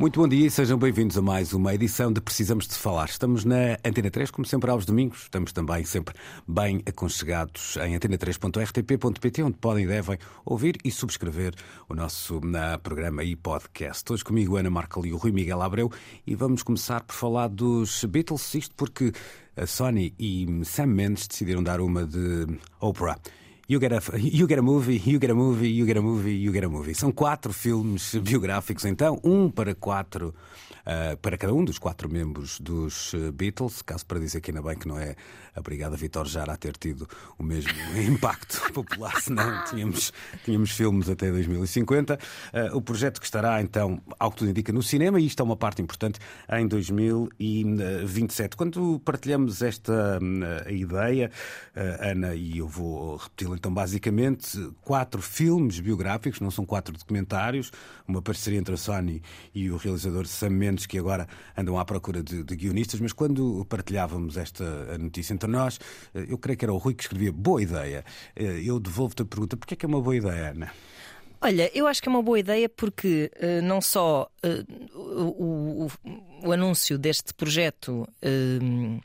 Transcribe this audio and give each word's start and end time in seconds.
Muito 0.00 0.18
bom 0.18 0.26
dia 0.26 0.46
e 0.46 0.50
sejam 0.50 0.78
bem-vindos 0.78 1.18
a 1.18 1.20
mais 1.20 1.52
uma 1.52 1.74
edição 1.74 2.10
de 2.10 2.22
Precisamos 2.22 2.66
de 2.66 2.74
Falar. 2.74 3.04
Estamos 3.04 3.44
na 3.44 3.76
Antena 3.84 4.10
3, 4.10 4.30
como 4.30 4.46
sempre 4.46 4.70
aos 4.70 4.86
domingos. 4.86 5.24
Estamos 5.24 5.52
também 5.52 5.84
sempre 5.84 6.14
bem 6.48 6.80
aconchegados 6.86 7.76
em 7.76 7.98
antena3.rtp.pt, 7.98 9.42
onde 9.42 9.58
podem 9.58 9.84
e 9.84 9.86
devem 9.86 10.18
ouvir 10.42 10.78
e 10.82 10.90
subscrever 10.90 11.52
o 11.86 11.94
nosso 11.94 12.40
na, 12.40 12.78
programa 12.78 13.22
e 13.22 13.36
podcast. 13.36 14.10
Hoje 14.10 14.24
comigo 14.24 14.56
Ana 14.56 14.70
Marca 14.70 14.98
e 15.04 15.12
o 15.12 15.18
Rui 15.18 15.32
Miguel 15.32 15.60
Abreu 15.60 15.92
e 16.26 16.34
vamos 16.34 16.62
começar 16.62 17.02
por 17.02 17.14
falar 17.14 17.48
dos 17.48 18.02
Beatles, 18.06 18.54
isto 18.54 18.74
porque 18.76 19.12
a 19.54 19.66
Sony 19.66 20.14
e 20.18 20.64
Sam 20.64 20.86
Mendes 20.86 21.28
decidiram 21.28 21.62
dar 21.62 21.78
uma 21.78 22.06
de 22.06 22.46
Oprah. 22.80 23.18
You 23.70 23.78
get, 23.78 23.92
a, 23.92 24.00
you 24.18 24.48
get 24.48 24.58
a 24.58 24.62
movie, 24.62 25.00
you 25.06 25.20
get 25.20 25.30
a 25.30 25.34
movie, 25.34 25.68
you 25.68 25.86
get 25.86 25.96
a 25.96 26.02
movie, 26.02 26.34
you 26.34 26.52
get 26.52 26.64
a 26.64 26.68
movie. 26.68 26.92
São 26.92 27.12
quatro 27.12 27.52
filmes 27.52 28.16
biográficos, 28.16 28.84
então, 28.84 29.20
um 29.22 29.48
para 29.48 29.76
quatro, 29.76 30.34
uh, 30.80 31.16
para 31.18 31.38
cada 31.38 31.54
um 31.54 31.64
dos 31.64 31.78
quatro 31.78 32.08
membros 32.10 32.58
dos 32.58 33.14
Beatles. 33.32 33.80
Caso 33.82 34.04
para 34.04 34.18
dizer 34.18 34.40
que 34.40 34.50
ainda 34.50 34.60
bem 34.60 34.76
que 34.76 34.88
não 34.88 34.98
é 34.98 35.14
a 35.54 35.60
Brigada 35.60 35.96
Vitor 35.96 36.26
Jara 36.26 36.54
a 36.54 36.56
ter 36.56 36.76
tido 36.76 37.08
o 37.38 37.44
mesmo 37.44 37.70
impacto 37.96 38.72
popular, 38.72 39.20
senão 39.20 39.64
tínhamos, 39.66 40.12
tínhamos 40.44 40.72
filmes 40.72 41.08
até 41.08 41.30
2050. 41.30 42.14
Uh, 42.52 42.76
o 42.76 42.82
projeto 42.82 43.20
que 43.20 43.26
estará, 43.26 43.62
então, 43.62 44.02
ao 44.18 44.32
que 44.32 44.38
tudo 44.38 44.50
indica, 44.50 44.72
no 44.72 44.82
cinema, 44.82 45.20
e 45.20 45.26
isto 45.26 45.40
é 45.40 45.44
uma 45.44 45.56
parte 45.56 45.80
importante, 45.80 46.18
em 46.52 46.66
2027. 46.66 48.56
Quando 48.56 48.98
partilhamos 49.04 49.62
esta 49.62 50.18
uh, 50.18 50.70
ideia, 50.72 51.30
Ana, 52.00 52.34
e 52.34 52.58
eu 52.58 52.66
vou 52.66 53.14
repeti-la 53.14 53.59
então, 53.60 53.74
basicamente, 53.74 54.58
quatro 54.80 55.20
filmes 55.20 55.78
biográficos, 55.80 56.40
não 56.40 56.50
são 56.50 56.64
quatro 56.64 56.96
documentários, 56.96 57.70
uma 58.08 58.22
parceria 58.22 58.58
entre 58.58 58.72
a 58.72 58.76
Sony 58.78 59.22
e 59.54 59.70
o 59.70 59.76
realizador 59.76 60.26
Sam 60.26 60.48
Mendes, 60.48 60.86
que 60.86 60.98
agora 60.98 61.28
andam 61.54 61.78
à 61.78 61.84
procura 61.84 62.22
de, 62.22 62.42
de 62.42 62.56
guionistas, 62.56 62.98
mas 63.00 63.12
quando 63.12 63.62
partilhávamos 63.66 64.38
esta 64.38 64.96
notícia 64.96 65.34
entre 65.34 65.50
nós, 65.50 65.78
eu 66.14 66.38
creio 66.38 66.56
que 66.56 66.64
era 66.64 66.72
o 66.72 66.78
Rui 66.78 66.94
que 66.94 67.02
escrevia 67.02 67.30
boa 67.30 67.62
ideia. 67.62 68.02
Eu 68.34 68.80
devolvo-te 68.80 69.20
a 69.20 69.26
pergunta: 69.26 69.58
porquê 69.58 69.74
é 69.74 69.76
que 69.76 69.84
é 69.84 69.88
uma 69.88 70.00
boa 70.00 70.16
ideia, 70.16 70.52
Ana? 70.52 70.72
Olha, 71.42 71.70
eu 71.74 71.86
acho 71.86 72.02
que 72.02 72.08
é 72.08 72.12
uma 72.12 72.22
boa 72.22 72.38
ideia 72.38 72.68
porque 72.68 73.30
uh, 73.36 73.62
não 73.62 73.82
só 73.82 74.30
uh, 74.42 74.98
o, 74.98 75.86
o, 75.86 76.48
o, 76.48 76.52
anúncio 76.52 76.98
deste 76.98 77.34
projeto 77.34 78.08
uh, 78.22 79.00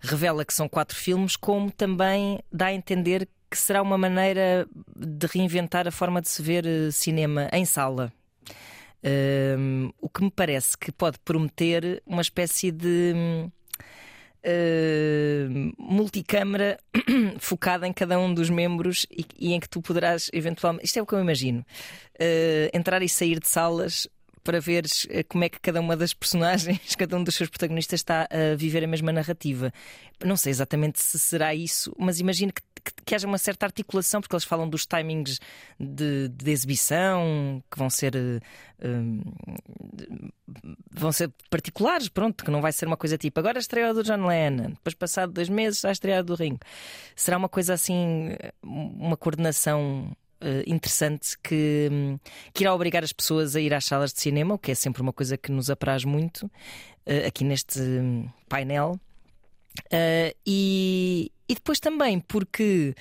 revela 0.00 0.44
que 0.44 0.52
são 0.54 0.68
quatro 0.68 0.96
filmes, 0.96 1.36
como 1.36 1.70
também 1.70 2.38
dá 2.52 2.66
a 2.66 2.72
entender 2.74 3.28
que 3.50 3.58
será 3.58 3.82
uma 3.82 3.98
maneira 3.98 4.66
de 4.96 5.26
reinventar 5.26 5.86
a 5.86 5.90
forma 5.90 6.20
de 6.20 6.28
se 6.28 6.42
ver 6.42 6.64
cinema 6.92 7.48
em 7.52 7.64
sala. 7.64 8.12
o 10.00 10.08
que 10.08 10.24
me 10.24 10.30
parece 10.30 10.76
que 10.76 10.90
pode 10.90 11.18
prometer 11.20 12.02
uma 12.06 12.22
espécie 12.22 12.70
de 12.70 13.50
uh, 14.44 15.72
multicâmara 15.78 16.78
focada 17.38 17.86
em 17.86 17.92
cada 17.92 18.18
um 18.18 18.32
dos 18.32 18.50
membros 18.50 19.06
e, 19.10 19.24
e, 19.38 19.52
em 19.54 19.60
que 19.60 19.68
tu 19.68 19.80
poderás 19.80 20.30
eventualmente. 20.32 20.84
Isto 20.84 20.98
é 20.98 21.02
o 21.02 21.06
que 21.06 21.14
eu 21.14 21.20
imagino. 21.20 21.64
Uh, 22.14 22.70
entrar 22.72 23.02
e 23.02 23.08
sair 23.08 23.40
de 23.40 23.48
salas 23.48 24.06
para 24.42 24.60
veres 24.60 25.06
eh, 25.08 25.22
como 25.22 25.42
é 25.42 25.48
que 25.48 25.58
cada 25.58 25.80
uma 25.80 25.96
das 25.96 26.12
personagens, 26.12 26.78
cada 26.94 27.16
um 27.16 27.24
dos 27.24 27.34
seus 27.34 27.48
protagonistas 27.48 28.00
está 28.00 28.28
a 28.30 28.54
viver 28.54 28.84
a 28.84 28.86
mesma 28.86 29.10
narrativa. 29.10 29.72
Não 30.22 30.36
sei 30.36 30.50
exatamente 30.50 31.02
se 31.02 31.18
será 31.18 31.54
isso, 31.54 31.94
mas 31.98 32.20
imagino 32.20 32.52
que, 32.52 32.60
que, 32.84 32.92
que 33.04 33.14
haja 33.14 33.26
uma 33.26 33.38
certa 33.38 33.66
articulação, 33.66 34.20
porque 34.20 34.34
eles 34.34 34.44
falam 34.44 34.68
dos 34.68 34.86
timings 34.86 35.40
de, 35.80 36.28
de 36.28 36.50
exibição 36.50 37.62
que 37.70 37.78
vão 37.78 37.88
ser. 37.88 38.14
Uh, 38.14 38.42
vão 40.90 41.10
ser 41.10 41.32
particulares, 41.48 42.08
pronto, 42.08 42.44
que 42.44 42.50
não 42.50 42.60
vai 42.60 42.72
ser 42.72 42.86
uma 42.86 42.96
coisa 42.96 43.16
tipo 43.16 43.40
agora 43.40 43.58
estreia 43.58 43.94
do 43.94 44.02
John 44.02 44.26
Lennon, 44.26 44.70
depois 44.70 44.94
passado 44.94 45.32
dois 45.32 45.48
meses 45.48 45.84
a 45.84 45.90
estreia 45.90 46.22
do 46.22 46.34
Ringo. 46.34 46.60
Será 47.16 47.36
uma 47.38 47.48
coisa 47.48 47.74
assim, 47.74 48.36
uma 48.62 49.16
coordenação 49.16 50.14
interessante 50.66 51.38
que, 51.42 51.88
um, 51.90 52.18
que 52.52 52.64
irá 52.64 52.74
obrigar 52.74 53.02
as 53.02 53.12
pessoas 53.12 53.56
a 53.56 53.60
ir 53.60 53.72
às 53.72 53.86
salas 53.86 54.12
de 54.12 54.20
cinema, 54.20 54.54
o 54.54 54.58
que 54.58 54.72
é 54.72 54.74
sempre 54.74 55.00
uma 55.00 55.12
coisa 55.12 55.38
que 55.38 55.50
nos 55.50 55.70
apraz 55.70 56.04
muito 56.04 56.50
aqui 57.26 57.44
neste 57.44 57.80
um, 57.80 58.28
painel. 58.48 59.00
E, 60.46 61.32
e 61.48 61.54
depois 61.54 61.80
também 61.80 62.20
porque 62.20 62.94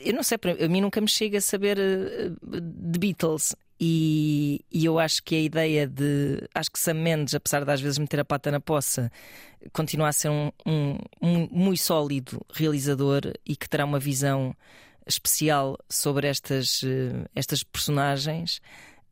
eu 0.00 0.14
não 0.14 0.22
sei, 0.22 0.38
a 0.64 0.68
mim 0.68 0.80
nunca 0.80 1.00
me 1.00 1.08
chega 1.08 1.38
a 1.38 1.40
saber 1.40 1.78
de 1.78 2.98
Beatles. 2.98 3.54
E, 3.80 4.64
e, 4.72 4.84
eu 4.84 4.98
acho 4.98 5.22
que 5.22 5.36
a 5.36 5.40
ideia 5.40 5.86
de. 5.86 6.48
Acho 6.52 6.70
que 6.70 6.80
Sam 6.80 6.94
Mendes, 6.94 7.34
apesar 7.34 7.64
de 7.64 7.70
às 7.70 7.80
vezes 7.80 7.98
meter 7.98 8.18
a 8.18 8.24
pata 8.24 8.50
na 8.50 8.58
poça, 8.58 9.10
continua 9.72 10.08
a 10.08 10.12
ser 10.12 10.30
um, 10.30 10.50
um, 10.66 10.98
um 11.22 11.48
muito 11.50 11.80
sólido 11.80 12.44
realizador 12.52 13.20
e 13.46 13.54
que 13.54 13.68
terá 13.68 13.84
uma 13.84 14.00
visão 14.00 14.52
especial 15.06 15.78
sobre 15.88 16.26
estas, 16.26 16.82
eh, 16.84 17.28
estas 17.36 17.62
personagens. 17.62 18.60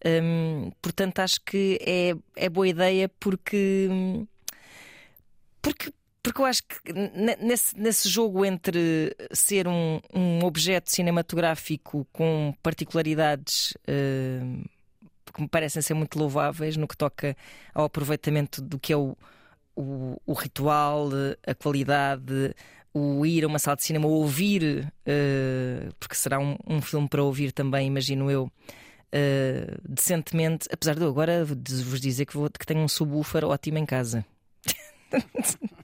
Um, 0.05 0.71
portanto, 0.83 1.21
acho 1.21 1.41
que 1.43 1.79
é, 1.81 2.15
é 2.35 2.49
boa 2.49 2.67
ideia 2.67 3.09
porque. 3.21 3.89
Porque, 3.89 4.29
porque 6.27 6.41
eu 6.41 6.45
acho 6.45 6.63
que 6.65 6.93
nesse, 7.41 7.79
nesse 7.79 8.09
jogo 8.09 8.45
entre 8.45 9.17
ser 9.31 9.69
um, 9.69 10.01
um 10.13 10.45
objeto 10.45 10.91
cinematográfico 10.91 12.05
com 12.13 12.53
particularidades 12.65 13.71
uh, 13.83 14.69
que 15.33 15.41
me 15.41 15.47
parecem 15.47 15.81
ser 15.81 15.95
muito 15.95 16.19
louváveis 16.19 16.77
no 16.77 16.89
que 16.89 16.97
toca 16.97 17.37
ao 17.73 17.85
aproveitamento 17.85 18.61
do 18.61 18.77
que 18.77 18.93
é 18.93 18.97
o, 18.97 19.17
o, 19.77 20.21
o 20.27 20.33
ritual, 20.33 21.11
a 21.47 21.55
qualidade, 21.55 22.53
o 22.93 23.25
ir 23.25 23.45
a 23.45 23.47
uma 23.47 23.61
sala 23.61 23.77
de 23.77 23.85
cinema 23.85 24.09
ouvir, 24.09 24.93
uh, 25.07 25.95
porque 26.01 26.17
será 26.17 26.41
um, 26.41 26.57
um, 26.67 26.83
filme 26.83 27.09
para 27.09 27.23
ouvir 27.23 27.53
também, 27.53 27.87
imagino 27.87 28.29
eu. 28.29 28.51
Uh, 29.15 29.81
decentemente, 29.89 30.67
apesar 30.73 30.97
de 30.97 31.03
eu 31.03 31.09
agora 31.09 31.45
vos 31.45 32.01
dizer 32.01 32.27
que, 32.27 32.37
vou, 32.37 32.51
que 32.51 32.67
tenho 32.67 32.81
um 32.81 32.89
subwoofer 32.89 33.45
ótimo 33.45 33.79
em 33.79 33.87
casa. 33.87 34.27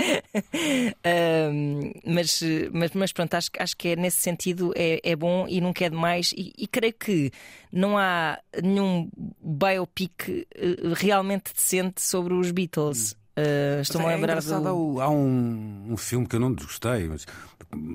uh, 1.04 1.92
mas, 2.06 2.40
mas, 2.72 2.90
mas 2.92 3.12
pronto, 3.12 3.34
acho, 3.34 3.50
acho 3.58 3.76
que 3.76 3.88
é 3.88 3.96
nesse 3.96 4.18
sentido 4.18 4.72
é, 4.76 5.00
é 5.02 5.16
bom 5.16 5.46
e 5.48 5.60
nunca 5.60 5.84
é 5.84 5.90
demais. 5.90 6.32
E, 6.36 6.52
e 6.56 6.66
creio 6.66 6.94
que 6.94 7.30
não 7.72 7.96
há 7.96 8.38
nenhum 8.62 9.08
biopic 9.42 10.46
realmente 10.96 11.52
decente 11.54 12.00
sobre 12.02 12.34
os 12.34 12.50
Beatles. 12.50 13.16
Uh, 13.40 13.80
Estou-me 13.80 14.06
é 14.06 14.10
a 14.10 14.16
lembrar 14.16 14.40
do... 14.40 15.00
Há, 15.00 15.04
há 15.04 15.10
um, 15.10 15.92
um, 15.92 15.96
filme 15.96 16.26
que 16.26 16.36
eu 16.36 16.40
não 16.40 16.52
desgostei, 16.52 17.08
mas 17.08 17.24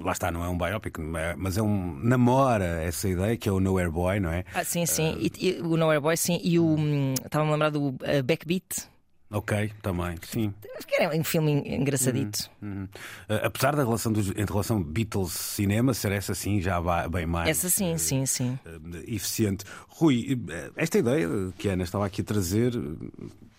lá 0.03 0.11
está, 0.11 0.31
não 0.31 0.43
é 0.43 0.49
um 0.49 0.57
biopic, 0.57 0.97
é, 0.99 1.35
mas 1.35 1.57
é 1.57 1.61
um. 1.61 1.99
namora 2.01 2.81
essa 2.81 3.07
ideia 3.07 3.35
que 3.37 3.49
é 3.49 3.51
o 3.51 3.59
Nowhere 3.59 3.91
Boy, 3.91 4.19
não 4.19 4.31
é? 4.31 4.45
Ah, 4.53 4.63
sim, 4.63 4.85
sim. 4.85 5.13
Uh... 5.13 5.19
E, 5.19 5.49
e, 5.49 5.61
o 5.61 5.75
Nowhere 5.77 5.99
Boy, 5.99 6.17
sim. 6.17 6.39
E 6.43 6.57
o. 6.57 6.65
Hum, 6.65 7.13
estava-me 7.23 7.49
a 7.49 7.53
lembrar 7.53 7.69
do 7.69 7.89
uh, 7.89 8.23
Backbeat. 8.23 8.87
Ok, 9.35 9.69
também, 9.81 10.15
sim. 10.21 10.53
Acho 10.77 10.87
que 10.87 10.95
era 10.95 11.13
um 11.13 11.23
filme 11.23 11.51
engraçadito. 11.65 12.49
Uhum, 12.61 12.69
uhum. 12.69 12.83
Uh, 12.83 13.43
apesar 13.43 13.75
da 13.75 13.83
relação 13.83 14.13
dos, 14.13 14.29
entre 14.29 14.45
relação 14.45 14.81
Beatles-cinema 14.81 15.93
ser 15.93 16.13
essa 16.13 16.33
sim 16.33 16.61
já 16.61 16.81
bem 17.09 17.25
mais. 17.25 17.49
Essa 17.49 17.67
sim, 17.69 17.95
uh, 17.95 17.99
sim, 17.99 18.25
sim. 18.25 18.57
Uh, 18.65 18.97
eficiente. 19.05 19.65
Rui, 19.89 20.41
esta 20.77 20.99
ideia 20.99 21.27
que 21.57 21.67
a 21.67 21.73
Ana 21.73 21.83
estava 21.83 22.05
aqui 22.05 22.21
a 22.21 22.23
trazer 22.23 22.71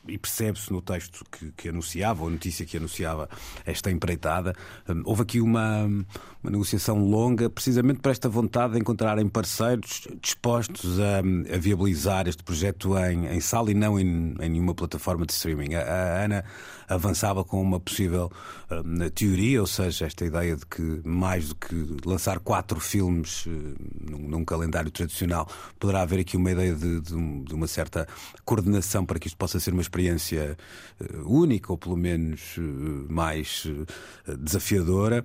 e 0.08 0.18
percebe-se 0.18 0.72
no 0.72 0.80
texto 0.80 1.24
que, 1.30 1.52
que, 1.52 1.68
anunciava, 1.68 2.22
ou 2.22 2.30
notícia 2.30 2.64
que 2.64 2.76
anunciava 2.76 3.28
esta 3.64 3.90
empreitada, 3.90 4.54
um, 4.88 5.02
houve 5.04 5.22
aqui 5.22 5.40
uma, 5.40 5.84
uma, 5.84 6.50
negociação 6.50 6.98
longa, 6.98 7.48
precisamente 7.50 8.00
para 8.00 8.12
esta 8.12 8.28
vontade 8.28 8.74
de 8.74 8.80
encontrarem 8.80 9.28
parceiros 9.28 10.06
dispostos 10.20 10.98
a, 11.00 11.18
a 11.54 11.58
viabilizar 11.58 12.28
este 12.28 12.42
projeto 12.42 12.96
em, 12.98 13.26
em 13.26 13.40
sala 13.40 13.70
e 13.70 13.74
não 13.74 13.98
em, 13.98 14.34
em 14.40 14.48
nenhuma 14.48 14.74
plataforma 14.74 15.26
de 15.26 15.32
streaming. 15.32 15.74
A, 15.74 15.82
a 15.82 16.24
Ana 16.24 16.44
avançava 16.88 17.44
com 17.44 17.60
uma 17.60 17.80
possível 17.80 18.30
um, 18.70 19.08
teoria, 19.10 19.60
ou 19.60 19.66
seja, 19.66 20.06
esta 20.06 20.24
ideia 20.24 20.56
de 20.56 20.66
que 20.66 21.00
mais 21.04 21.48
do 21.48 21.54
que 21.56 21.74
lançar 22.04 22.38
quatro 22.38 22.80
filmes 22.80 23.46
uh, 23.46 23.50
num, 24.08 24.18
num, 24.18 24.44
calendário 24.44 24.90
tradicional, 24.90 25.48
poderá 25.78 26.02
haver 26.02 26.20
aqui 26.20 26.36
uma 26.36 26.50
ideia 26.50 26.74
de, 26.74 27.00
de, 27.00 27.44
de, 27.44 27.54
uma 27.54 27.66
certa 27.66 28.06
coordenação 28.44 29.04
para 29.04 29.18
que 29.18 29.26
isto 29.26 29.36
possa 29.36 29.58
ser 29.58 29.72
uma 29.72 29.82
experiência 29.82 29.95
uh, 29.96 30.56
única 31.24 31.72
ou 31.72 31.78
pelo 31.78 31.96
menos 31.96 32.56
uh, 32.58 33.06
mais 33.08 33.66
desafiadora. 34.38 35.24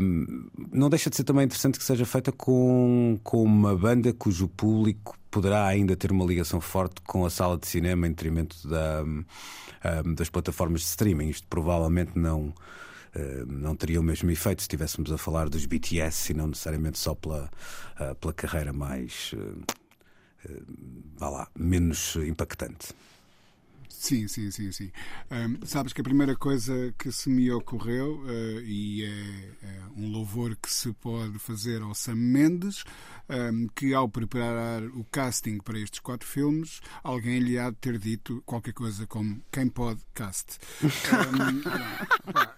Um, 0.00 0.48
não 0.72 0.88
deixa 0.88 1.10
de 1.10 1.16
ser 1.16 1.24
também 1.24 1.44
interessante 1.44 1.78
que 1.78 1.84
seja 1.84 2.04
feita 2.04 2.32
com, 2.32 3.18
com 3.22 3.42
uma 3.42 3.76
banda 3.76 4.12
cujo 4.12 4.48
público 4.48 5.18
poderá 5.30 5.66
ainda 5.66 5.96
ter 5.96 6.10
uma 6.10 6.24
ligação 6.24 6.60
forte 6.60 7.00
com 7.02 7.24
a 7.24 7.30
sala 7.30 7.58
de 7.58 7.66
cinema 7.66 8.06
em 8.06 8.10
detrimento 8.10 8.66
da, 8.66 9.04
das 10.16 10.30
plataformas 10.30 10.80
de 10.80 10.86
streaming. 10.86 11.28
Isto 11.28 11.46
provavelmente 11.48 12.12
não. 12.18 12.52
Não 13.48 13.74
teria 13.74 13.98
o 13.98 14.02
mesmo 14.02 14.30
efeito 14.30 14.60
se 14.60 14.64
estivéssemos 14.64 15.10
a 15.10 15.18
falar 15.18 15.48
dos 15.48 15.64
BTS 15.64 16.30
e 16.30 16.34
não 16.36 16.46
necessariamente 16.48 16.98
só 16.98 17.14
pela, 17.14 17.50
uh, 17.98 18.14
pela 18.16 18.32
carreira 18.32 18.72
mais, 18.72 19.34
vá 21.16 21.28
lá, 21.28 21.48
menos 21.56 22.16
impactante. 22.16 22.94
Sim, 23.98 24.28
sim, 24.28 24.48
sim, 24.52 24.70
sim. 24.70 24.92
Um, 25.28 25.66
sabes 25.66 25.92
que 25.92 26.00
a 26.00 26.04
primeira 26.04 26.36
coisa 26.36 26.94
que 26.96 27.10
se 27.10 27.28
me 27.28 27.50
ocorreu, 27.50 28.20
uh, 28.20 28.60
e 28.60 29.04
é, 29.04 29.66
é, 29.66 29.80
um 29.96 30.08
louvor 30.12 30.54
que 30.54 30.72
se 30.72 30.92
pode 30.92 31.36
fazer 31.40 31.82
ao 31.82 31.92
Sam 31.96 32.14
Mendes, 32.14 32.84
um, 33.28 33.66
que 33.74 33.92
ao 33.92 34.08
preparar 34.08 34.84
o 34.84 35.04
casting 35.10 35.58
para 35.58 35.80
estes 35.80 35.98
quatro 35.98 36.28
filmes, 36.28 36.80
alguém 37.02 37.40
lhe 37.40 37.58
há 37.58 37.70
de 37.70 37.76
ter 37.76 37.98
dito 37.98 38.40
qualquer 38.46 38.72
coisa 38.72 39.04
como 39.04 39.42
quem 39.50 39.68
pode 39.68 40.00
cast. 40.14 40.58
um, 40.80 42.32
pá, 42.32 42.54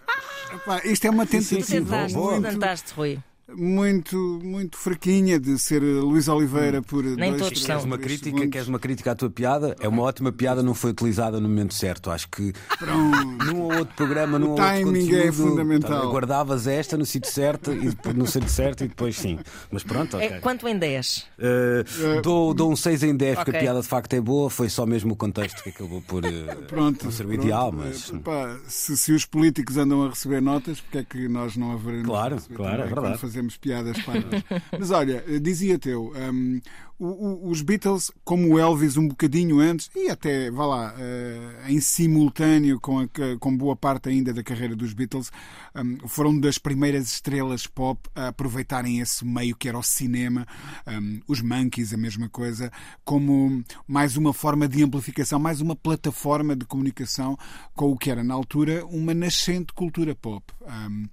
pá, 0.63 0.81
isto 0.85 1.05
é 1.05 1.09
uma 1.09 1.25
tentativa. 1.25 1.65
Tentaste, 1.65 2.51
tentaste, 2.51 2.93
Rui 2.93 3.23
muito, 3.55 4.39
muito 4.43 4.77
fraquinha 4.77 5.39
de 5.39 5.57
ser 5.57 5.81
Luís 5.81 6.27
Oliveira 6.27 6.79
hum. 6.79 6.83
por 6.83 7.03
Nem 7.03 7.31
dois, 7.31 7.43
todos 7.43 7.65
queres 7.65 7.83
uma 7.83 7.97
crítica, 7.97 8.47
queres 8.47 8.67
uma 8.67 8.79
crítica 8.79 9.11
à 9.11 9.15
tua 9.15 9.29
piada? 9.29 9.75
É 9.79 9.87
uma 9.87 10.01
ótima 10.03 10.31
piada, 10.31 10.63
não 10.63 10.73
foi 10.73 10.91
utilizada 10.91 11.39
no 11.39 11.47
momento 11.47 11.73
certo. 11.73 12.09
Acho 12.11 12.27
que 12.29 12.53
Pronto. 12.77 13.45
num 13.45 13.61
ou 13.61 13.73
outro 13.73 13.95
programa, 13.95 14.37
num 14.37 14.47
o 14.47 14.49
ou 14.51 14.59
outro 14.59 14.65
timing 14.65 15.15
é 15.15 15.31
fundamental. 15.31 16.01
Tá, 16.01 16.07
guardavas 16.07 16.67
esta 16.67 16.97
no 16.97 17.05
sítio 17.05 17.31
certo 17.31 17.71
e 17.71 18.13
no 18.13 18.27
sítio 18.27 18.49
certo 18.49 18.83
e 18.83 18.87
depois 18.87 19.17
sim. 19.17 19.39
Mas 19.71 19.83
pronto, 19.83 20.17
okay. 20.17 20.27
é, 20.27 20.39
Quanto 20.39 20.67
em 20.67 20.77
10? 20.77 21.27
Uh, 21.37 22.21
dou, 22.21 22.53
dou 22.53 22.71
um 22.71 22.75
6 22.75 23.03
em 23.03 23.15
10 23.15 23.33
okay. 23.33 23.45
porque 23.45 23.57
a 23.57 23.59
piada 23.59 23.81
de 23.81 23.87
facto 23.87 24.13
é 24.13 24.21
boa, 24.21 24.49
foi 24.49 24.69
só 24.69 24.85
mesmo 24.85 25.13
o 25.13 25.15
contexto 25.15 25.63
que 25.63 25.69
acabou 25.69 26.01
por 26.01 26.23
uh, 26.25 26.29
pronto, 26.67 27.05
não 27.05 27.11
ser 27.11 27.25
o 27.25 27.33
ideal. 27.33 27.71
Mas... 27.71 28.11
Pá, 28.23 28.57
se, 28.67 28.97
se, 28.97 29.11
os 29.11 29.25
políticos 29.25 29.77
andam 29.77 30.05
a 30.05 30.09
receber 30.09 30.41
notas, 30.41 30.79
porque 30.81 30.97
é 30.99 31.03
que 31.03 31.27
nós 31.27 31.55
não 31.55 31.71
haveremos 31.73 32.07
claro, 32.07 32.37
claro, 32.55 32.83
é 32.83 32.85
verdade. 32.85 33.40
Fazemos 33.41 33.57
piadas 33.57 33.97
para 34.03 34.21
Mas 34.77 34.91
olha, 34.91 35.23
dizia-te 35.41 35.89
eu, 35.89 36.13
um, 36.15 36.61
os 36.99 37.63
Beatles, 37.63 38.11
como 38.23 38.53
o 38.53 38.59
Elvis, 38.59 38.95
um 38.95 39.07
bocadinho 39.07 39.59
antes, 39.59 39.89
e 39.95 40.07
até, 40.09 40.51
vá 40.51 40.65
lá, 40.67 40.93
uh, 40.93 41.71
em 41.71 41.81
simultâneo 41.81 42.79
com, 42.79 42.99
a, 42.99 43.07
com 43.39 43.57
boa 43.57 43.75
parte 43.75 44.09
ainda 44.09 44.31
da 44.31 44.43
carreira 44.43 44.75
dos 44.75 44.93
Beatles, 44.93 45.31
um, 45.75 46.07
foram 46.07 46.39
das 46.39 46.59
primeiras 46.59 47.11
estrelas 47.11 47.65
pop 47.65 47.99
a 48.13 48.27
aproveitarem 48.27 48.99
esse 48.99 49.25
meio 49.25 49.55
que 49.55 49.67
era 49.67 49.79
o 49.79 49.83
cinema, 49.83 50.45
um, 50.87 51.19
os 51.27 51.41
Monkeys, 51.41 51.91
a 51.91 51.97
mesma 51.97 52.29
coisa, 52.29 52.71
como 53.03 53.63
mais 53.87 54.15
uma 54.15 54.31
forma 54.31 54.67
de 54.67 54.83
amplificação, 54.83 55.39
mais 55.39 55.59
uma 55.59 55.75
plataforma 55.75 56.55
de 56.55 56.65
comunicação 56.65 57.35
com 57.73 57.91
o 57.91 57.97
que 57.97 58.11
era, 58.11 58.23
na 58.23 58.35
altura, 58.35 58.85
uma 58.85 59.13
nascente 59.15 59.73
cultura 59.73 60.13
pop. 60.13 60.45
Um, 60.61 61.07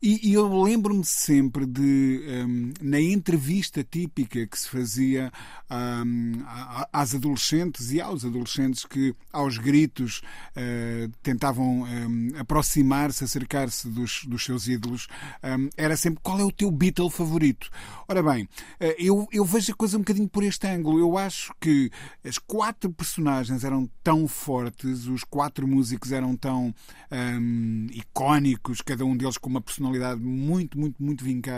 e, 0.00 0.30
e, 0.30 0.34
eu 0.34 0.62
lembro-me 0.62 1.04
sempre 1.04 1.61
de, 1.66 2.20
na 2.80 3.00
entrevista 3.00 3.84
típica 3.84 4.46
que 4.46 4.58
se 4.58 4.68
fazia 4.68 5.32
um, 5.70 6.42
às 6.92 7.14
adolescentes 7.14 7.92
e 7.92 8.00
aos 8.00 8.24
adolescentes 8.24 8.84
que, 8.84 9.14
aos 9.32 9.58
gritos, 9.58 10.22
uh, 10.56 11.10
tentavam 11.22 11.82
um, 11.82 12.28
aproximar-se, 12.38 13.24
acercar-se 13.24 13.88
dos, 13.88 14.24
dos 14.24 14.44
seus 14.44 14.68
ídolos, 14.68 15.08
um, 15.42 15.68
era 15.76 15.96
sempre 15.96 16.20
qual 16.22 16.38
é 16.38 16.44
o 16.44 16.52
teu 16.52 16.70
Beatle 16.70 17.10
favorito? 17.10 17.70
Ora 18.08 18.22
bem, 18.22 18.44
uh, 18.44 18.94
eu, 18.98 19.28
eu 19.32 19.44
vejo 19.44 19.72
a 19.72 19.74
coisa 19.76 19.96
um 19.96 20.00
bocadinho 20.00 20.28
por 20.28 20.42
este 20.42 20.66
ângulo. 20.66 20.98
Eu 20.98 21.16
acho 21.16 21.54
que 21.60 21.90
as 22.24 22.38
quatro 22.38 22.90
personagens 22.92 23.64
eram 23.64 23.88
tão 24.02 24.28
fortes, 24.28 25.06
os 25.06 25.24
quatro 25.24 25.66
músicos 25.66 26.12
eram 26.12 26.36
tão 26.36 26.74
icónicos, 27.92 28.80
cada 28.80 29.04
um 29.04 29.14
deles 29.14 29.36
com 29.36 29.50
uma 29.50 29.60
personalidade 29.60 30.20
muito, 30.20 30.78
muito, 30.78 31.02
muito 31.02 31.22
vincada, 31.22 31.51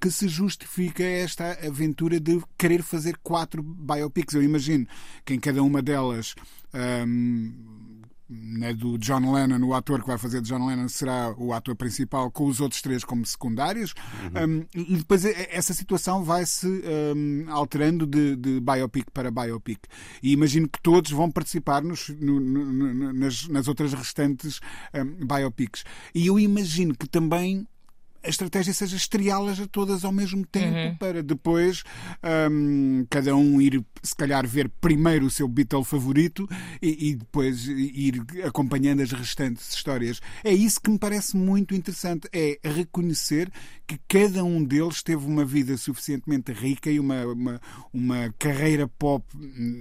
que 0.00 0.10
se 0.10 0.28
justifica 0.28 1.02
esta 1.02 1.52
aventura 1.66 2.20
de 2.20 2.40
querer 2.58 2.82
fazer 2.82 3.16
quatro 3.22 3.62
biopics. 3.62 4.34
Eu 4.34 4.42
imagino 4.42 4.86
que 5.24 5.34
em 5.34 5.40
cada 5.40 5.62
uma 5.62 5.82
delas. 5.82 6.34
Um, 6.74 7.74
né, 8.28 8.72
do 8.72 8.98
John 8.98 9.32
Lennon, 9.32 9.64
o 9.66 9.74
ator 9.74 10.00
que 10.00 10.06
vai 10.06 10.18
fazer 10.18 10.40
de 10.40 10.48
John 10.48 10.66
Lennon 10.66 10.88
será 10.88 11.34
o 11.36 11.52
ator 11.52 11.76
principal, 11.76 12.30
com 12.30 12.46
os 12.46 12.60
outros 12.60 12.80
três 12.80 13.04
como 13.04 13.24
secundários, 13.24 13.94
uhum. 14.34 14.66
um, 14.74 14.80
e 14.80 14.96
depois 14.96 15.24
essa 15.24 15.74
situação 15.74 16.24
vai-se 16.24 16.66
um, 16.66 17.44
alterando 17.48 18.06
de, 18.06 18.36
de, 18.36 18.60
biopic 18.60 19.10
para 19.12 19.30
biopic. 19.30 19.80
E 20.22 20.32
imagino 20.32 20.68
que 20.68 20.80
todos 20.80 21.10
vão 21.10 21.30
participar 21.30 21.82
nos, 21.82 22.08
no, 22.08 22.40
no, 22.40 23.12
nas, 23.12 23.46
nas, 23.48 23.68
outras 23.68 23.92
restantes 23.92 24.60
um, 24.94 25.26
biopics. 25.26 25.84
E 26.14 26.26
eu 26.26 26.38
imagino 26.38 26.94
que 26.94 27.06
também 27.06 27.66
a 28.24 28.28
estratégia 28.28 28.72
seja 28.72 28.96
estreá-las 28.96 29.60
a 29.60 29.66
todas 29.66 30.04
ao 30.04 30.12
mesmo 30.12 30.44
tempo 30.46 30.76
uhum. 30.76 30.96
para 30.96 31.22
depois 31.22 31.84
um, 32.50 33.06
cada 33.10 33.36
um 33.36 33.60
ir, 33.60 33.84
se 34.02 34.16
calhar, 34.16 34.46
ver 34.46 34.68
primeiro 34.80 35.26
o 35.26 35.30
seu 35.30 35.46
Beatle 35.46 35.84
favorito 35.84 36.48
e, 36.80 37.10
e, 37.10 37.14
depois 37.14 37.66
ir 37.66 38.24
acompanhando 38.44 39.02
as 39.02 39.12
restantes 39.12 39.74
histórias. 39.74 40.20
É 40.42 40.52
isso 40.52 40.80
que 40.80 40.90
me 40.90 40.98
parece 40.98 41.36
muito 41.36 41.74
interessante, 41.74 42.28
é 42.32 42.58
reconhecer 42.64 43.50
que 43.86 43.98
cada 44.08 44.42
um 44.42 44.64
deles 44.64 45.02
teve 45.02 45.26
uma 45.26 45.44
vida 45.44 45.76
suficientemente 45.76 46.52
rica 46.52 46.90
e 46.90 46.98
uma, 46.98 47.24
uma, 47.26 47.60
uma 47.92 48.34
carreira 48.38 48.88
pop 48.88 49.24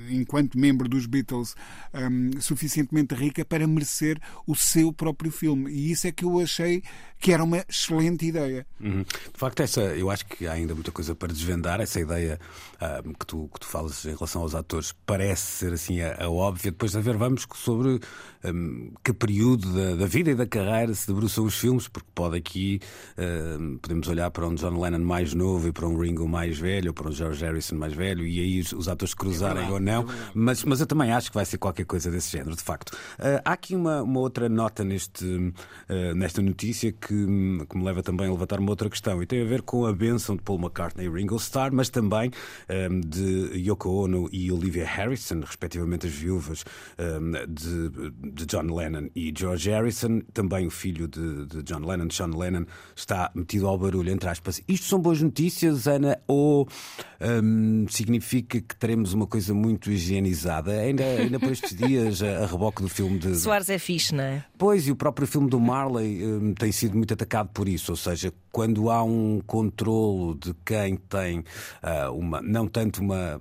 enquanto 0.10 0.58
membro 0.58 0.90
dos 0.90 1.06
Beatles 1.06 1.56
um, 1.94 2.42
suficientemente 2.42 3.16
rica 3.16 3.46
para 3.46 3.66
merecer 3.66 4.20
o 4.46 4.56
seu 4.56 4.92
próprio 4.92 5.32
filme. 5.32 5.72
E 5.72 5.92
isso 5.92 6.08
é 6.08 6.12
que 6.12 6.26
eu 6.26 6.40
achei 6.40 6.84
que 7.24 7.32
era 7.32 7.42
uma 7.42 7.64
excelente 7.70 8.26
ideia. 8.26 8.68
Uhum. 8.82 9.04
De 9.04 9.38
facto, 9.40 9.62
essa, 9.62 9.82
eu 9.82 10.10
acho 10.10 10.26
que 10.26 10.46
há 10.46 10.52
ainda 10.52 10.76
muita 10.76 10.92
coisa 10.92 11.16
para 11.16 11.32
desvendar. 11.32 11.80
Essa 11.80 12.02
ideia 12.02 12.38
uh, 12.82 13.14
que, 13.18 13.26
tu, 13.26 13.50
que 13.54 13.62
tu 13.62 13.66
falas 13.66 14.04
em 14.04 14.14
relação 14.14 14.42
aos 14.42 14.54
atores 14.54 14.94
parece 15.06 15.42
ser 15.42 15.72
assim 15.72 16.02
a, 16.02 16.26
a 16.26 16.30
óbvia. 16.30 16.72
Depois 16.72 16.92
de 16.92 17.00
ver, 17.00 17.16
vamos 17.16 17.48
sobre 17.56 18.02
um, 18.44 18.92
que 19.02 19.14
período 19.14 19.74
da, 19.74 19.96
da, 19.96 20.06
vida 20.06 20.32
e 20.32 20.36
da 20.36 20.46
carreira 20.46 20.94
se 20.94 21.08
debruçam 21.08 21.46
os 21.46 21.58
filmes, 21.58 21.88
porque 21.88 22.10
pode 22.14 22.36
aqui 22.36 22.82
uh, 23.18 23.80
podemos 23.94 24.08
olhar 24.08 24.30
para 24.32 24.48
um 24.48 24.56
John 24.56 24.80
Lennon 24.80 25.00
mais 25.00 25.34
novo 25.34 25.68
e 25.68 25.72
para 25.72 25.88
um 25.88 25.98
Ringo 25.98 26.28
mais 26.28 26.58
velho, 26.58 26.90
ou 26.90 26.94
para 26.94 27.10
um 27.10 27.12
George 27.12 27.44
Harrison 27.44 27.76
mais 27.76 27.94
velho, 27.94 28.26
e 28.26 28.40
aí 28.40 28.60
os, 28.60 28.74
os 28.74 28.88
atores 28.88 29.14
cruzarem 29.14 29.68
é 29.68 29.72
ou 29.72 29.80
não. 29.80 30.02
É 30.02 30.06
mas, 30.34 30.64
mas 30.64 30.80
eu 30.80 30.88
também 30.88 31.12
acho 31.12 31.30
que 31.30 31.36
vai 31.36 31.46
ser 31.46 31.58
qualquer 31.58 31.86
coisa 31.86 32.12
desse 32.12 32.32
género, 32.32 32.56
de 32.56 32.64
facto. 32.64 32.92
Uh, 32.92 33.42
há 33.46 33.54
aqui 33.54 33.76
uma, 33.76 34.02
uma 34.02 34.20
outra 34.20 34.50
nota 34.50 34.84
neste, 34.84 35.26
uh, 35.26 36.16
nesta 36.16 36.42
notícia 36.42 36.92
que 36.92 37.14
que, 37.14 37.78
me 37.78 37.84
leva 37.84 38.02
também 38.02 38.28
a 38.28 38.32
levantar 38.32 38.60
uma 38.60 38.72
outra 38.72 38.90
questão 38.90 39.22
e 39.22 39.26
tem 39.26 39.42
a 39.42 39.46
ver 39.46 39.62
com 39.62 39.86
a 39.86 39.94
benção 39.94 40.36
de 40.36 40.42
Paul 40.42 40.60
McCartney 40.60 41.06
e 41.06 41.10
Ringo 41.10 41.36
Starr, 41.36 41.72
mas 41.74 41.90
também 41.90 42.32
um, 42.70 42.74
ehm, 42.74 43.02
de 43.02 43.52
Yoko 43.58 43.90
Ono 43.90 44.30
e 44.32 44.52
Olivia 44.52 44.86
Harrison, 44.86 45.42
respectivamente 45.42 46.08
as 46.08 46.14
viúvas 46.14 46.64
um, 46.98 47.32
de, 47.48 47.90
de, 48.34 48.46
John 48.46 48.74
Lennon 48.74 49.10
e 49.16 49.34
George 49.36 49.70
Harrison. 49.70 50.22
Também 50.34 50.66
o 50.66 50.72
filho 50.72 51.08
de, 51.08 51.46
de, 51.46 51.64
John 51.64 51.86
Lennon, 51.86 52.10
Sean 52.10 52.36
Lennon, 52.36 52.66
está 52.96 53.32
metido 53.36 53.68
ao 53.68 53.78
barulho, 53.84 54.12
entre 54.12 54.30
aspas. 54.30 54.62
Isto 54.68 54.88
são 54.88 55.00
boas 55.00 55.22
notícias, 55.22 55.88
Ana, 55.88 56.20
ou 56.28 56.68
um, 57.20 57.84
ehm, 57.84 57.88
significa 57.90 58.62
que 58.62 58.76
teremos 58.76 59.14
uma 59.14 59.28
coisa 59.28 59.54
muito 59.54 59.92
higienizada? 59.92 60.72
Ainda, 60.72 61.04
ainda 61.04 61.40
por 61.40 61.52
estes 61.52 61.76
dias, 61.78 62.22
a, 62.22 62.44
a 62.44 62.46
reboque 62.46 62.82
do 62.82 62.90
filme 62.90 63.20
de. 63.20 63.36
Soares 63.36 63.70
é 63.70 63.78
fixe, 63.78 64.16
não 64.16 64.24
é? 64.24 64.46
Pois, 64.58 64.88
e 64.88 64.92
o 64.92 64.96
próprio 64.96 65.28
filme 65.28 65.50
do 65.50 65.60
Marley 65.60 66.22
tem 66.58 66.72
sido 66.72 66.98
muito 66.98 67.14
atacado 67.14 67.50
por 67.54 67.68
isso, 67.68 67.92
ou 67.92 67.98
seja, 67.98 68.34
quando 68.52 68.90
há 68.90 69.04
um 69.04 69.42
controlo 69.46 70.36
de 70.36 70.54
quem 70.66 70.96
tem 70.96 71.40
uh, 71.40 72.12
uma, 72.14 72.42
não 72.42 72.68
tanto 72.68 73.02
uma, 73.02 73.40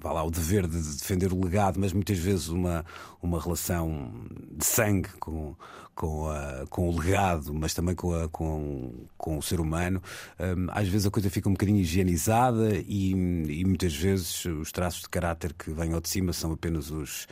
vá 0.00 0.12
lá, 0.12 0.24
o 0.24 0.30
dever 0.30 0.66
de 0.66 0.76
defender 0.76 1.32
o 1.32 1.40
legado, 1.42 1.78
mas 1.78 1.92
muitas 1.92 2.18
vezes 2.18 2.48
uma, 2.48 2.84
uma 3.22 3.40
relação 3.40 4.12
de 4.50 4.64
sangue 4.64 5.08
com, 5.20 5.54
com, 6.00 6.30
a, 6.30 6.64
com 6.70 6.88
o 6.88 6.98
legado, 6.98 7.52
mas 7.52 7.74
também 7.74 7.94
com, 7.94 8.14
a, 8.14 8.26
com, 8.30 8.90
com 9.18 9.36
o 9.36 9.42
ser 9.42 9.60
humano, 9.60 10.02
um, 10.38 10.68
às 10.70 10.88
vezes 10.88 11.06
a 11.06 11.10
coisa 11.10 11.28
fica 11.28 11.46
um 11.46 11.52
bocadinho 11.52 11.78
higienizada 11.78 12.70
e, 12.88 13.10
e 13.10 13.64
muitas 13.66 13.94
vezes 13.94 14.46
os 14.46 14.72
traços 14.72 15.02
de 15.02 15.10
caráter 15.10 15.52
que 15.52 15.70
vêm 15.70 15.92
ao 15.92 16.00
de 16.00 16.08
cima 16.08 16.32
são 16.32 16.52
apenas 16.52 16.90
os 16.90 17.28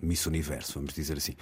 Miss 0.00 0.24
Universo, 0.24 0.72
vamos 0.76 0.94
dizer 0.94 1.18
assim. 1.18 1.34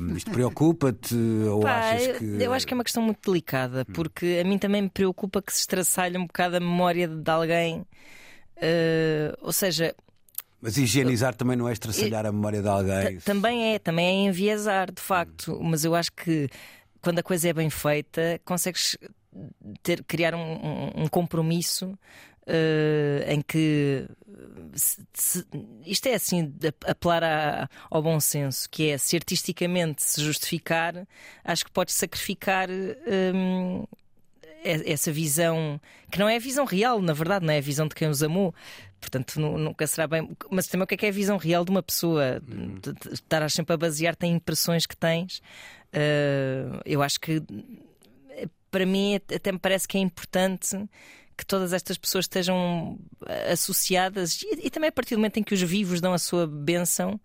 Um, 0.00 0.16
isto 0.16 0.28
preocupa-te 0.32 1.14
ou 1.48 1.60
Pá, 1.60 1.92
achas 1.92 2.18
que. 2.18 2.24
Eu 2.40 2.52
acho 2.52 2.66
que 2.66 2.74
é 2.74 2.76
uma 2.76 2.82
questão 2.82 3.02
muito 3.04 3.30
delicada, 3.30 3.84
porque 3.84 4.40
a 4.44 4.48
mim 4.48 4.58
também 4.58 4.82
me 4.82 4.90
preocupa 4.90 5.40
que 5.40 5.52
se 5.52 5.60
estraçalhe 5.60 6.18
um 6.18 6.26
bocado 6.26 6.56
a 6.56 6.60
memória 6.60 7.06
de 7.06 7.30
alguém. 7.30 7.86
Uh, 8.56 9.38
ou 9.40 9.52
seja, 9.52 9.94
Mas 10.62 10.76
higienizar 10.76 11.34
também 11.34 11.56
não 11.56 11.68
é 11.68 11.72
estraçalhar 11.72 12.24
a 12.24 12.30
memória 12.32 12.62
de 12.62 12.68
alguém. 12.68 13.18
Ta- 13.18 13.24
Também 13.32 13.74
é, 13.74 13.78
também 13.80 14.06
é 14.06 14.28
enviesar, 14.28 14.90
de 14.92 15.02
facto, 15.02 15.58
mas 15.62 15.84
eu 15.84 15.94
acho 15.94 16.12
que 16.12 16.48
quando 17.02 17.18
a 17.18 17.22
coisa 17.22 17.48
é 17.48 17.52
bem 17.52 17.68
feita, 17.68 18.40
consegues 18.44 18.96
ter, 19.82 20.04
criar 20.04 20.34
um, 20.36 20.40
um- 20.40 21.02
um 21.02 21.08
compromisso 21.08 21.98
eh, 22.46 23.24
em 23.28 23.40
que 23.40 24.06
se- 24.74 25.00
se- 25.14 25.44
isto 25.86 26.06
é 26.08 26.14
assim, 26.14 26.52
apelar 26.86 27.22
à- 27.24 27.68
ao 27.90 28.02
bom 28.02 28.18
senso, 28.20 28.68
que 28.70 28.90
é 28.90 28.98
se 28.98 29.14
artisticamente 29.16 30.02
se 30.02 30.20
justificar, 30.22 31.06
acho 31.44 31.64
que 31.64 31.70
podes 31.70 31.94
sacrificar. 31.94 32.68
hum, 32.70 33.84
e- 34.64 34.92
essa 34.92 35.10
visão 35.12 35.80
que 36.10 36.18
não 36.18 36.28
é 36.28 36.36
a 36.36 36.40
visão 36.40 36.64
real, 36.64 37.00
na 37.02 37.12
verdade, 37.12 37.44
não 37.46 37.52
é 37.52 37.58
a 37.58 37.60
visão 37.60 37.86
de 37.88 37.94
quem 37.94 38.08
os 38.08 38.22
amou. 38.22 38.54
Portanto, 39.02 39.38
nu- 39.40 39.58
nunca 39.58 39.84
será 39.86 40.06
bem. 40.06 40.30
Mas 40.48 40.68
também 40.68 40.84
o 40.84 40.86
que 40.86 40.94
é 40.94 40.96
que 40.96 41.06
é 41.06 41.08
a 41.08 41.12
visão 41.12 41.36
real 41.36 41.64
de 41.64 41.70
uma 41.72 41.82
pessoa? 41.82 42.40
De- 42.40 43.12
Estarás 43.12 43.52
sempre 43.52 43.74
a 43.74 43.76
basear-te 43.76 44.24
em 44.26 44.34
impressões 44.36 44.86
que 44.86 44.96
tens. 44.96 45.42
Uh, 45.92 46.80
eu 46.86 47.02
acho 47.02 47.20
que 47.20 47.42
eh, 48.30 48.48
para 48.70 48.86
mim 48.86 49.16
até 49.16 49.52
me 49.52 49.58
parece 49.58 49.86
que 49.86 49.98
é 49.98 50.00
importante 50.00 50.76
que 51.36 51.44
todas 51.44 51.72
estas 51.72 51.98
pessoas 51.98 52.24
estejam 52.24 52.98
eh, 53.26 53.52
associadas 53.52 54.40
e, 54.42 54.66
e 54.66 54.70
também 54.70 54.88
a 54.88 54.92
partir 54.92 55.14
do 55.14 55.18
momento 55.18 55.38
em 55.38 55.42
que 55.42 55.52
os 55.52 55.60
vivos 55.62 56.00
dão 56.00 56.12
a 56.14 56.18
sua 56.18 56.46
bênção, 56.46 57.20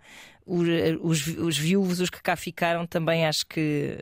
os, 0.48 0.68
os, 1.01 1.27
os 1.38 1.58
viúvos, 1.58 2.00
os 2.00 2.10
que 2.10 2.22
cá 2.22 2.36
ficaram, 2.36 2.88
também 2.88 3.25
acho 3.25 3.46
que 3.46 4.00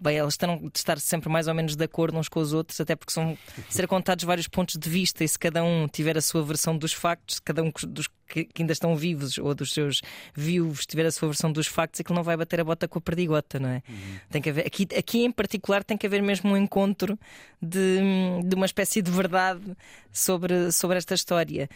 bem, 0.00 0.16
eles 0.16 0.36
terão 0.36 0.56
de 0.56 0.70
estar 0.74 0.98
sempre 0.98 1.28
mais 1.28 1.46
ou 1.46 1.54
menos 1.54 1.76
de 1.76 1.84
acordo 1.84 2.18
uns 2.18 2.28
com 2.28 2.40
os 2.40 2.52
outros, 2.52 2.80
até 2.80 2.96
porque 2.96 3.12
são 3.12 3.36
ser 3.68 3.86
contados 3.86 4.24
vários 4.24 4.48
pontos 4.48 4.76
de 4.76 4.88
vista 4.88 5.22
e 5.22 5.28
se 5.28 5.38
cada 5.38 5.62
um 5.62 5.86
tiver 5.86 6.16
a 6.16 6.22
sua 6.22 6.42
versão 6.42 6.76
dos 6.76 6.92
factos, 6.92 7.38
cada 7.40 7.62
um 7.62 7.70
dos 7.88 8.08
que, 8.30 8.44
que 8.44 8.62
ainda 8.62 8.72
estão 8.72 8.94
vivos 8.96 9.36
ou 9.38 9.54
dos 9.54 9.72
seus 9.72 10.00
viúvos 10.34 10.86
tiver 10.86 11.04
a 11.04 11.10
sua 11.10 11.28
versão 11.28 11.50
dos 11.52 11.66
factos, 11.66 12.00
aquilo 12.00 12.14
não 12.16 12.22
vai 12.22 12.36
bater 12.36 12.60
a 12.60 12.64
bota 12.64 12.86
com 12.86 12.98
a 12.98 13.02
perdigota, 13.02 13.58
não 13.58 13.68
é? 13.68 13.82
Tem 14.30 14.40
que 14.40 14.48
haver, 14.50 14.66
aqui, 14.66 14.86
aqui 14.96 15.24
em 15.24 15.32
particular 15.32 15.82
tem 15.82 15.98
que 15.98 16.06
haver 16.06 16.22
mesmo 16.22 16.50
um 16.52 16.56
encontro 16.56 17.18
de, 17.60 17.98
de 18.44 18.54
uma 18.54 18.66
espécie 18.66 19.02
de 19.02 19.10
verdade 19.10 19.76
sobre, 20.12 20.70
sobre 20.72 20.96
esta 20.98 21.14
história. 21.14 21.68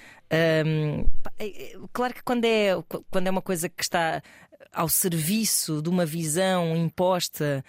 Pá, 1.22 1.32
é- 1.38 1.72
é- 1.72 1.76
claro 1.92 2.14
que 2.14 2.22
quando 2.22 2.44
é, 2.44 2.70
quando 3.10 3.26
é 3.26 3.30
uma 3.30 3.42
coisa 3.42 3.68
que 3.68 3.82
está 3.82 4.22
ao 4.72 4.88
serviço 4.88 5.80
de 5.80 5.88
uma 5.88 6.04
visão 6.04 6.76
imposta 6.76 7.64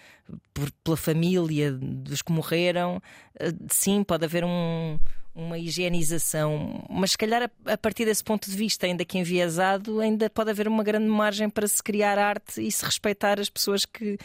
por- 0.53 0.71
pela 0.83 0.97
família 0.97 1.71
dos 1.71 2.21
que 2.21 2.31
morreram, 2.31 2.99
eh, 3.39 3.53
sim, 3.69 4.03
pode 4.03 4.25
haver 4.25 4.43
um- 4.43 4.97
uma 5.35 5.57
higienização, 5.59 6.85
mas 6.89 7.11
se 7.11 7.17
calhar 7.17 7.43
a, 7.43 7.73
a 7.73 7.77
partir 7.77 8.05
desse 8.05 8.23
ponto 8.23 8.49
de 8.49 8.55
vista, 8.55 8.85
ainda 8.85 9.03
que 9.03 9.17
enviesado, 9.17 9.99
ainda 9.99 10.29
pode 10.29 10.49
haver 10.49 10.67
uma 10.67 10.83
grande 10.83 11.07
margem 11.07 11.49
para 11.49 11.67
se 11.67 11.83
criar 11.83 12.17
arte 12.17 12.61
e 12.65 12.71
se 12.71 12.85
respeitar 12.85 13.39
as 13.39 13.49
pessoas 13.49 13.85
que. 13.85 14.17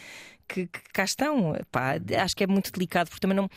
Que, 0.52 0.66
que 0.66 0.80
cá 0.92 1.04
estão, 1.04 1.54
Pá, 1.70 1.92
acho 2.24 2.36
que 2.36 2.42
é 2.42 2.46
muito 2.48 2.72
delicado, 2.72 3.08
porque 3.08 3.20
também 3.20 3.36
não. 3.36 3.48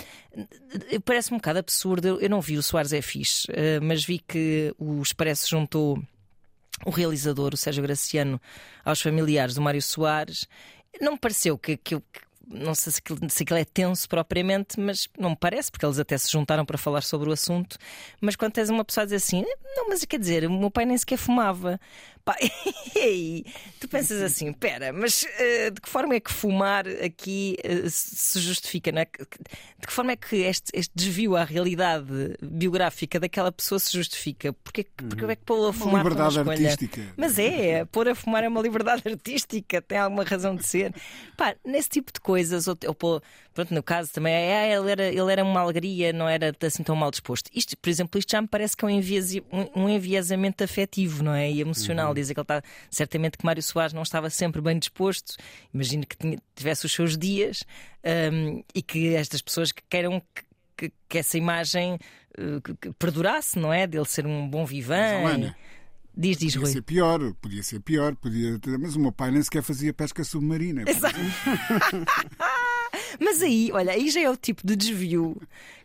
Parece-me 1.03 1.35
um 1.35 1.39
bocado 1.39 1.57
absurdo. 1.57 2.19
Eu, 2.21 2.29
não 2.29 2.39
vi 2.39 2.55
o 2.55 2.61
Soares 2.61 2.93
é 2.93 3.01
fixe, 3.01 3.47
eh, 3.51 3.79
mas 3.79 4.05
vi 4.05 4.19
que 4.19 4.75
o 4.77 5.01
Expresso 5.01 5.49
juntou 5.49 5.99
o 6.85 6.91
realizador, 6.91 7.51
o 7.55 7.57
Sérgio 7.57 7.81
Graciano, 7.81 8.39
aos 8.85 9.01
familiares 9.01 9.55
do 9.55 9.61
Mário 9.61 9.81
Soares. 9.81 10.47
Não 11.01 11.13
me 11.13 11.17
pareceu 11.17 11.57
que, 11.57 11.77
que- 11.77 11.99
não 12.47 12.75
sei 12.75 12.91
se 12.91 12.99
aquilo, 12.99 13.19
se 13.29 13.43
aquilo 13.43 13.59
é 13.59 13.65
tenso 13.65 14.07
propriamente, 14.07 14.79
mas 14.79 15.07
não 15.17 15.31
me 15.31 15.35
parece, 15.35 15.71
porque 15.71 15.85
eles 15.85 15.99
até 15.99 16.17
se 16.17 16.31
juntaram 16.31 16.65
para 16.65 16.77
falar 16.77 17.01
sobre 17.01 17.29
o 17.29 17.33
assunto. 17.33 17.77
Mas 18.19 18.35
quando 18.35 18.53
tens 18.53 18.69
uma 18.69 18.83
pessoa 18.83 19.03
a 19.03 19.05
dizer 19.05 19.17
assim, 19.17 19.45
não, 19.75 19.89
mas 19.89 20.03
quer 20.05 20.19
dizer, 20.19 20.45
o 20.45 20.51
meu 20.51 20.69
pai 20.69 20.85
nem 20.85 20.97
sequer 20.97 21.17
fumava. 21.17 21.79
Pá, 22.25 22.37
e 22.95 22.99
aí 22.99 23.45
tu 23.81 23.87
pensas 23.89 24.21
assim, 24.21 24.53
pera, 24.53 24.93
mas 24.93 25.25
eh, 25.37 25.71
de 25.71 25.81
que 25.81 25.89
forma 25.89 26.15
é 26.15 26.21
que 26.21 26.31
fumar 26.31 26.87
aqui 26.87 27.57
eh, 27.61 27.83
se 27.89 28.39
justifica? 28.39 28.91
É? 28.91 29.05
De 29.05 29.87
que 29.87 29.91
forma 29.91 30.13
é 30.13 30.15
que 30.15 30.37
este, 30.37 30.71
este 30.73 30.91
desvio 30.95 31.35
à 31.35 31.43
realidade 31.43 32.37
biográfica 32.41 33.19
daquela 33.19 33.51
pessoa 33.51 33.77
se 33.77 33.91
justifica? 33.91 34.53
Porque, 34.53 34.87
porque 35.09 35.25
é 35.25 35.35
que 35.35 35.43
pô-lo 35.43 35.67
a 35.67 35.73
fumar 35.73 35.95
uma 35.95 36.09
liberdade 36.09 36.37
escolha? 36.37 36.69
artística. 36.69 37.13
Mas 37.17 37.37
é, 37.37 37.83
pôr 37.85 38.07
a 38.07 38.15
fumar 38.15 38.43
é 38.43 38.47
uma 38.47 38.61
liberdade 38.61 39.01
artística, 39.09 39.81
tem 39.81 39.97
alguma 39.97 40.23
razão 40.23 40.55
de 40.55 40.65
ser. 40.65 40.95
Pá, 41.35 41.55
nesse 41.65 41.89
tipo 41.89 42.13
de 42.13 42.21
coisas, 42.21 42.69
ou, 42.69 42.77
ou 42.87 42.95
pô, 42.95 43.21
pronto, 43.53 43.73
no 43.73 43.83
caso 43.83 44.11
também, 44.11 44.33
é, 44.33 44.73
ele, 44.73 44.91
era, 44.91 45.03
ele 45.07 45.31
era 45.31 45.43
uma 45.43 45.59
alegria, 45.61 46.11
não 46.11 46.27
era 46.27 46.55
assim 46.65 46.83
tão 46.83 46.95
mal 46.95 47.11
disposto. 47.11 47.49
Isto, 47.53 47.77
por 47.77 47.89
exemplo, 47.89 48.19
isto 48.19 48.31
já 48.31 48.41
me 48.41 48.47
parece 48.47 48.75
que 48.75 48.83
é 48.83 48.87
um, 48.87 48.91
enviesi- 48.91 49.43
um, 49.51 49.83
um 49.83 49.89
enviesamento 49.89 50.63
afetivo, 50.63 51.23
não 51.23 51.33
é? 51.33 51.51
E 51.51 51.61
emocional. 51.61 52.13
Dizer 52.13 52.33
que 52.33 52.39
ele 52.39 52.43
está, 52.43 52.61
certamente 52.89 53.37
que 53.37 53.45
Mário 53.45 53.61
Soares 53.63 53.93
não 53.93 54.01
estava 54.03 54.29
sempre 54.29 54.61
bem 54.61 54.77
disposto, 54.79 55.35
imagino 55.73 56.05
que 56.05 56.17
tinha- 56.17 56.37
tivesse 56.55 56.85
os 56.85 56.91
seus 56.91 57.17
dias 57.17 57.63
hum, 58.31 58.63
e 58.73 58.81
que 58.81 59.15
estas 59.15 59.41
pessoas 59.41 59.71
que 59.71 59.81
queiram 59.89 60.19
que, 60.35 60.43
que- 60.89 60.93
que 61.07 61.17
essa 61.17 61.37
imagem 61.37 61.97
que 62.81 62.91
perdurasse, 62.93 63.59
não 63.59 63.71
é? 63.71 63.85
Dele 63.85 64.05
ser 64.05 64.25
um 64.25 64.47
bom. 64.49 64.65
Ana, 64.91 65.55
Diz, 66.15 66.37
diz, 66.37 66.53
Podia 66.53 66.65
Rui. 66.65 66.73
ser 66.73 66.81
pior, 66.83 67.33
podia 67.41 67.63
ser 67.63 67.79
pior, 67.79 68.15
podia 68.15 68.59
ter- 68.59 68.77
mas 68.77 68.95
o 68.95 68.99
meu 68.99 69.11
pai 69.11 69.31
nem 69.31 69.41
sequer 69.41 69.63
fazia 69.63 69.91
pesca 69.91 70.23
submarina. 70.23 70.83
Exato. 70.87 71.15
Mas 73.19 73.41
aí, 73.41 73.71
olha, 73.73 73.91
aí 73.93 74.09
já 74.09 74.21
é 74.21 74.29
o 74.29 74.35
tipo 74.37 74.65
de 74.65 74.75
desvio 74.75 75.35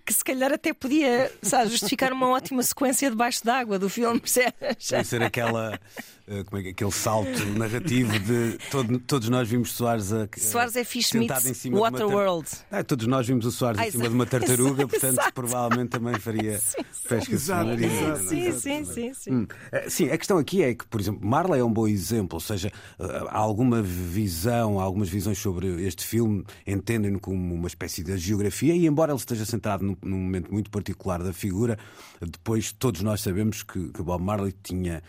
que 0.09 0.15
se 0.15 0.25
calhar 0.25 0.51
até 0.51 0.73
podia 0.73 1.31
sabe, 1.43 1.69
justificar 1.71 2.13
uma 2.15 2.29
ótima 2.31 2.63
sequência 2.63 3.11
debaixo 3.11 3.45
d'água 3.45 3.79
do 3.79 3.91
filme, 3.91 4.19
percebes? 4.19 4.89
Deve 4.91 5.05
ser 5.05 5.23
aquela, 5.23 5.79
eh, 6.27 6.43
como 6.45 6.59
é 6.59 6.63
que- 6.63 6.69
aquele 6.71 6.91
salto 6.91 7.45
narrativo 7.59 8.19
de 8.19 8.57
todo- 8.71 8.99
todos 9.01 9.29
nós 9.29 9.47
vimos 9.47 9.73
Soares 9.73 10.11
a, 10.11 10.27
Soares 10.39 10.77
é 10.77 10.83
Fish 10.85 11.09
sentado 11.09 11.45
meets 11.45 11.51
em 11.51 11.55
cima 11.55 11.77
de 11.77 11.83
uma 11.83 11.91
tar- 11.93 12.01
Waterworld. 12.07 12.49
Ah, 12.71 12.83
todos 12.83 13.07
nós 13.07 13.27
vimos 13.27 13.45
o 13.45 13.51
Soares 13.53 13.79
Ah, 13.79 13.87
em 13.87 13.91
cima 13.91 14.05
exato. 14.05 14.11
de 14.11 14.15
uma 14.15 14.27
tartaruga, 14.27 14.89
portanto 14.89 15.13
Exato. 15.13 15.33
provavelmente 15.35 15.91
também 15.91 16.15
faria 16.19 16.59
pesca 17.07 17.35
Exato, 17.35 17.69
submarina. 17.69 17.93
exato. 17.93 18.09
não 18.09 18.15
é? 18.15 18.53
Sim, 18.53 18.53
sim, 18.59 18.85
sim, 18.85 19.15
sim. 19.15 19.31
Hum. 19.35 19.47
Eh, 19.71 19.91
Sim, 19.91 20.11
a 20.11 20.17
questão 20.17 20.39
aqui 20.39 20.63
é 20.63 20.75
que, 20.75 20.87
por 20.87 21.01
exemplo, 21.01 21.21
Marley 21.27 21.61
é 21.61 21.65
um 21.65 21.73
bom 21.73 21.87
exemplo, 21.87 22.37
ou 22.37 22.41
seja, 22.41 22.73
eh, 22.99 23.05
há 23.29 23.39
alguma 23.39 23.83
visão, 23.83 24.81
há 24.81 24.83
algumas 24.85 25.09
visões 25.11 25.39
sobre 25.39 25.83
este 25.87 26.07
filme 26.07 26.45
entendem-no 26.67 27.21
como 27.21 27.55
uma 27.55 27.67
espécie 27.69 28.03
de 28.03 28.17
geografia 28.17 28.75
e 28.75 28.87
embora 28.87 29.13
ele 29.13 29.19
esteja 29.19 29.45
centrado 29.45 29.85
num, 29.85 29.97
num 30.03 30.19
momento 30.19 30.53
muito 30.53 30.71
particular 30.71 31.23
da 31.23 31.33
figura, 31.33 31.79
depois 32.21 32.73
todos 32.73 33.03
nós 33.03 33.21
sabemos 33.21 33.63
que, 33.63 33.89
que 33.89 34.03
Bob 34.03 34.23
Marley 34.23 34.55
tinha 34.63 35.03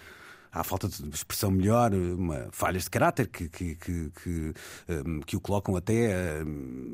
à 0.52 0.64
falta 0.64 0.88
de 0.88 1.10
expressão 1.14 1.52
melhor, 1.52 1.94
uma, 1.94 2.48
falhas 2.52 2.84
de 2.84 2.90
caráter 2.90 3.28
que, 3.28 3.48
que, 3.50 3.76
que, 3.76 4.12
que, 4.24 4.54
hum, 5.06 5.20
que 5.26 5.36
o 5.36 5.40
colocam 5.40 5.76
até 5.76 6.42
hum, 6.44 6.48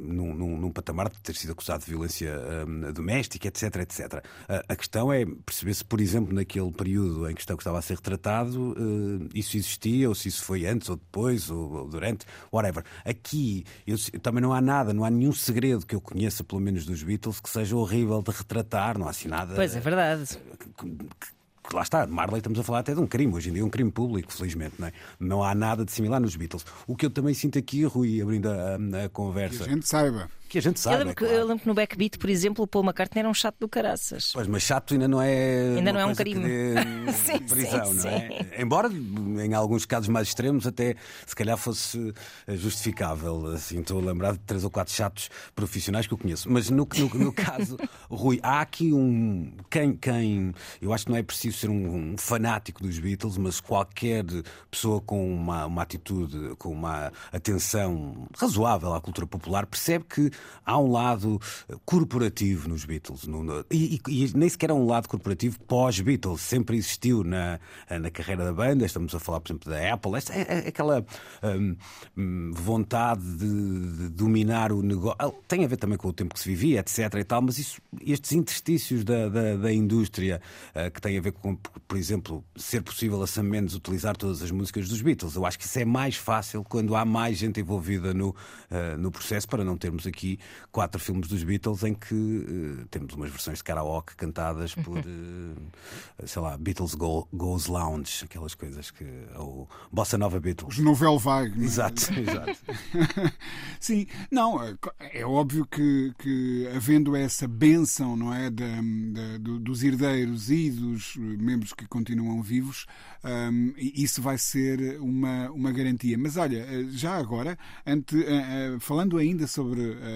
num, 0.07 0.57
num- 0.57 0.71
patamar 0.71 1.09
de 1.09 1.21
ter 1.21 1.35
sido 1.35 1.51
acusado 1.53 1.83
de 1.85 1.89
violência 1.91 2.33
hum, 2.67 2.91
doméstica, 2.91 3.47
etc, 3.47 3.75
etc. 3.77 4.25
A, 4.49 4.73
a 4.73 4.75
questão 4.75 5.11
é 5.11 5.25
perceber 5.25 5.73
se, 5.73 5.85
por 5.85 6.01
exemplo, 6.01 6.33
naquele 6.33 6.71
período 6.71 7.29
em 7.29 7.33
questão 7.33 7.55
que 7.55 7.61
estava 7.63 7.79
a 7.79 7.81
ser 7.81 7.95
retratado, 7.95 8.75
hum, 8.77 9.29
isso 9.33 9.55
existia, 9.55 10.09
ou 10.09 10.15
se 10.15 10.27
isso 10.27 10.43
foi 10.43 10.65
antes 10.65 10.89
ou 10.89 10.97
depois, 10.97 11.49
ou, 11.49 11.71
ou 11.71 11.87
durante, 11.87 12.25
whatever. 12.51 12.83
Aqui 13.05 13.63
eu, 13.87 13.95
também 14.21 14.41
não 14.41 14.51
há 14.53 14.59
nada, 14.59 14.93
não 14.93 15.05
há 15.05 15.09
nenhum 15.09 15.31
segredo 15.31 15.85
que 15.85 15.95
eu 15.95 16.01
conheça, 16.01 16.43
pelo 16.43 16.59
menos 16.59 16.85
dos 16.85 17.01
Beatles, 17.03 17.39
que 17.39 17.49
seja 17.49 17.75
horrível 17.75 18.21
de 18.21 18.31
retratar, 18.31 18.97
não 18.97 19.07
há 19.07 19.11
assim 19.11 19.27
nada 19.29 19.55
Pois 19.55 19.75
é 19.75 19.79
verdade. 19.79 20.37
que 20.77 21.34
lá 21.73 21.81
está, 21.81 22.05
Marley 22.07 22.37
estamos 22.39 22.59
a 22.59 22.63
falar 22.63 22.79
até 22.79 22.93
de 22.93 22.99
um 22.99 23.07
crime, 23.07 23.33
hoje 23.33 23.49
em 23.49 23.53
dia 23.53 23.61
é 23.61 23.65
um 23.65 23.69
crime 23.69 23.91
público, 23.91 24.31
felizmente, 24.31 24.75
não 24.79 24.87
é? 24.87 24.93
Não 25.19 25.43
há 25.43 25.53
nada 25.55 25.83
de 25.85 25.91
similar 25.91 26.19
nos 26.19 26.35
Beatles. 26.35 26.65
O 26.87 26.95
que 26.95 27.05
eu 27.05 27.09
também 27.09 27.33
sinto 27.33 27.57
aqui, 27.59 27.83
Rui, 27.85 28.21
abrindo 28.21 28.49
a, 28.49 28.53
a- 28.53 28.75
a 28.75 29.03
Que 29.03 29.09
conversa, 29.09 29.63
a 29.65 29.67
gente 29.69 29.87
saiba. 29.87 30.29
Que 30.55 30.59
a 30.59 30.61
gente 30.61 30.77
Eu 30.77 30.83
sabe. 30.83 30.97
lembro, 30.97 31.11
é 31.11 31.15
que, 31.15 31.25
claro. 31.25 31.35
eu 31.35 31.45
lembro 31.47 31.61
que 31.63 31.67
no 31.67 31.73
Backbeat, 31.73 32.17
por 32.17 32.29
exemplo, 32.29 32.63
o 32.63 32.67
Paul 32.67 32.85
McCartney 32.85 33.19
era 33.19 33.29
um 33.29 33.33
chato 33.33 33.57
do 33.59 33.67
caraças. 33.67 34.31
Pois, 34.33 34.47
mas 34.47 34.63
chato 34.63 34.93
ainda 34.93 35.07
não 35.07 35.21
é. 35.21 35.75
Ainda 35.75 35.91
não 35.91 35.99
é 35.99 36.05
um 36.05 36.15
crime. 36.15 36.45
Sim, 37.11 37.39
prisão, 37.39 37.85
sim, 37.93 37.97
não 37.97 38.09
é? 38.09 38.61
Embora, 38.61 38.89
em 38.89 39.53
alguns 39.53 39.85
casos 39.85 40.07
mais 40.07 40.29
extremos, 40.29 40.65
até 40.65 40.95
se 41.25 41.35
calhar 41.35 41.57
fosse 41.57 42.13
eh, 42.47 42.55
justificável. 42.55 43.47
Assim, 43.47 43.81
estou 43.81 43.99
a 43.99 44.03
lembrar 44.05 44.33
de 44.33 44.39
três 44.39 44.63
ou 44.63 44.69
quatro 44.69 44.93
chatos 44.93 45.29
profissionais 45.53 46.07
que 46.07 46.13
eu 46.13 46.17
conheço. 46.17 46.49
Mas 46.49 46.69
no, 46.69 46.87
no, 46.97 47.19
no 47.19 47.33
caso, 47.33 47.77
Rui, 48.09 48.39
há 48.41 48.61
aqui 48.61 48.93
um. 48.93 49.51
Quem, 49.69 49.93
quem. 49.95 50.53
Eu 50.81 50.93
acho 50.93 51.05
que 51.05 51.11
não 51.11 51.17
é 51.17 51.23
preciso 51.23 51.57
ser 51.57 51.69
um, 51.69 52.13
um 52.13 52.17
fanático 52.17 52.81
dos 52.81 52.97
Beatles, 52.97 53.37
mas 53.37 53.59
qualquer 53.59 54.23
pessoa 54.71 55.01
com 55.01 55.33
uma, 55.33 55.65
uma 55.65 55.81
atitude, 55.81 56.55
com 56.57 56.69
uma 56.71 57.11
atenção 57.31 58.27
razoável 58.37 58.93
à 58.93 59.01
cultura 59.01 59.27
popular, 59.27 59.65
percebe 59.65 60.05
que 60.05 60.31
há 60.65 60.77
um 60.79 60.91
lado 60.91 61.39
corporativo 61.85 62.67
nos 62.69 62.85
Beatles. 62.85 63.25
No- 63.27 63.65
e, 63.71 63.99
e- 64.07 64.31
nem 64.35 64.49
sequer 64.49 64.71
há 64.71 64.73
um 64.73 64.85
lado 64.85 65.07
corporativo 65.07 65.59
pós-Beatles. 65.61 66.41
Sempre 66.41 66.77
existiu 66.77 67.23
na, 67.23 67.59
na 67.89 68.09
carreira 68.09 68.43
da 68.45 68.53
banda. 68.53 68.85
Estamos 68.85 69.13
a 69.13 69.19
falar, 69.19 69.39
por 69.41 69.51
exemplo, 69.51 69.71
da 69.71 69.93
Apple. 69.93 70.15
Esta 70.15 70.33
é, 70.33 70.63
é 70.65 70.67
aquela 70.67 71.05
hum, 71.43 71.75
hum, 72.17 72.51
vontade 72.53 73.21
de, 73.37 73.97
de 73.97 74.09
dominar 74.09 74.71
o 74.71 74.81
negócio. 74.81 75.17
Ah, 75.19 75.31
Tem 75.47 75.63
a 75.63 75.67
ver 75.67 75.77
também 75.77 75.97
com 75.97 76.07
o 76.07 76.13
tempo 76.13 76.33
que 76.33 76.39
se 76.39 76.49
vivia, 76.49 76.79
etc. 76.79 77.13
E 77.15 77.23
tal, 77.23 77.41
mas 77.41 77.57
isso, 77.59 77.81
estes 78.01 78.31
interstícios 78.31 79.03
da, 79.03 79.29
da, 79.29 79.55
da 79.55 79.73
indústria 79.73 80.41
ah, 80.73 80.89
que 80.89 80.99
têm 81.01 81.17
a 81.17 81.21
ver 81.21 81.31
com, 81.31 81.55
por 81.55 81.97
exemplo, 81.97 82.43
ser 82.55 82.81
possível 82.81 83.21
a 83.21 83.27
Sam 83.27 83.43
Mendes 83.43 83.75
utilizar 83.75 84.15
todas 84.17 84.41
as 84.41 84.51
músicas 84.51 84.89
dos 84.89 85.01
Beatles. 85.01 85.35
Eu 85.35 85.45
acho 85.45 85.57
que 85.59 85.65
isso 85.65 85.79
é 85.79 85.85
mais 85.85 86.15
fácil 86.15 86.63
quando 86.63 86.95
há 86.95 87.05
mais 87.05 87.37
gente 87.37 87.59
envolvida 87.59 88.13
no, 88.13 88.35
ah, 88.71 88.97
no 88.97 89.11
processo 89.11 89.47
para 89.47 89.63
não 89.63 89.77
termos 89.77 90.07
aqui 90.07 90.24
quatro 90.71 90.99
filmes 90.99 91.27
dos 91.27 91.43
Beatles 91.43 91.83
em 91.83 91.93
que 91.93 92.45
eh, 92.81 92.85
temos 92.91 93.13
umas 93.13 93.29
versões 93.31 93.57
de 93.59 93.63
karaoke 93.63 94.15
cantadas 94.15 94.73
por, 94.75 94.97
eh, 94.99 96.25
sei 96.25 96.41
lá, 96.41 96.57
Beatles 96.57 96.95
Go- 96.95 97.27
Goes 97.33 97.67
Lounge, 97.67 98.23
aquelas 98.25 98.55
coisas 98.55 98.91
que. 98.91 99.05
ou 99.35 99.69
Bossa 99.91 100.17
Nova 100.17 100.39
Beatles. 100.39 100.77
Os 100.77 100.83
novel 100.83 101.17
vague. 101.19 101.59
é? 101.61 101.63
Exato, 101.65 102.01
exato. 102.19 102.57
Sim, 103.79 104.07
não, 104.31 104.61
é- 104.63 104.75
é 105.13 105.25
óbvio 105.25 105.65
que, 105.65 106.13
que 106.19 106.67
havendo 106.75 107.15
essa 107.15 107.47
benção, 107.47 108.15
não 108.15 108.33
é, 108.33 108.49
da- 108.49 108.65
da- 108.65 109.37
do- 109.39 109.59
dos 109.59 109.83
herdeiros 109.83 110.49
e 110.49 110.69
dos 110.71 111.15
membros 111.17 111.73
que 111.73 111.87
continuam 111.87 112.41
vivos, 112.41 112.85
hum, 113.23 113.73
isso 113.77 114.21
vai 114.21 114.37
ser 114.37 114.99
uma, 114.99 115.49
uma 115.51 115.71
garantia. 115.71 116.17
Mas 116.17 116.37
olha, 116.37 116.57
eh, 116.59 116.85
já 116.89 117.15
agora, 117.15 117.57
ante, 117.85 118.15
eh, 118.23 118.73
eh, 118.75 118.77
falando 118.79 119.17
ainda 119.17 119.47
sobre, 119.47 119.81
eh, 119.81 120.14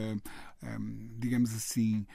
digamos 1.18 1.54
assim, 1.54 2.06
eh, 2.06 2.08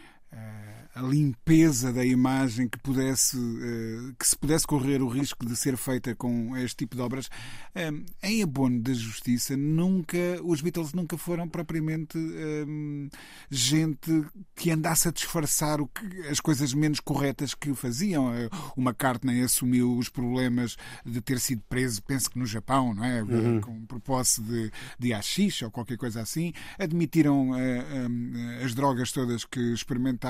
a 0.94 1.02
limpeza 1.02 1.92
da 1.92 2.04
imagem 2.04 2.68
que 2.68 2.78
pudesse 2.78 3.36
eh, 3.36 4.14
que 4.16 4.26
se 4.26 4.38
pudesse 4.38 4.64
correr 4.64 5.02
o 5.02 5.08
risco 5.08 5.44
de 5.44 5.56
ser 5.56 5.76
feita 5.76 6.14
com 6.14 6.56
este 6.56 6.76
tipo 6.76 6.94
de 6.94 7.02
obras 7.02 7.28
eh, 7.74 7.90
em 8.22 8.42
abono 8.42 8.80
da 8.80 8.92
justiça 8.92 9.56
nunca 9.56 10.18
os 10.44 10.60
Beatles 10.60 10.92
nunca 10.92 11.18
foram 11.18 11.48
propriamente 11.48 12.16
eh, 12.16 12.64
gente 13.50 14.24
que 14.54 14.70
andasse 14.70 15.08
a 15.08 15.10
disfarçar 15.10 15.80
o 15.80 15.88
que, 15.88 16.04
as 16.28 16.40
coisas 16.40 16.72
menos 16.72 17.00
corretas 17.00 17.54
que 17.54 17.74
faziam. 17.74 18.32
Eh, 18.34 18.48
o 18.76 18.80
McCartney 18.80 19.42
assumiu 19.42 19.96
os 19.96 20.08
problemas 20.08 20.76
de 21.04 21.20
ter 21.20 21.40
sido 21.40 21.62
preso 21.68 22.02
penso 22.02 22.30
que 22.30 22.38
no 22.38 22.46
Japão 22.46 22.94
não 22.94 23.04
é? 23.04 23.22
Com 23.60 23.84
propósito 23.86 24.42
de, 24.42 24.70
de 24.98 25.12
haxixe 25.12 25.64
ou 25.64 25.70
qualquer 25.70 25.96
coisa 25.96 26.20
assim. 26.20 26.52
Admitiram 26.78 27.56
eh, 27.56 27.84
eh, 28.60 28.64
as 28.64 28.74
drogas 28.74 29.12
todas 29.12 29.44
que 29.44 29.60
experimentaram 29.72 30.24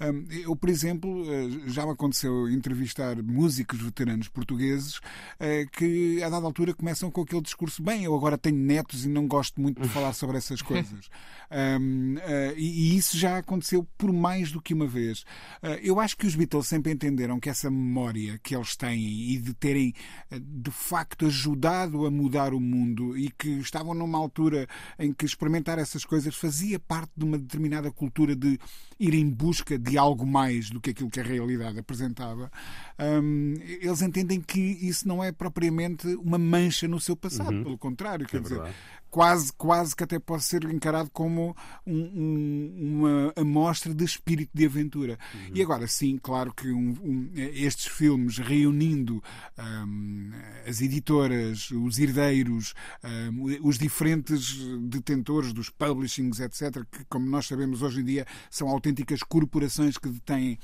Hum, 0.00 0.24
Eu, 0.30 0.56
por 0.56 0.68
exemplo, 0.68 1.24
eh, 1.30 1.68
já 1.68 1.84
me 1.84 1.92
aconteceu 1.92 2.48
entrevistar 2.48 3.22
músicos 3.22 3.80
veteranos 3.80 4.28
portugueses 4.28 5.00
eh, 5.38 5.66
que, 5.72 6.22
a 6.22 6.28
dada 6.28 6.46
altura, 6.46 6.74
começam 6.74 7.10
com 7.10 7.22
aquele 7.22 7.42
discurso: 7.42 7.82
bem, 7.82 8.04
eu 8.04 8.14
agora 8.14 8.38
tenho 8.38 8.56
netos 8.56 9.04
e 9.04 9.08
não 9.08 9.26
gosto 9.26 9.60
muito 9.60 9.80
de 9.80 9.88
falar 9.88 10.12
sobre 10.12 10.36
essas 10.36 10.60
coisas. 10.62 11.08
Hum, 11.50 12.16
eh, 12.20 12.54
e 12.56 12.96
isso 12.96 13.16
já 13.16 13.38
aconteceu 13.38 13.86
por 13.96 14.12
mais 14.12 14.50
do 14.50 14.60
que 14.60 14.74
uma 14.74 14.86
vez. 14.86 15.24
Eu 15.82 16.00
acho 16.00 16.16
que 16.16 16.26
os 16.26 16.34
Beatles 16.34 16.66
sempre 16.66 16.92
entenderam 16.92 17.38
que 17.40 17.48
essa 17.48 17.70
memória 17.70 18.38
que 18.42 18.54
eles 18.54 18.76
têm 18.76 19.30
e 19.30 19.38
de 19.38 19.54
terem, 19.54 19.94
de 20.30 20.70
facto, 20.70 21.26
ajudado 21.26 22.06
a 22.06 22.10
mudar 22.10 22.52
o 22.52 22.60
mundo 22.60 23.16
e 23.16 23.30
que 23.30 23.48
estavam 23.60 23.94
numa 23.94 24.18
altura 24.18 24.66
em 24.98 25.12
que 25.12 25.24
experimentar 25.24 25.78
essas 25.78 26.04
coisas 26.04 26.34
fazia 26.34 26.78
parte 26.78 27.12
de 27.16 27.24
uma 27.24 27.38
determinada 27.38 27.90
cultura 27.90 28.34
de 28.34 28.58
ir 28.98 29.14
em 29.24 29.30
busca 29.30 29.78
de 29.78 29.96
algo 29.96 30.26
mais 30.26 30.68
do 30.70 30.80
que 30.80 30.90
aquilo 30.90 31.08
que 31.10 31.20
a 31.20 31.24
realidade 31.24 31.78
apresentava, 31.78 32.50
hum, 33.22 33.54
eles 33.80 34.02
entendem 34.02 34.40
que 34.40 34.60
isso 34.60 35.06
não 35.08 35.22
é 35.24 35.32
propriamente 35.32 36.06
uma 36.16 36.38
mancha 36.38 36.86
no 36.86 37.00
seu 37.00 37.16
passado, 37.16 37.50
pelo 37.62 37.78
contrário, 37.78 38.26
quer 38.26 38.40
dizer, 38.40 38.56
verdade. 38.56 38.76
quase, 39.10 39.52
quase 39.54 39.94
que 39.96 40.04
até 40.04 40.18
pode 40.18 40.44
ser 40.44 40.64
encarado 40.64 41.08
como 41.12 41.56
um- 41.86 41.94
um- 41.94 42.98
uma 42.98 43.23
amostra 43.44 43.94
de 43.94 44.04
espírito 44.04 44.50
de 44.52 44.66
aventura. 44.66 45.18
E 45.54 45.62
agora, 45.62 45.86
sim, 45.86 46.18
claro 46.20 46.52
que 46.52 46.70
um- 46.72 46.96
um- 47.02 47.30
estes 47.34 47.86
filmes 47.86 48.38
reunindo 48.38 49.22
hum, 49.86 50.30
as 50.66 50.80
editoras, 50.80 51.70
os 51.70 51.98
herdeiros, 51.98 52.74
os 53.62 53.78
diferentes 53.78 54.56
detentores 54.88 55.52
dos 55.52 55.70
publishings, 55.70 56.40
etc., 56.40 56.84
que, 56.90 57.04
como 57.08 57.26
nós 57.26 57.46
sabemos 57.46 57.82
hoje 57.82 58.00
em 58.00 58.04
dia, 58.04 58.26
são 58.50 58.68
autênticas 58.68 59.22
corporações 59.22 59.96
que 59.98 60.08
detêm 60.08 60.58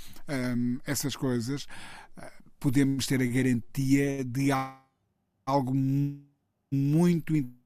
essas 0.85 1.15
coisas, 1.15 1.67
podemos 2.59 3.07
ter 3.07 3.21
a 3.23 3.27
garantia 3.27 4.25
de 4.25 4.53
al- 4.53 4.87
algo 5.47 5.75
mu- 5.75 6.21
muito 6.73 7.35
interessante 7.37 7.60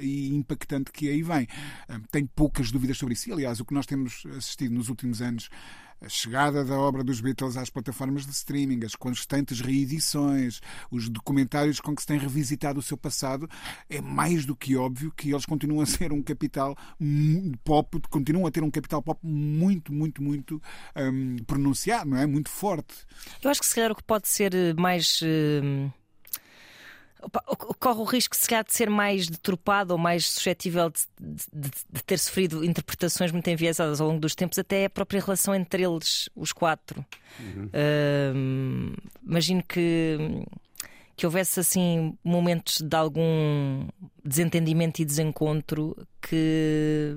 e 0.00 0.34
impactante 0.34 0.92
que 0.92 1.08
aí 1.08 1.22
vem. 1.22 1.48
Hum, 1.88 2.02
Tenho 2.10 2.28
poucas 2.36 2.70
dúvidas 2.70 2.98
sobre 2.98 3.14
isso. 3.14 3.32
Aliás, 3.32 3.58
o 3.58 3.64
que 3.64 3.72
nós 3.72 3.86
temos 3.86 4.22
assistido 4.36 4.74
nos 4.74 4.90
últimos 4.90 5.22
anos, 5.22 5.48
a 5.98 6.08
chegada 6.10 6.62
da 6.62 6.78
obra 6.78 7.02
dos 7.02 7.22
Beatles 7.22 7.56
às 7.56 7.70
plataformas 7.70 8.26
de 8.26 8.32
streaming, 8.32 8.84
as 8.84 8.94
constantes 8.94 9.60
reedições, 9.60 10.60
os 10.90 11.08
documentários 11.08 11.80
com 11.80 11.94
que 11.94 12.02
se 12.02 12.06
tem 12.06 12.18
revisitado 12.18 12.80
o 12.80 12.82
seu 12.82 12.98
passado, 12.98 13.48
é 13.88 13.98
mais 13.98 14.44
do 14.44 14.54
que 14.54 14.76
óbvio 14.76 15.10
que 15.10 15.30
eles 15.30 15.46
continuam 15.46 15.80
a 15.80 15.86
ser 15.86 16.12
um 16.12 16.22
capital 16.22 16.76
pop, 17.64 17.98
continuam 18.10 18.46
a 18.46 18.50
ter 18.50 18.62
um 18.62 18.70
capital 18.70 19.02
pop 19.02 19.18
muito, 19.26 19.90
muito, 19.90 20.22
muito 20.22 20.60
hum, 20.94 21.36
pronunciado, 21.46 22.10
não 22.10 22.18
é? 22.18 22.26
Muito 22.26 22.50
forte. 22.50 22.94
Eu 23.42 23.50
acho 23.50 23.60
que 23.60 23.66
se 23.66 23.74
calhar 23.74 23.90
o 23.90 23.94
que 23.94 24.04
pode 24.04 24.28
ser 24.28 24.54
eh, 24.54 24.74
mais. 24.74 25.20
que 25.20 26.03
corre 27.78 28.00
o 28.00 28.04
risco, 28.04 28.36
se 28.36 28.48
calhar, 28.48 28.64
de 28.64 28.72
ser 28.72 28.88
mais 28.90 29.28
deturpado 29.28 29.92
ou 29.92 29.98
mais 29.98 30.26
suscetível 30.26 30.90
de, 30.90 31.00
de- 31.52 31.70
de 31.92 32.02
ter 32.04 32.18
sofrido 32.18 32.64
interpretações 32.64 33.30
muito 33.32 33.48
enviesadas 33.48 34.00
ao 34.00 34.08
longo 34.08 34.20
dos 34.20 34.34
tempos, 34.34 34.58
até 34.58 34.84
a 34.86 34.90
própria 34.90 35.20
relação 35.20 35.54
entre 35.54 35.82
eles, 35.84 36.28
os 36.34 36.52
quatro. 36.52 37.04
Hum, 38.34 38.94
imagino 39.26 39.62
que, 39.62 40.16
que 41.16 41.24
houvesse 41.26 41.60
assim 41.60 42.16
momentos 42.24 42.80
de 42.80 42.96
algum 42.96 43.86
desentendimento 44.24 45.00
e 45.00 45.04
desencontro 45.04 45.96
que, 46.20 47.16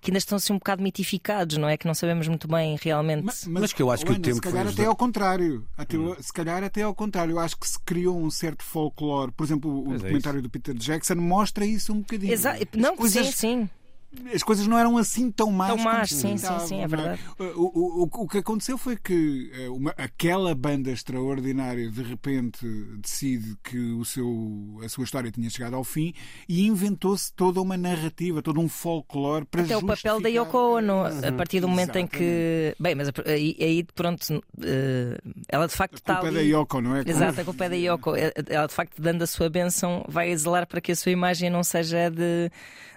que 0.00 0.10
ainda 0.10 0.18
estão 0.18 0.36
assim 0.36 0.52
um 0.52 0.58
bocado 0.58 0.82
mitificados, 0.82 1.56
não 1.56 1.68
é? 1.68 1.76
Que 1.76 1.86
não 1.86 1.94
sabemos 1.94 2.28
muito 2.28 2.46
bem 2.46 2.76
realmente. 2.80 3.24
Mas 3.48 3.72
que 3.72 3.82
eu 3.82 3.90
acho 3.90 4.04
que 4.04 4.12
o 4.12 4.14
Ana, 4.14 4.22
tempo 4.22 4.36
se 4.36 4.40
calhar 4.40 4.64
foi 4.64 4.72
até 4.72 4.84
ao 4.86 4.96
contrário. 4.96 5.66
Até, 5.76 5.96
Se 6.20 6.32
calhar 6.32 6.62
até 6.62 6.82
ao 6.82 6.94
contrário. 6.94 7.32
Eu 7.32 7.38
acho 7.40 7.56
que 7.58 7.66
se 7.68 7.78
criou 7.80 8.16
um 8.20 8.30
certo 8.30 8.62
folclore. 8.62 9.32
Por 9.32 9.44
exemplo, 9.44 9.80
o 9.80 9.84
Pois 9.84 9.94
é 9.96 9.98
documentário 10.04 10.42
do 10.42 10.50
Peter 10.50 10.74
Jackson 10.74 11.14
mostra 11.16 11.64
isso 11.64 11.92
um 11.92 11.98
bocadinho. 12.00 12.32
Exa- 12.32 12.56
não, 12.76 12.96
coisas, 12.96 13.26
sim, 13.26 13.32
sim. 13.32 13.70
As 14.34 14.42
coisas 14.42 14.66
não 14.66 14.78
eram 14.78 14.96
assim 14.98 15.30
tão 15.30 15.50
más. 15.50 15.68
Tão 15.74 15.78
más, 15.78 16.10
sim, 16.10 16.36
sim, 16.36 16.58
sim, 16.60 16.80
é 16.80 16.86
verdade. 16.86 17.20
O, 17.38 17.44
o, 17.44 18.02
o, 18.04 18.08
o 18.24 18.28
que 18.28 18.38
aconteceu 18.38 18.76
foi 18.78 18.96
que 18.96 19.50
eh, 19.54 19.68
uma- 19.68 19.94
aquela 19.96 20.54
banda 20.54 20.90
extraordinária 20.90 21.90
de 21.90 22.02
repente 22.02 22.66
decide 23.00 23.56
que 23.62 23.78
o 23.92 24.04
seu, 24.04 24.78
a 24.84 24.88
sua 24.88 25.04
história 25.04 25.30
tinha 25.30 25.48
chegado 25.50 25.74
ao 25.76 25.84
fim 25.84 26.12
e 26.48 26.66
inventou-se 26.66 27.32
toda 27.32 27.60
uma 27.60 27.76
narrativa, 27.76 28.42
todo 28.42 28.60
um 28.60 28.68
folclore 28.68 29.44
para 29.44 29.62
Até 29.62 29.76
o 29.76 29.84
papel 29.84 30.20
da 30.20 30.28
Yoko 30.28 30.56
Ono, 30.56 31.04
a 31.04 31.32
partir 31.32 31.60
do 31.60 31.68
momento 31.68 31.96
em 31.96 32.04
Exatamente. 32.04 32.18
que. 32.18 32.74
Bem, 32.80 32.94
mas 32.94 33.10
aí, 33.26 33.56
aí 33.60 33.84
pronto, 33.94 34.42
eh, 34.62 35.18
ela 35.48 35.66
de 35.66 35.74
facto 35.74 35.94
A 35.94 35.96
está 35.96 36.14
culpa 36.14 36.26
é 36.26 36.30
ali. 36.30 36.50
da 36.50 36.58
Yoko, 36.58 36.80
não 36.80 36.96
é? 36.96 37.02
Exato, 37.06 37.40
a 37.40 37.44
culpa 37.44 37.64
é 37.64 37.68
da 37.68 37.76
Yoko. 37.76 38.12
Ela 38.48 38.66
de 38.66 38.74
facto, 38.74 39.00
dando 39.00 39.22
a 39.22 39.26
sua 39.26 39.48
benção, 39.50 40.04
vai 40.08 40.30
exilar 40.30 40.66
para 40.66 40.80
que 40.80 40.92
a 40.92 40.96
sua 40.96 41.12
imagem 41.12 41.50
não 41.50 41.62
seja 41.62 42.06
a 42.06 42.08
de, 42.10 42.50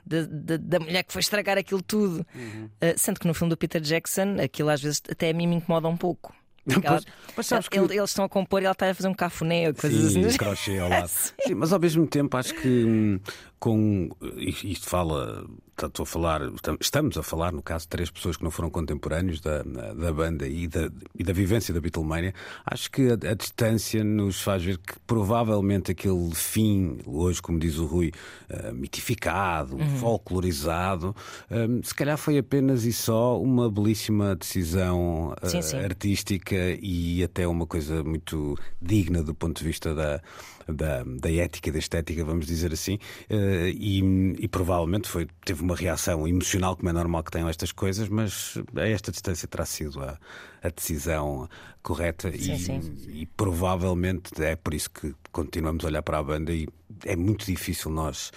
de- 0.08 0.28
de- 0.28 0.58
da 0.58 0.80
mulher 0.80 1.04
que 1.04 1.12
foi 1.14 1.20
estragar 1.20 1.58
aquilo 1.58 1.82
tudo. 1.82 2.26
Uhum. 2.34 2.70
Eh, 2.82 2.96
sendo 2.98 3.20
que 3.20 3.28
no 3.28 3.34
filme 3.34 3.50
do 3.50 3.58
Peter 3.58 3.82
Jackson, 3.82 4.38
aquilo 4.44 4.70
às 4.70 4.82
vezes 4.82 5.02
até 5.10 5.30
a 5.30 5.34
mim 5.34 5.48
me 5.48 5.56
incomoda 5.58 5.88
um 5.88 5.98
pouco. 5.98 6.34
Ela- 6.84 7.02
mas 7.36 7.70
que- 7.70 7.78
ele- 7.80 7.96
Eles 7.98 8.10
estão 8.10 8.26
a 8.26 8.30
compor 8.30 8.62
e 8.62 8.66
ela 8.66 8.74
está 8.74 8.90
a 8.90 8.94
fazer 8.94 9.08
um 9.08 9.14
cafuné 9.14 9.72
coisas 9.72 10.12
Sim, 10.12 10.26
assim. 10.26 10.38
crochê 10.38 10.78
ao 10.80 10.90
lado. 10.90 11.08
Sim, 11.08 11.54
mas 11.56 11.72
ao 11.72 11.80
mesmo 11.80 12.06
tempo 12.06 12.36
acho 12.36 12.54
que 12.56 12.68
hum, 12.84 13.20
com 13.60 14.10
isto 14.38 14.88
fala 14.88 15.48
estou 15.86 16.04
a 16.04 16.06
falar, 16.08 16.42
estamos 16.82 17.18
a 17.18 17.24
falar, 17.24 17.52
no 17.52 17.62
caso, 17.62 17.86
de 17.86 17.90
três 17.90 18.10
pessoas 18.10 18.36
que 18.36 18.44
não 18.44 18.50
foram 18.50 18.70
contemporâneos 18.70 19.40
da, 19.40 19.62
da 19.62 20.12
banda 20.12 20.48
e 20.48 20.68
da, 20.68 20.90
e 21.14 21.24
da 21.24 21.32
vivência 21.32 21.74
da 21.74 21.80
Beatlemania. 21.80 22.34
Acho 22.66 22.90
que 22.90 23.10
a, 23.10 23.14
a, 23.14 23.34
distância 23.36 24.04
nos 24.04 24.42
faz 24.42 24.64
ver 24.64 24.78
que 24.80 24.96
provavelmente 25.06 25.92
aquele 25.92 26.34
fim, 26.34 26.98
hoje, 27.06 27.42
como 27.42 27.60
diz 27.60 27.78
o 27.78 27.86
Rui, 27.86 28.12
uh, 28.50 28.74
mitificado, 28.74 29.76
uhum. 29.76 29.98
folclorizado, 29.98 31.16
um, 31.52 31.84
se 31.84 31.94
calhar 31.94 32.18
foi 32.18 32.40
apenas 32.40 32.84
e 32.86 32.92
só 32.92 33.40
uma 33.40 33.70
belíssima 33.70 34.36
decisão 34.36 35.36
uh, 35.44 35.50
sim, 35.50 35.62
sim. 35.62 35.78
artística 35.78 36.56
e 36.82 37.24
até 37.24 37.48
uma 37.48 37.68
coisa 37.68 38.04
muito 38.04 38.58
digna 38.82 39.22
do 39.22 39.36
ponto 39.36 39.60
de 39.60 39.64
vista 39.64 39.94
da 39.94 40.22
da, 40.68 41.04
da 41.04 41.32
ética 41.32 41.72
da 41.72 41.80
estética, 41.80 42.24
vamos 42.24 42.46
dizer 42.46 42.74
assim, 42.74 43.00
eh, 43.30 43.72
e, 43.74 44.00
e, 44.40 44.48
provavelmente 44.48 45.08
foi, 45.08 45.28
teve 45.46 45.62
uma 45.62 45.76
reação 45.76 46.28
emocional, 46.28 46.76
como 46.76 46.90
é 46.90 46.94
normal 46.94 47.24
que 47.24 47.32
tenham 47.32 47.50
estas 47.50 47.72
coisas, 47.72 48.10
mas 48.10 48.58
a 48.76 48.88
esta 48.88 49.12
distância 49.12 49.48
terá 49.48 49.66
sido 49.66 50.02
a, 50.02 50.18
a 50.62 50.70
decisão 50.70 51.50
correta 51.82 52.32
sim, 52.32 52.54
e, 52.54 52.60
sim. 52.60 52.82
e, 53.08 53.26
provavelmente 53.26 54.42
é 54.44 54.56
por 54.56 54.74
isso 54.74 54.90
que 54.90 55.16
continuamos 55.32 55.86
a 55.86 55.88
olhar 55.88 56.02
para 56.02 56.20
a 56.20 56.24
banda 56.24 56.52
e 56.52 56.68
é 57.06 57.16
muito 57.16 57.46
difícil 57.46 57.92
nós, 57.92 58.32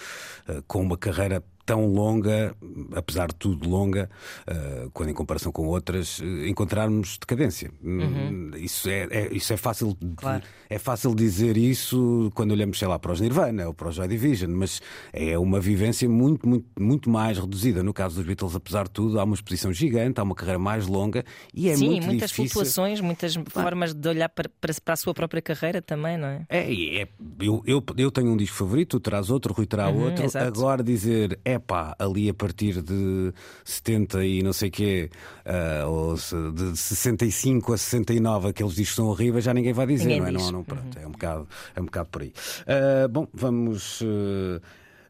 eh, 0.48 0.62
com 0.66 0.82
uma 0.82 0.96
carreira 0.96 1.42
tão 1.64 1.86
longa, 1.86 2.54
apesar 2.94 3.28
de 3.28 3.34
tudo 3.36 3.68
longa, 3.68 4.10
uh, 4.48 4.90
quando 4.92 5.10
em 5.10 5.14
comparação 5.14 5.52
com 5.52 5.66
outras, 5.66 6.18
uh, 6.18 6.46
encontrarmos 6.46 7.18
decadência. 7.18 7.70
Uhum. 7.82 8.50
Isso, 8.56 8.88
é, 8.88 9.06
é, 9.10 9.34
isso 9.34 9.52
é 9.52 9.56
fácil. 9.56 9.96
Claro. 10.16 10.42
É 10.68 10.78
fácil 10.78 11.14
dizer 11.14 11.56
isso 11.56 12.30
quando 12.34 12.52
olhamos, 12.52 12.78
sei 12.78 12.88
lá, 12.88 12.98
para 12.98 13.12
os 13.12 13.20
Nirvana 13.20 13.66
ou 13.66 13.74
para 13.74 13.88
os 13.88 13.94
Joy 13.94 14.08
Division, 14.08 14.50
mas 14.50 14.80
é 15.12 15.38
uma 15.38 15.60
vivência 15.60 16.08
muito, 16.08 16.48
muito, 16.48 16.66
muito 16.78 17.10
mais 17.10 17.38
reduzida. 17.38 17.82
No 17.82 17.92
caso 17.92 18.16
dos 18.16 18.24
Beatles, 18.24 18.54
apesar 18.54 18.84
de 18.84 18.90
tudo, 18.90 19.18
há 19.18 19.24
uma 19.24 19.34
exposição 19.34 19.72
gigante, 19.72 20.20
há 20.20 20.22
uma 20.22 20.34
carreira 20.34 20.58
mais 20.58 20.86
longa 20.86 21.24
e 21.52 21.68
é 21.68 21.76
Sim, 21.76 21.90
muito 21.90 22.06
muitas 22.06 22.30
difícil... 22.30 22.52
flutuações, 22.52 23.00
muitas 23.00 23.34
formas 23.48 23.92
de 23.94 24.08
olhar 24.08 24.28
para, 24.28 24.48
para, 24.60 24.72
para, 24.74 24.94
a 24.94 24.96
sua 24.96 25.14
própria 25.14 25.42
carreira 25.42 25.82
também, 25.82 26.16
não 26.16 26.28
é? 26.28 26.46
É, 26.48 27.02
é 27.02 27.08
eu, 27.40 27.62
eu, 27.66 27.82
eu 27.96 28.10
tenho 28.10 28.32
um 28.32 28.36
disco 28.36 28.56
favorito, 28.56 28.98
tu 28.98 29.00
terás 29.00 29.30
outro, 29.30 29.52
Rui 29.52 29.66
terá 29.66 29.88
uhum, 29.88 30.04
outro. 30.04 30.24
Exato. 30.24 30.46
Agora 30.46 30.82
dizer, 30.82 31.38
é 31.50 31.58
pá, 31.58 31.94
ali 31.98 32.28
a 32.28 32.34
partir 32.34 32.82
de 32.82 33.32
70 33.64 34.24
e 34.24 34.42
não 34.42 34.52
sei 34.52 34.70
quê, 34.70 35.10
uh, 35.46 35.88
ou 35.88 36.14
de 36.14 36.76
65 36.76 37.72
a 37.72 37.78
69, 37.78 38.48
aqueles 38.48 38.74
discos 38.74 38.96
são 38.96 39.06
horríveis, 39.06 39.44
já 39.44 39.54
ninguém 39.54 39.72
vai 39.72 39.86
dizer, 39.86 40.06
ninguém 40.06 40.20
não 40.20 40.28
é? 40.28 40.32
Diz. 40.32 40.42
Não, 40.46 40.52
não, 40.52 40.64
pronto, 40.64 40.96
uhum. 40.96 41.02
é, 41.02 41.06
um 41.06 41.12
bocado, 41.12 41.48
é 41.74 41.80
um 41.80 41.84
bocado 41.84 42.08
por 42.10 42.22
aí. 42.22 42.32
Uh, 42.62 43.08
bom, 43.08 43.26
vamos. 43.32 44.00
Uh, 44.00 44.60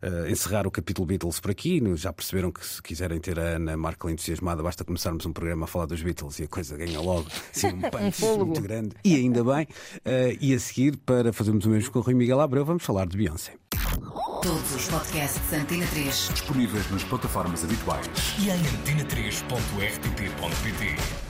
Uh, 0.02 0.28
encerrar 0.28 0.66
o 0.66 0.70
capítulo 0.70 1.06
Beatles 1.06 1.40
por 1.40 1.50
aqui. 1.50 1.80
Já 1.96 2.12
perceberam 2.12 2.50
que 2.50 2.66
se 2.66 2.82
quiserem 2.82 3.20
ter 3.20 3.38
a 3.38 3.56
Ana 3.56 3.76
Markle 3.76 4.12
entusiasmada, 4.12 4.62
basta 4.62 4.84
começarmos 4.84 5.26
um 5.26 5.32
programa 5.32 5.64
a 5.64 5.66
falar 5.66 5.86
dos 5.86 6.02
Beatles 6.02 6.38
e 6.38 6.44
a 6.44 6.48
coisa 6.48 6.76
ganha 6.76 7.00
logo 7.00 7.26
assim, 7.54 7.68
um 7.68 7.80
punch 7.90 8.24
muito 8.38 8.60
grande. 8.60 8.94
E 9.04 9.16
ainda 9.16 9.44
bem. 9.44 9.64
Uh, 9.64 10.36
e 10.40 10.54
a 10.54 10.58
seguir, 10.58 10.96
para 10.98 11.32
fazermos 11.32 11.64
o 11.66 11.68
mesmo 11.68 11.90
com 11.90 11.98
o 11.98 12.02
Rui 12.02 12.14
Miguel 12.14 12.40
Abreu, 12.40 12.64
vamos 12.64 12.82
falar 12.82 13.06
de 13.06 13.16
Beyoncé. 13.16 13.54
Todos 14.42 14.74
os 14.74 14.88
podcasts 14.88 15.52
Antena 15.52 15.86
3 15.88 16.30
disponíveis 16.32 16.90
nas 16.90 17.04
plataformas 17.04 17.62
habituais 17.62 18.08
e 18.38 18.48
em 18.48 18.56
antena3.rtp.pt. 18.56 21.29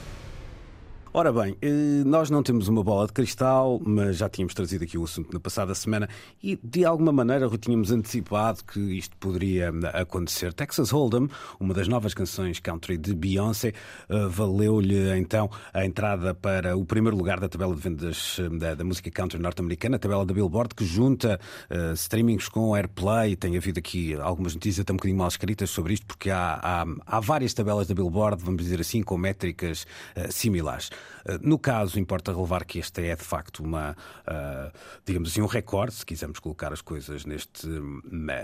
Ora 1.13 1.29
bem, 1.33 1.57
eh, 1.61 2.03
nós 2.05 2.29
não 2.29 2.41
temos 2.41 2.69
uma 2.69 2.81
bola 2.81 3.05
de 3.05 3.11
cristal, 3.11 3.81
mas 3.85 4.15
já 4.15 4.29
tínhamos 4.29 4.53
trazido 4.53 4.85
aqui 4.85 4.97
o 4.97 5.03
assunto 5.03 5.33
na 5.33 5.41
passada 5.41 5.75
semana 5.75 6.07
e 6.41 6.57
de 6.63 6.85
alguma 6.85 7.11
maneira 7.11 7.49
tínhamos 7.57 7.91
antecipado 7.91 8.63
que 8.63 8.79
isto 8.79 9.17
poderia 9.17 9.73
acontecer. 9.91 10.53
Texas 10.53 10.89
Hold'em, 10.89 11.29
uma 11.59 11.73
das 11.73 11.89
novas 11.89 12.13
canções 12.13 12.61
country 12.61 12.97
de 12.97 13.13
Beyoncé, 13.13 13.73
eh, 14.07 14.27
valeu-lhe 14.29 15.17
então 15.17 15.49
a 15.73 15.85
entrada 15.85 16.33
para 16.33 16.77
o 16.77 16.85
primeiro 16.85 17.17
lugar 17.17 17.41
da 17.41 17.49
tabela 17.49 17.75
de 17.75 17.81
vendas 17.81 18.37
eh, 18.39 18.47
da, 18.47 18.75
da 18.75 18.83
música 18.85 19.11
country 19.11 19.37
norte-americana, 19.37 19.97
a 19.97 19.99
tabela 19.99 20.25
da 20.25 20.33
Billboard, 20.33 20.73
que 20.73 20.85
junta 20.85 21.37
uh, 21.69 21.93
streamings 21.93 22.47
com 22.47 22.73
airplay. 22.73 23.35
Tem 23.35 23.57
havido 23.57 23.79
aqui 23.79 24.13
algumas 24.15 24.53
notícias 24.53 24.83
até 24.83 24.93
um 24.93 24.95
bocadinho 24.95 25.17
mal 25.17 25.27
escritas 25.27 25.71
sobre 25.71 25.93
isto, 25.93 26.05
porque 26.05 26.29
há, 26.29 26.57
há, 26.63 26.85
há 27.05 27.19
várias 27.19 27.53
tabelas 27.53 27.85
da 27.85 27.93
Billboard, 27.93 28.41
vamos 28.41 28.63
dizer 28.63 28.79
assim, 28.79 29.03
com 29.03 29.17
métricas 29.17 29.85
uh, 30.15 30.31
similares. 30.31 30.89
Eh, 31.25 31.39
no 31.41 31.57
caso, 31.59 31.99
importa 31.99 32.33
relevar 32.33 32.65
que 32.65 32.79
este 32.79 33.07
é 33.07 33.15
de 33.15 33.23
facto 33.23 33.63
uma, 33.63 33.95
uh, 34.27 34.71
digamos 35.05 35.29
assim, 35.29 35.41
um 35.41 35.45
recorde, 35.45 35.93
se 35.95 36.05
quisermos 36.05 36.39
colocar 36.39 36.73
as 36.73 36.81
coisas 36.81 37.25
neste, 37.25 37.67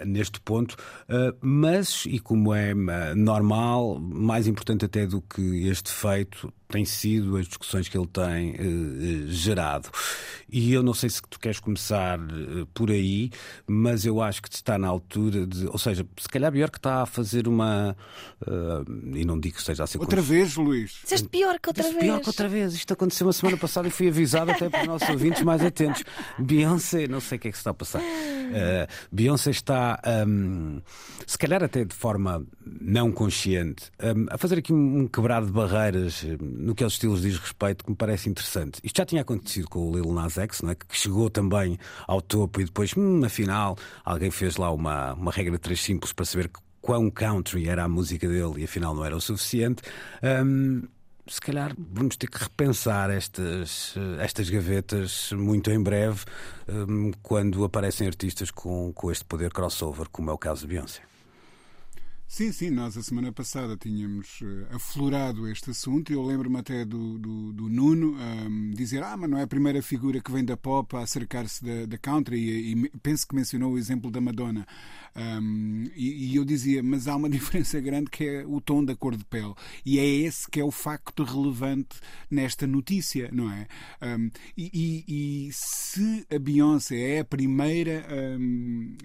neste 0.06 0.39
ponto, 0.41 0.76
uh, 1.10 1.36
mas, 1.41 2.06
e 2.06 2.20
como 2.20 2.54
é 2.54 2.74
normal, 3.15 4.00
mais 4.00 4.48
importante 4.48 4.86
até 4.86 5.06
do 5.06 5.22
que 5.22 5.67
este 5.67 5.91
feito, 5.91 6.54
tem 6.67 6.84
sido 6.86 7.38
as 7.38 7.47
discussões 7.47 7.88
que 7.88 7.97
ele 7.97 8.08
tem 8.08 8.51
uh, 8.51 9.32
gerado. 9.32 9.89
E 10.49 10.73
eu 10.73 10.84
não 10.84 10.93
sei 10.93 11.10
se 11.10 11.21
tu 11.30 11.39
queres 11.39 11.60
começar 11.60 12.19
uh, 12.19 12.65
por 12.73 12.91
aí, 12.91 13.32
mas 13.65 14.06
eu 14.06 14.21
acho 14.21 14.41
que 14.41 14.49
está 14.53 14.77
na 14.77 14.88
altura 14.88 15.45
de. 15.45 15.67
Ou 15.67 15.77
seja, 15.77 16.06
se 16.17 16.27
calhar 16.27 16.51
Björk 16.51 16.77
está 16.77 17.03
a 17.03 17.06
fazer 17.06 17.47
uma. 17.47 17.95
Uh, 18.41 19.15
e 19.15 19.25
não 19.25 19.39
digo 19.39 19.56
que 19.56 19.62
esteja 19.62 19.84
a 19.84 19.88
ser. 19.88 19.97
Outra 19.99 20.21
vez, 20.21 20.56
Luís. 20.56 20.99
Dizeste 21.03 21.27
pior 21.30 21.60
que 21.60 21.69
outra 21.69 21.84
Dizeste 21.84 21.99
vez. 21.99 22.12
Pior 22.12 22.21
que 22.21 22.30
outra 22.30 22.47
vez. 22.49 22.73
Isto 22.73 22.93
aconteceu 22.93 23.27
uma 23.27 23.34
semana 23.34 23.58
passada 23.58 23.88
e 23.88 23.91
fui 23.91 24.10
avisado 24.10 24.51
até 24.51 24.69
para 24.69 24.82
os 24.82 24.88
nossos 24.88 25.10
ouvintes 25.10 25.41
mais 25.43 25.62
atentos. 25.62 26.03
Beyoncé, 26.38 27.08
não 27.08 27.19
sei 27.19 27.38
o 27.38 27.41
que 27.41 27.47
é 27.47 27.51
que 27.51 27.58
se 27.58 27.62
está 27.62 27.71
a 27.71 27.73
passar. 27.73 28.01
Uh, 28.01 28.88
Beyoncé 29.12 29.51
está, 29.51 29.99
um, 30.27 30.82
se 31.25 31.38
calhar 31.38 31.63
até 31.63 31.84
de 31.84 31.93
forma 31.93 32.45
não 32.65 33.12
consciente, 33.12 33.91
um, 34.01 34.25
a 34.30 34.38
fazer 34.38 34.60
aqui 34.60 34.73
um, 34.73 34.99
um 34.99 35.08
quebrado 35.08 35.47
de 35.47 35.51
barreiras 35.51 36.23
no 36.58 36.76
que 36.76 36.84
aos 36.84 36.93
estilos 36.93 37.22
diz 37.22 37.38
respeito, 37.38 37.84
que 37.84 37.89
me 37.89 37.96
parece 37.96 38.30
interessante. 38.30 38.80
Isto 38.84 38.98
já 38.98 39.06
tinha 39.06 39.22
acontecido 39.22 39.70
com 39.70 39.89
o 39.89 39.96
Lil 39.96 40.12
Nas 40.12 40.38
X, 40.38 40.62
não 40.62 40.72
é? 40.72 40.76
que 40.76 40.86
chegou 40.98 41.30
também 41.30 41.78
ao 42.08 42.22
topo 42.22 42.62
e 42.62 42.65
depois, 42.65 42.91
hum, 42.98 43.24
afinal, 43.24 43.78
alguém 44.04 44.32
fez 44.32 44.58
lá 44.58 44.72
uma, 44.72 45.13
uma 45.13 45.32
regra 45.32 45.54
de 45.54 45.60
três 45.60 45.82
simples 45.82 46.12
para 46.12 46.26
saber 46.26 46.50
quão 46.82 47.10
country 47.10 47.67
era 47.67 47.84
a 47.84 47.88
música 47.89 48.28
dele 48.28 48.62
e 48.62 48.63
afinal 48.63 48.96
não 48.96 49.06
era 49.06 49.15
o 49.15 49.22
suficiente. 49.22 49.84
Um, 50.24 50.84
se 51.28 51.41
calhar 51.41 51.76
vamos 51.78 52.15
ter 52.15 52.28
que 52.28 52.41
repensar 52.41 53.10
estas, 53.10 53.93
estas 54.20 54.50
gavetas 54.50 55.32
muito 55.34 55.70
em 55.70 55.82
breve, 55.82 56.24
um, 56.67 57.12
quando 57.22 57.63
aparecem 57.65 58.08
artistas 58.08 58.50
com, 58.50 58.93
com 58.93 59.12
este 59.12 59.26
poder 59.26 59.52
crossover, 59.52 60.08
como 60.10 60.30
é 60.30 60.34
o 60.34 60.38
caso 60.38 60.62
de 60.62 60.67
Beyoncé. 60.67 61.02
Sim, 62.30 62.52
sim, 62.52 62.70
nós 62.70 62.98
a 62.98 63.02
semana 63.02 63.32
passada 63.32 63.78
tínhamos 63.78 64.42
uh, 64.42 64.76
aflorado 64.76 65.48
este 65.48 65.72
assunto 65.72 66.12
eu 66.12 66.22
lembro-me 66.22 66.58
até 66.60 66.84
do, 66.84 67.18
do, 67.18 67.54
do 67.54 67.70
Nuno 67.70 68.18
um, 68.18 68.72
dizer: 68.72 69.02
Ah, 69.02 69.16
mas 69.16 69.30
não 69.30 69.38
é 69.38 69.44
a 69.44 69.48
primeira 69.48 69.82
figura 69.82 70.20
que 70.20 70.30
vem 70.30 70.44
da 70.44 70.58
pop 70.58 70.94
a 70.98 71.00
acercar-se 71.00 71.63
da, 71.63 71.86
da 71.86 71.98
country, 71.98 72.38
e, 72.38 72.74
e, 72.74 72.90
penso 73.02 73.26
que 73.26 73.34
mencionou 73.34 73.72
o 73.72 73.78
exemplo 73.78 74.12
da 74.12 74.20
Madonna. 74.20 74.68
Um, 75.16 75.86
e, 75.96 76.32
e, 76.32 76.36
eu 76.36 76.44
dizia: 76.44 76.84
Mas 76.84 77.08
há 77.08 77.16
uma 77.16 77.30
diferença 77.32 77.80
grande 77.80 78.12
que 78.12 78.26
é 78.26 78.46
o 78.46 78.60
tom 78.60 78.84
da 78.84 78.96
cor 78.96 79.16
de 79.16 79.24
pele, 79.24 79.54
e 79.86 79.98
é 79.98 80.06
esse 80.06 80.52
que 80.52 80.60
é 80.60 80.63
o 80.63 80.70
facto 80.70 81.24
relevante 81.24 81.98
nesta 82.30 82.68
notícia, 82.68 83.30
não 83.32 83.50
é? 83.50 83.68
Um, 84.02 84.30
e, 84.58 85.48
e, 85.48 85.50
se 85.54 86.28
a 86.30 86.38
Beyoncé 86.38 87.16
é 87.16 87.20
a 87.20 87.26
primeira 87.26 88.06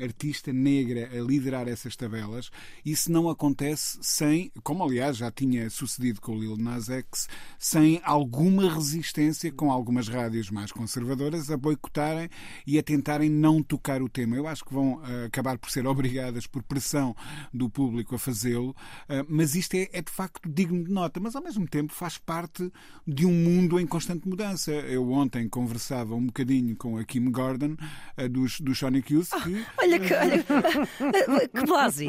artista 0.03 0.53
negra 0.53 1.09
a 1.13 1.21
liderar 1.23 1.69
essas 1.69 1.95
tabelas, 1.95 2.51
isso 2.85 3.12
não 3.13 3.29
acontece 3.29 3.99
sem, 4.01 4.51
como 4.63 4.83
aliás 4.83 5.17
já 5.17 5.31
tinha 5.31 5.69
sucedido 5.71 6.21
com 6.21 6.33
o 6.33 6.41
Lil 6.41 6.57
Nas 6.57 6.89
X, 6.89 7.29
sem 7.59 8.01
alguma 8.03 8.73
resistência 8.73 9.53
com 9.53 9.71
algumas 9.71 10.09
rádios 10.09 10.51
mais 10.51 10.73
conservadoras 10.73 11.51
a 11.51 11.57
boicotarem 11.57 12.29
e 12.67 12.79
a 12.79 12.83
tentarem 12.83 13.31
não 13.31 13.63
tocar 13.63 14.03
o 14.03 14.09
tema. 14.09 14.35
Eu 14.35 14.49
acho 14.49 14.65
que 14.65 14.73
vão 14.73 14.95
uh, 14.95 15.27
acabar 15.27 15.59
por 15.59 15.71
ser 15.71 15.87
obrigadas 15.87 16.47
por 16.47 16.63
pressão 16.63 17.15
do 17.53 17.69
público 17.69 18.15
a 18.15 18.19
fazê-lo, 18.19 18.71
uh, 18.71 19.25
mas 19.29 19.55
isto 19.55 19.75
é, 19.75 19.89
é, 19.93 20.03
de 20.03 20.11
facto 20.11 20.49
digno 20.49 20.85
de 20.85 20.91
nota, 20.91 21.21
mas 21.21 21.37
ao 21.37 21.43
mesmo 21.43 21.69
tempo 21.69 21.93
faz 21.93 22.17
parte 22.19 22.73
de 23.07 23.27
um 23.27 23.33
mundo 23.33 23.79
em 23.79 23.87
constante 23.87 24.27
mudança. 24.27 24.73
Eu 24.73 25.11
ontem 25.11 25.49
conversava 25.49 26.15
um 26.15 26.27
bocadinho 26.27 26.75
com 26.77 26.97
a 26.97 27.05
Kim 27.05 27.31
Gordon 27.31 27.77
uh, 28.19 28.29
dos, 28.29 28.61
dos 28.61 28.79
Sonic 28.79 29.13
Youth. 29.13 29.29
Que... 29.43 29.57
Ah, 29.57 29.73
olha 29.79 30.01
que, 30.01 30.15
olha, 30.15 30.45
que 31.55 31.67
blase. 31.67 32.07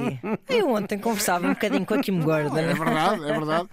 Eu 0.47 0.69
ontem 0.69 0.92
ontem 0.93 0.97
conversava 0.99 1.47
um 1.47 1.53
bocadinho 1.53 1.86
com 1.86 1.93
a 1.93 1.99
Kim 1.99 2.19
Gordon. 2.19 2.58
É 2.58 2.73
verdade, 2.73 3.23
é 3.23 3.39
verdade. 3.39 3.69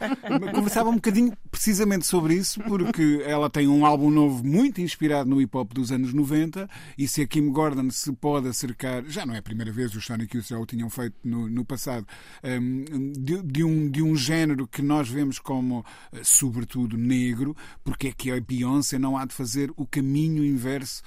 Conversava 0.53 0.91
um 0.91 0.95
bocadinho 0.95 1.33
precisamente 1.51 2.07
sobre 2.07 2.35
isso, 2.35 2.61
porque 2.63 3.23
ela 3.25 3.51
tem 3.51 3.69
um 3.69 3.85
álbum 3.85 4.11
novo 4.11 4.45
muito 4.45 4.81
inspirado 4.81 5.29
no 5.29 5.41
hip 5.41 5.57
hop 5.57 5.73
dos 5.73 5.93
anos 5.93 6.13
90 6.13 6.69
e 6.97 7.07
se 7.07 7.23
a 7.23 7.27
Kim 7.27 7.51
Gordon 7.51 7.91
se 7.91 8.13
pode 8.13 8.49
acercar, 8.49 9.05
já 9.07 9.27
não 9.27 9.35
é 9.35 9.39
a 9.39 9.43
primeira 9.43 9.73
vez, 9.73 9.95
os 9.95 10.05
Sonic 10.05 10.37
Youth 10.37 10.49
já 10.49 10.59
o 10.59 10.67
tinham 10.67 10.89
feito 10.89 11.17
no, 11.25 11.49
no 11.49 11.65
passado, 11.65 12.07
um, 12.45 13.13
de, 13.13 13.43
de, 13.43 13.65
um, 13.65 13.91
de 13.91 14.03
um 14.03 14.17
género 14.17 14.67
que 14.67 14.83
nós 14.83 15.09
vemos 15.09 15.39
como, 15.39 15.85
eh, 16.13 16.21
sobretudo, 16.23 16.97
negro, 16.97 17.57
porque 17.85 18.09
é 18.09 18.13
que 18.13 18.31
a 18.31 18.41
Beyoncé 18.41 18.99
não 18.99 19.17
há 19.17 19.25
de 19.25 19.35
fazer 19.35 19.73
o 19.77 19.87
caminho 19.87 20.45
inverso 20.45 21.03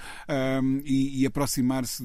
um, 0.61 0.81
e, 0.85 1.21
e 1.21 1.25
aproximar-se 1.25 2.03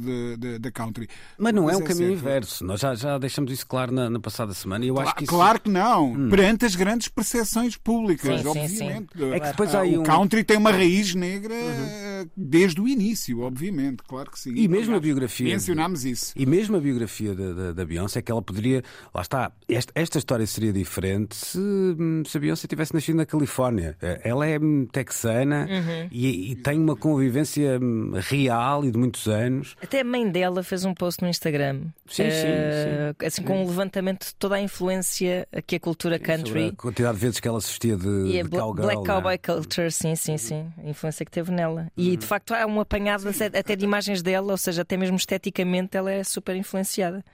da 0.60 0.70
country. 0.70 1.08
Mas 1.38 1.52
não 1.52 1.64
é 1.64 1.72
Mas 1.72 1.74
é 1.74 1.78
um 1.78 1.84
é 1.84 1.88
caminho 1.88 2.08
certo. 2.10 2.20
inverso, 2.20 2.64
nós 2.64 2.80
já, 2.80 2.94
já 2.94 3.18
deixamos 3.18 3.52
isso 3.52 3.66
claro 3.66 3.92
na, 3.98 4.10
na 4.10 4.20
passada 4.20 4.54
semana 4.54 4.84
e 4.84 4.88
eu 4.88 4.98
acho 5.00 5.14
que 5.14 5.24
isso... 5.24 5.32
Claro 5.32 5.60
que 5.60 5.70
não, 5.70 6.28
perante 6.28 6.64
as 6.64 6.74
grandes 6.74 7.08
percepções 7.08 7.76
públicas, 7.76 8.40
Sim, 8.40 8.42
sim, 8.42 8.48
obviamente. 8.48 9.08
sim. 9.18 9.32
É 9.32 9.40
que 9.40 9.46
depois 9.48 9.74
há 9.74 9.82
o 9.82 10.00
um- 10.00 10.02
country 10.02 10.44
tem 10.44 10.56
uma 10.56 10.70
raiz 10.70 11.14
negra 11.14 11.54
eh, 11.54 12.26
desde 12.36 12.80
o 12.80 12.88
início, 12.88 13.40
obviamente, 13.40 14.02
claro 14.06 14.30
que 14.30 14.38
sim. 14.38 14.52
E 14.54 14.66
mesmo 14.68 14.94
a 14.96 15.00
biografia. 15.00 15.48
Mencionámos 15.48 16.04
isso. 16.04 16.32
E 16.36 16.46
mesmo 16.46 16.76
a 16.76 16.80
biografia 16.80 17.34
da, 17.34 17.52
da, 17.52 17.72
da 17.72 17.84
Beyoncé, 17.84 18.22
que 18.22 18.30
ela 18.30 18.42
poderia. 18.42 18.82
Lá 19.14 19.22
está, 19.22 19.52
esta, 19.68 19.92
esta 19.94 20.18
história 20.18 20.46
seria 20.46 20.72
diferente 20.72 21.36
se, 21.36 21.58
hum, 21.58 22.22
se 22.26 22.36
a 22.36 22.40
Beyoncé 22.40 22.66
tivesse 22.68 22.94
nascido 22.94 23.16
na 23.16 23.26
Califórnia. 23.26 23.96
Eh, 24.00 24.20
Ela 24.24 24.46
é 24.46 24.58
hum, 24.58 24.86
texana 24.90 25.66
Uhum. 25.68 26.08
e, 26.10 26.52
e 26.52 26.56
tem 26.56 26.78
uma 26.78 26.96
convivência 26.96 27.78
hum, 27.80 28.12
real 28.14 28.84
e 28.84 28.90
de 28.90 28.98
muitos 28.98 29.26
anos. 29.26 29.74
Até 29.82 30.00
a 30.00 30.04
mãe 30.04 30.28
dela 30.30 30.62
fez 30.62 30.84
um 30.84 30.94
post 30.94 31.22
no 31.22 31.28
Instagram. 31.28 31.82
Sim, 32.06 32.24
sim, 32.24 32.46
eh, 32.46 33.14
Assim, 33.26 33.42
com 33.42 33.62
um 33.62 33.66
levantamento 33.88 34.26
de 34.26 34.34
toda 34.34 34.56
a 34.56 34.60
influência 34.60 35.48
que 35.66 35.76
a 35.76 35.80
cultura 35.80 36.16
Sobre 36.16 36.36
country 36.36 36.66
a 36.68 36.72
quantidade 36.76 37.14
de 37.14 37.20
vezes 37.20 37.40
que 37.40 37.48
ela 37.48 37.60
se 37.60 37.68
vestia 37.68 37.96
de, 37.96 38.08
e 38.26 38.40
a 38.40 38.42
de 38.42 38.48
bla- 38.48 38.60
cowgirl. 38.60 38.82
Black 38.86 39.00
é? 39.02 39.06
Cowboy 39.06 39.38
Culture, 39.38 39.90
sim, 39.90 40.14
sim, 40.14 40.36
sim. 40.36 40.72
A 40.78 40.88
influência 40.88 41.24
que 41.24 41.30
teve 41.30 41.50
nela. 41.50 41.90
E 41.96 42.16
de 42.16 42.26
facto 42.26 42.52
há 42.54 42.66
um 42.66 42.80
apanhado 42.80 43.28
até 43.28 43.46
até 43.58 43.74
de 43.76 43.84
imagens 43.84 44.22
dela, 44.22 44.52
ou 44.52 44.58
seja, 44.58 44.82
até 44.82 44.96
mesmo 44.96 45.16
esteticamente 45.16 45.96
ela 45.96 46.10
é 46.10 46.22
super 46.22 46.54
influenciada. 46.56 47.24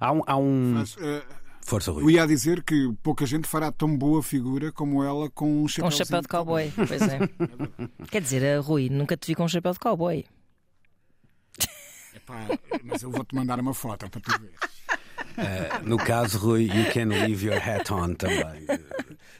Há 0.00 0.12
um. 0.12 0.22
Há 0.26 0.36
um... 0.36 0.72
Mas, 0.74 0.96
eh, 0.98 1.22
Força, 1.62 1.90
eu 1.90 1.94
Rui. 1.94 2.14
ia 2.14 2.26
dizer 2.26 2.62
que 2.62 2.92
pouca 3.02 3.26
gente 3.26 3.48
fará 3.48 3.72
tão 3.72 3.96
boa 3.96 4.22
figura 4.22 4.70
como 4.70 5.02
ela 5.02 5.28
com 5.30 5.64
um 5.64 5.66
chapéu 5.68 5.82
Com 5.90 5.94
um 5.94 5.98
chapéu 5.98 6.20
de 6.22 6.28
cowboy, 6.28 6.72
pois 6.76 7.02
é. 7.02 7.18
Quer 8.08 8.22
dizer, 8.22 8.44
a 8.56 8.60
Rui, 8.60 8.88
nunca 8.88 9.16
te 9.16 9.26
vi 9.26 9.34
com 9.34 9.44
um 9.44 9.48
chapéu 9.48 9.72
de 9.72 9.78
cowboy. 9.80 10.24
mas 12.84 13.02
eu 13.02 13.10
vou-te 13.10 13.34
mandar 13.34 13.58
uma 13.60 13.74
foto 13.74 14.08
para 14.08 14.20
tu 14.20 14.40
ver. 14.40 14.52
Eh, 15.38 15.80
no 15.84 15.96
caso, 15.96 16.38
Rui, 16.38 16.64
you 16.64 16.90
can 16.92 17.08
leave 17.08 17.44
your 17.44 17.58
hat 17.58 17.92
on 17.92 18.14
também, 18.14 18.66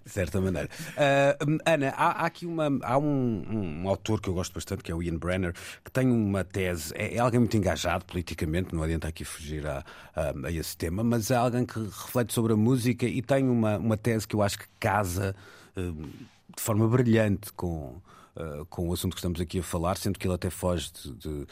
de 0.05 0.11
certa 0.11 0.41
maneira. 0.41 0.69
Eh, 0.97 1.37
Ana, 1.65 1.91
há, 1.97 2.23
há 2.23 2.27
aqui 2.27 2.47
uma, 2.47 2.69
há 2.83 2.99
um, 2.99 3.83
um 3.83 3.89
autor 3.89 4.21
que 4.21 4.29
eu 4.29 4.35
gosto 4.35 4.53
bastante, 4.53 4.83
que 4.83 4.93
é 4.93 4.95
o 4.95 5.03
Ian 5.03 5.17
Brenner, 5.17 5.55
que 5.85 5.91
tem 5.91 6.11
uma 6.11 6.45
tese, 6.45 6.93
é, 6.95 7.15
é 7.17 7.19
alguém 7.19 7.41
muito 7.41 7.57
engajado 7.57 8.05
politicamente, 8.05 8.75
não 8.75 8.83
adianta 8.83 9.09
aqui 9.09 9.25
fugir 9.25 9.67
a, 9.67 9.85
a, 10.15 10.49
a 10.49 10.53
esse 10.53 10.77
tema, 10.77 11.03
mas 11.03 11.31
é 11.31 11.37
alguém 11.37 11.65
que 11.65 11.79
reflete 11.79 12.33
sobre 12.33 12.53
a 12.53 12.57
música 12.57 13.07
e 13.07 13.23
tem 13.23 13.49
uma, 13.49 13.79
uma 13.79 13.97
tese 13.97 14.27
que 14.29 14.37
eu 14.37 14.43
acho 14.43 14.59
que 14.59 14.67
casa 14.79 15.35
eh, 15.77 15.81
de 16.57 16.63
forma 16.63 16.89
brilhante 16.89 17.53
com. 17.53 18.01
Uh, 18.39 18.67
com 18.67 18.87
o 18.87 18.93
assunto 18.93 19.13
que 19.15 19.19
estamos 19.21 19.41
aqui 19.41 19.61
a 19.61 19.63
falar, 19.63 19.97
sendo 19.97 20.19
que 20.19 20.27
ele 20.27 20.35
até 20.35 20.51
foge 20.51 20.93
de- 20.93 21.15
de- 21.15 21.47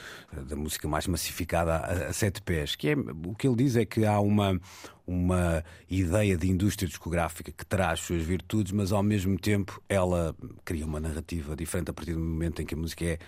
da 0.46 0.54
música 0.54 0.86
mais 0.86 1.06
massificada 1.06 1.76
a, 1.76 2.08
a 2.08 2.12
sete 2.12 2.42
pés. 2.42 2.76
Que 2.76 2.90
é, 2.90 2.94
o 2.94 3.34
que 3.34 3.48
ele 3.48 3.56
diz 3.56 3.74
é 3.74 3.86
que 3.86 4.04
há 4.04 4.20
uma, 4.20 4.60
uma 5.06 5.64
ideia 5.88 6.36
de 6.36 6.46
indústria 6.46 6.86
discográfica 6.86 7.50
que 7.50 7.64
terá 7.64 7.90
as 7.90 8.00
suas 8.00 8.22
virtudes, 8.22 8.70
mas 8.70 8.92
ao 8.92 9.02
mesmo 9.02 9.38
tempo 9.38 9.82
ela 9.88 10.36
cria 10.62 10.84
uma 10.84 11.00
narrativa 11.00 11.56
diferente 11.56 11.90
a 11.90 11.94
partir 11.94 12.12
do 12.12 12.20
momento 12.20 12.60
em 12.60 12.66
que 12.66 12.74
a 12.74 12.76
música 12.76 13.02
é 13.04 13.18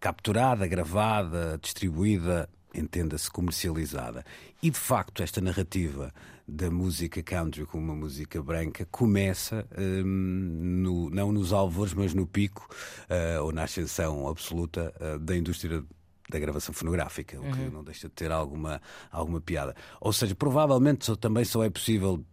capturada, 0.00 0.66
gravada, 0.66 1.58
distribuída, 1.60 2.48
entenda-se 2.74 3.30
comercializada. 3.30 4.24
E 4.62 4.70
de 4.70 4.78
facto, 4.78 5.22
esta 5.22 5.42
narrativa 5.42 6.10
da 6.46 6.70
música 6.70 7.22
country 7.22 7.64
como 7.64 7.84
uma 7.84 7.94
música 7.94 8.42
branca 8.42 8.86
começa 8.90 9.66
hum, 9.78 10.82
no- 10.82 11.10
não 11.10 11.32
nos 11.32 11.52
alvores, 11.52 11.94
mas 11.94 12.12
no 12.14 12.26
pico 12.26 12.68
ah, 13.08 13.42
ou 13.42 13.50
na 13.52 13.64
ascensão 13.64 14.28
absoluta 14.28 14.92
ah, 15.00 15.18
da 15.18 15.36
indústria 15.36 15.82
da 16.28 16.38
gravação 16.38 16.74
fonográfica, 16.74 17.38
o 17.38 17.44
que 17.52 17.60
não 17.70 17.84
deixa 17.84 18.08
de 18.08 18.14
ter 18.14 18.30
alguma, 18.32 18.80
alguma 19.12 19.40
piada. 19.40 19.74
Ou 20.00 20.12
seja, 20.12 20.34
provavelmente 20.34 21.04
só- 21.04 21.16
também 21.16 21.44
só 21.44 21.62
é 21.64 21.68
possível 21.70 22.24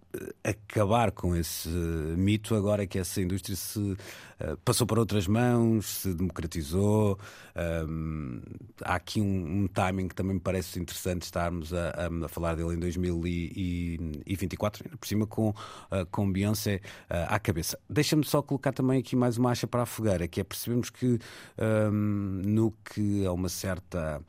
acabar 0.43 1.11
com 1.11 1.35
esse 1.35 1.69
mito 1.69 2.55
agora 2.55 2.85
que 2.87 2.97
essa 2.99 3.21
indústria 3.21 3.55
se 3.55 3.95
eh, 4.39 4.55
passou 4.65 4.85
para 4.87 4.99
outras 4.99 5.27
mãos, 5.27 5.85
se 5.85 6.13
democratizou. 6.13 7.17
Ahm, 7.55 8.41
há 8.83 8.95
aqui 8.95 9.21
um, 9.21 9.63
um 9.63 9.67
timing 9.67 10.07
que 10.07 10.15
também 10.15 10.33
me 10.35 10.39
parece 10.39 10.79
interessante 10.79 11.23
estarmos 11.23 11.73
a, 11.73 11.89
a- 11.91 12.25
a 12.25 12.29
falar 12.29 12.55
dele 12.55 12.73
em 12.75 12.79
2024, 12.79 14.83
ainda 14.85 14.97
por 14.97 15.07
cima 15.07 15.25
com, 15.27 15.53
ah, 15.89 16.05
com 16.11 16.29
Beyoncé 16.31 16.81
ah, 17.09 17.35
à 17.35 17.39
cabeça. 17.39 17.77
Deixa-me 17.89 18.23
só 18.25 18.41
colocar 18.41 18.73
também 18.73 18.99
aqui 18.99 19.15
mais 19.15 19.37
uma 19.37 19.51
acha 19.51 19.67
para 19.67 19.83
a 19.83 19.85
fogueira, 19.85 20.27
que 20.27 20.41
é 20.41 20.43
percebermos 20.43 20.89
que 20.89 21.17
ahm, 21.57 22.41
no 22.45 22.71
que 22.83 23.25
a 23.25 23.31
uma 23.31 23.49
certa 23.49 24.21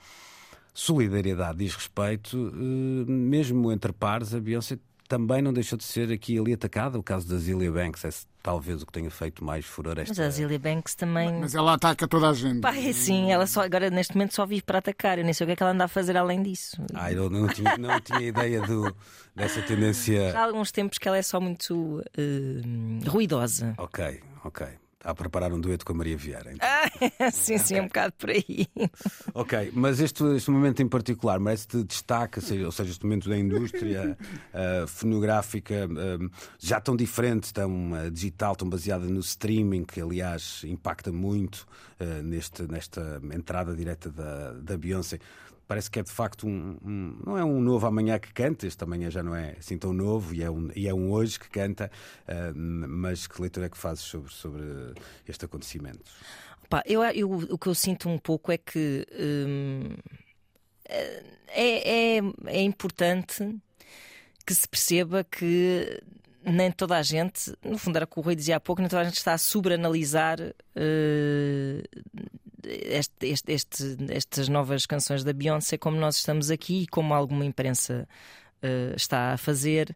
solidariedade 0.74 1.58
diz 1.58 1.74
respeito, 1.74 2.36
mesmo 3.06 3.70
entre 3.70 3.92
pares, 3.92 4.34
a 4.34 4.40
Beyoncé 4.40 4.78
também 5.08 5.42
não 5.42 5.52
deixou 5.52 5.76
de 5.76 5.84
ser 5.84 6.10
aqui 6.12 6.34
e 6.34 6.38
ali 6.38 6.52
atacada. 6.52 6.98
O 6.98 7.02
caso 7.02 7.28
da 7.28 7.36
Zilia 7.36 7.70
Banks 7.70 8.04
é 8.04 8.10
talvez 8.42 8.82
o 8.82 8.86
que 8.86 8.92
tenha 8.92 9.10
feito 9.10 9.44
mais 9.44 9.64
furor 9.64 9.98
esta 9.98 10.10
Mas 10.10 10.18
a 10.20 10.30
Zilia 10.30 10.58
Banks 10.58 10.94
também. 10.94 11.32
Mas 11.40 11.54
ela 11.54 11.74
ataca 11.74 12.08
toda 12.08 12.28
a 12.28 12.34
gente. 12.34 12.60
Pá, 12.60 12.74
é 12.74 12.88
assim, 12.88 13.30
ela 13.30 13.46
só, 13.46 13.62
agora 13.62 13.90
neste 13.90 14.14
momento 14.14 14.34
só 14.34 14.44
vive 14.46 14.62
para 14.62 14.78
atacar. 14.78 15.18
Eu 15.18 15.24
nem 15.24 15.32
sei 15.32 15.44
o 15.44 15.46
que 15.46 15.52
é 15.52 15.56
que 15.56 15.62
ela 15.62 15.72
anda 15.72 15.84
a 15.84 15.88
fazer 15.88 16.16
além 16.16 16.42
disso. 16.42 16.76
Ah, 16.94 17.12
eu 17.12 17.28
não 17.28 17.46
tinha, 17.48 17.76
não 17.78 18.00
tinha 18.00 18.20
ideia 18.20 18.60
do, 18.62 18.94
dessa 19.34 19.62
tendência. 19.62 20.32
Já 20.32 20.40
há 20.40 20.44
alguns 20.44 20.72
tempos 20.72 20.98
que 20.98 21.06
ela 21.06 21.16
é 21.16 21.22
só 21.22 21.40
muito 21.40 22.02
eh, 22.16 23.08
ruidosa. 23.08 23.74
Ok, 23.78 24.20
ok. 24.44 24.81
Está 25.02 25.10
a 25.10 25.14
preparar 25.16 25.52
um 25.52 25.60
dueto 25.60 25.84
com 25.84 25.94
a 25.94 25.96
Maria 25.96 26.16
Vieira. 26.16 26.52
então. 26.52 26.68
sim, 27.32 27.58
sim, 27.58 27.74
é 27.74 27.82
um 27.82 27.86
bocado 27.86 28.14
por 28.16 28.30
aí. 28.30 28.68
Ok, 29.34 29.72
mas 29.74 29.98
este, 29.98 30.22
este 30.36 30.50
momento 30.50 30.82
em 30.82 30.88
particular 30.88 31.40
merece-te 31.40 31.82
destaque, 31.82 32.38
ou 32.64 32.70
seja, 32.70 32.90
este 32.90 33.04
momento 33.04 33.28
da 33.28 33.36
indústria 33.36 34.16
ah, 34.52 34.84
fonográfica 34.86 35.88
ah, 35.88 36.30
já 36.58 36.80
tão 36.80 36.94
diferente, 36.94 37.52
tão 37.52 37.94
ah, 37.94 38.10
digital, 38.10 38.54
tão 38.54 38.68
baseada 38.68 39.06
no 39.06 39.20
streaming, 39.20 39.84
que 39.84 40.00
aliás 40.00 40.62
impacta 40.64 41.10
muito 41.10 41.66
ah, 41.98 42.22
neste, 42.22 42.62
nesta 42.70 43.20
entrada 43.32 43.74
direta 43.74 44.10
da, 44.10 44.52
da 44.52 44.76
Beyoncé. 44.76 45.18
Parece 45.72 45.90
que 45.90 46.00
é 46.00 46.02
de 46.02 46.10
facto 46.12 46.46
um, 46.46 46.76
um- 46.84 47.18
Não 47.24 47.38
é 47.38 47.42
um 47.42 47.58
novo 47.58 47.86
amanhã 47.86 48.18
que 48.18 48.30
canta, 48.30 48.66
este 48.66 48.84
amanhã 48.84 49.10
já 49.10 49.22
não 49.22 49.34
é 49.34 49.56
assim 49.58 49.78
tão 49.78 49.90
novo 49.90 50.34
e 50.34 50.42
é 50.42 50.50
um, 50.50 50.68
e 50.76 50.86
é 50.86 50.92
um 50.92 51.10
hoje 51.10 51.40
que 51.40 51.48
canta, 51.48 51.90
ah, 52.28 52.52
mas 52.54 53.26
que 53.26 53.40
leitura 53.40 53.64
é 53.64 53.68
que 53.70 53.78
fazes 53.78 54.04
sobre, 54.04 54.30
sobre 54.30 54.62
este 55.26 55.46
acontecimento? 55.46 56.00
Pá, 56.68 56.82
eu, 56.84 57.02
eu- 57.04 57.30
o 57.30 57.56
que 57.56 57.68
eu 57.68 57.74
sinto 57.74 58.06
um 58.10 58.18
pouco 58.18 58.52
é 58.52 58.58
que 58.58 59.06
hum, 59.18 59.94
é, 61.48 62.18
é, 62.18 62.22
é 62.48 62.60
importante 62.62 63.58
que 64.46 64.54
se 64.54 64.68
perceba 64.68 65.24
que 65.24 66.02
nem 66.44 66.70
toda 66.70 66.98
a 66.98 67.02
gente, 67.02 67.56
no 67.64 67.78
fundo 67.78 67.96
era 67.96 68.04
o 68.04 68.08
que 68.08 68.18
o 68.18 68.22
Rui 68.22 68.34
dizia 68.36 68.56
há 68.56 68.60
pouco, 68.60 68.82
nem 68.82 68.90
toda 68.90 69.00
a 69.00 69.04
gente 69.06 69.16
está 69.16 69.32
a 69.32 69.38
sobreanalisar 69.38 70.38
eh, 70.76 71.82
este- 72.64 73.26
este- 73.26 73.52
este- 73.52 73.96
estas 74.10 74.48
novas 74.48 74.86
canções 74.86 75.24
da 75.24 75.32
Beyoncé 75.32 75.78
como 75.78 75.96
nós 75.96 76.16
estamos 76.16 76.50
aqui 76.50 76.82
e 76.82 76.86
como 76.86 77.14
alguma 77.14 77.44
imprensa 77.44 78.08
eh, 78.62 78.92
está 78.96 79.32
a 79.32 79.36
fazer 79.36 79.94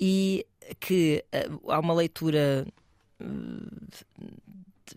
e 0.00 0.46
que 0.80 1.24
eh, 1.32 1.48
há 1.68 1.78
uma 1.80 1.94
leitura 1.94 2.66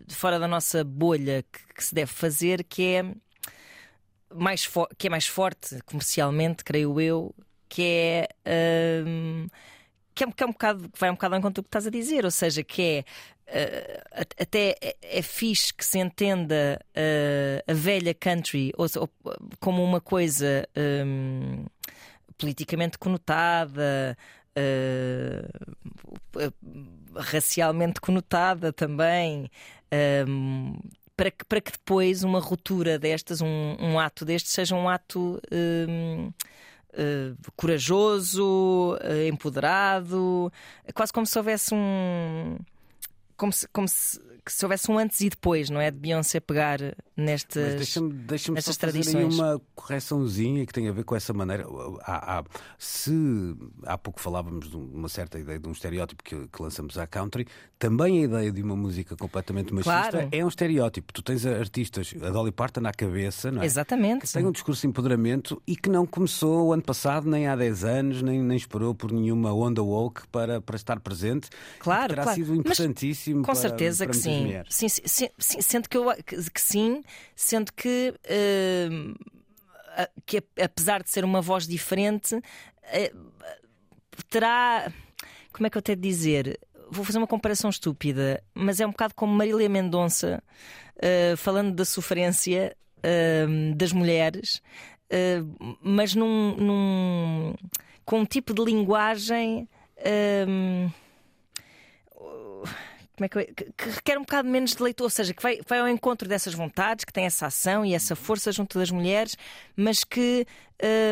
de 0.07 0.15
fora 0.15 0.39
da 0.39 0.47
nossa 0.47 0.83
bolha 0.83 1.43
que, 1.51 1.73
que 1.75 1.83
se 1.83 1.93
deve 1.95 2.11
fazer, 2.11 2.63
que 2.63 2.83
é 2.83 3.15
mais, 4.33 4.69
que 4.97 5.07
é 5.07 5.09
mais 5.09 5.27
forte 5.27 5.79
comercialmente, 5.85 6.63
creio 6.63 6.99
eu, 6.99 7.33
que 7.69 7.81
é. 7.83 9.03
hum, 9.05 9.47
que 10.15 10.23
é, 10.23 10.27
um- 10.27 10.31
que 10.31 10.43
é 10.43 10.47
um 10.47 10.51
bocado, 10.51 10.89
que 10.89 10.99
vai 10.99 11.09
um 11.09 11.13
bocado 11.13 11.35
ao 11.35 11.39
encontro 11.39 11.61
do 11.61 11.65
que 11.65 11.69
estás 11.69 11.85
a 11.87 11.89
dizer, 11.89 12.25
ou 12.25 12.31
seja, 12.31 12.63
que 12.63 12.81
é 12.81 13.05
eh, 13.47 14.03
at- 14.11 14.35
até 14.41 14.75
é, 14.81 14.95
é 15.01 15.21
fixe 15.21 15.71
que 15.73 15.85
se 15.85 15.99
entenda 15.99 16.79
eh, 16.95 17.63
a 17.67 17.73
velha 17.73 18.13
country 18.13 18.71
ou, 18.77 18.87
ou, 18.97 19.09
como 19.59 19.83
uma 19.83 20.01
coisa 20.01 20.67
hum, 21.05 21.65
politicamente 22.37 22.97
conotada, 22.97 24.17
eh, 24.55 25.47
racialmente 27.15 27.99
conotada 28.01 28.71
também. 28.73 29.49
hum, 30.27 30.77
para 31.17 31.31
que, 31.31 31.45
para 31.45 31.61
que 31.61 31.71
depois 31.71 32.23
uma 32.25 32.39
ruptura 32.41 32.99
destas, 32.99 33.39
um, 33.41 33.77
um 33.79 33.97
ato 33.99 34.25
destes, 34.25 34.51
seja 34.51 34.75
um 34.75 34.89
ato 34.89 35.39
eh, 35.49 36.29
corajoso, 37.55 38.97
eh, 39.01 39.27
empoderado, 39.27 40.51
quase 40.93 41.11
como 41.11 41.25
se 41.25 41.37
houvesse 41.37 41.73
um. 41.73 42.57
Como 43.37 43.51
se, 43.51 43.67
como 43.69 43.87
se, 43.87 44.19
se 44.47 44.63
houvesse 44.65 44.89
um 44.91 44.97
antes 44.97 45.19
e 45.21 45.29
depois, 45.29 45.69
não 45.69 45.79
é? 45.81 45.89
De 45.91 45.97
Beyoncé 45.97 46.39
pegar 46.39 46.79
nestas, 47.17 47.75
deixa-me 47.75 48.13
deixa 48.13 48.45
só 48.47 48.53
nestas 48.53 48.75
aí 48.75 48.79
tradições. 48.79 49.35
uma 49.35 49.61
correçãozinha 49.73 50.65
que 50.65 50.73
tem 50.73 50.87
a 50.87 50.91
ver 50.91 51.03
com 51.03 51.15
essa 51.15 51.33
maneira. 51.33 51.65
Há, 52.01 52.39
há- 52.39 52.43
se 52.77 53.55
há 53.85 53.97
pouco 53.97 54.19
falávamos 54.19 54.69
de 54.69 54.75
uma 54.75 55.09
certa 55.09 55.39
ideia 55.39 55.59
de 55.59 55.67
um 55.67 55.71
estereótipo 55.71 56.23
que, 56.23 56.47
que 56.47 56.61
lançamos 56.61 56.97
à 56.97 57.07
country, 57.07 57.47
também 57.79 58.21
a 58.21 58.25
ideia 58.25 58.51
de 58.51 58.61
uma 58.61 58.75
música 58.75 59.15
completamente 59.15 59.73
machista 59.73 60.11
Claro. 60.11 60.29
é 60.31 60.43
um 60.45 60.47
estereótipo. 60.47 61.11
Tu 61.13 61.21
tens 61.21 61.45
artistas, 61.45 62.13
a 62.21 62.29
Dolly 62.29 62.51
Parton 62.51 62.81
na 62.81 62.91
cabeça, 62.91 63.51
não 63.51 63.61
é? 63.61 63.65
Exatamente. 63.65 64.25
Que 64.25 64.31
tem 64.33 64.45
um 64.45 64.51
discurso 64.51 64.81
de 64.81 64.87
empoderamento 64.87 65.61
e 65.67 65.75
que 65.75 65.89
não 65.89 66.05
começou 66.05 66.67
o 66.67 66.73
ano 66.73 66.83
passado, 66.83 67.29
nem 67.29 67.47
há 67.47 67.55
10 67.55 67.83
anos, 67.83 68.21
nem, 68.21 68.41
nem 68.41 68.57
esperou 68.57 68.93
por 68.93 69.11
nenhuma 69.11 69.53
onda 69.53 69.81
woke 69.83 70.27
para, 70.27 70.61
para 70.61 70.75
estar 70.75 70.99
presente. 70.99 71.49
Claro, 71.79 72.09
terá 72.09 72.23
claro. 72.23 72.35
sido 72.45 72.61
Mas 72.65 72.77
importantíssimo 73.31 73.43
Com 73.43 73.51
para, 73.53 73.61
certeza 73.61 74.05
para 74.05 74.11
que 74.11 74.17
sim. 74.21 74.41
mulheres. 74.45 74.75
Sim, 74.75 74.87
sim, 74.89 75.29
sim, 75.37 75.61
Sendo 75.61 75.89
que, 75.89 75.97
eu, 75.97 76.05
que, 76.25 76.51
que 76.51 76.61
sim, 76.61 77.03
sendo 77.35 77.71
que, 77.73 78.13
a- 79.97 80.09
que 80.25 80.43
apesar 80.61 81.01
de 81.03 81.09
ser 81.09 81.23
uma 81.23 81.41
voz 81.41 81.67
diferente, 81.67 82.39
eh, 82.83 83.11
terá. 84.29 84.91
Como 85.51 85.67
é 85.67 85.69
que 85.69 85.77
eu 85.77 85.81
tenho 85.81 85.95
de 85.97 86.07
dizer? 86.07 86.59
Vou 86.89 87.03
fazer 87.03 87.17
uma 87.17 87.27
comparação 87.27 87.69
estúpida, 87.69 88.43
mas 88.53 88.79
é 88.79 88.85
um 88.85 88.91
bocado 88.91 89.15
como 89.15 89.33
Marília 89.33 89.67
Mendonça 89.69 90.43
eh, 90.97 91.35
falando 91.37 91.73
da 91.73 91.83
sofrência 91.85 92.75
hum, 93.49 93.73
das 93.75 93.91
mulheres, 93.91 94.61
eh, 95.09 95.39
mas 95.81 96.13
num, 96.13 96.55
num- 96.55 97.55
com 98.05 98.19
um 98.19 98.25
tipo 98.25 98.53
de 98.53 98.63
linguagem. 98.63 99.67
hum, 100.47 100.89
como 103.15 103.25
é 103.25 103.29
que, 103.29 103.53
que- 103.53 103.71
que 103.77 103.89
requer 103.89 104.17
um 104.17 104.21
bocado 104.21 104.47
menos 104.49 104.75
de 104.75 104.81
leitor, 104.83 105.05
ou 105.05 105.09
seja, 105.09 105.33
que 105.33 105.41
vai, 105.41 105.59
vai 105.67 105.79
ao 105.79 105.87
encontro 105.87 106.27
dessas 106.27 106.53
vontades, 106.53 107.05
que 107.05 107.13
tem 107.13 107.25
essa 107.25 107.47
ação 107.47 107.85
e 107.85 107.93
essa 107.93 108.15
força 108.15 108.51
junto 108.51 108.77
das 108.77 108.91
mulheres, 108.91 109.35
mas 109.75 110.03
que 110.03 110.45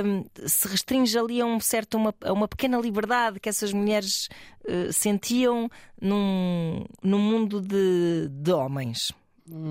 hum, 0.06 0.26
se 0.46 0.68
restringe 0.68 1.18
ali 1.18 1.42
a 1.42 1.46
um 1.46 1.60
certo, 1.60 1.96
uma, 1.96 2.14
a 2.22 2.34
uma 2.34 2.48
pequena 2.48 2.78
liberdade 2.80 3.40
que 3.40 3.50
essas 3.50 3.72
mulheres 3.74 4.28
eh, 4.68 4.92
sentiam 4.92 5.70
num, 6.02 6.84
num 7.02 7.20
mundo 7.20 7.62
de, 7.62 8.28
de 8.30 8.52
homens. 8.52 9.12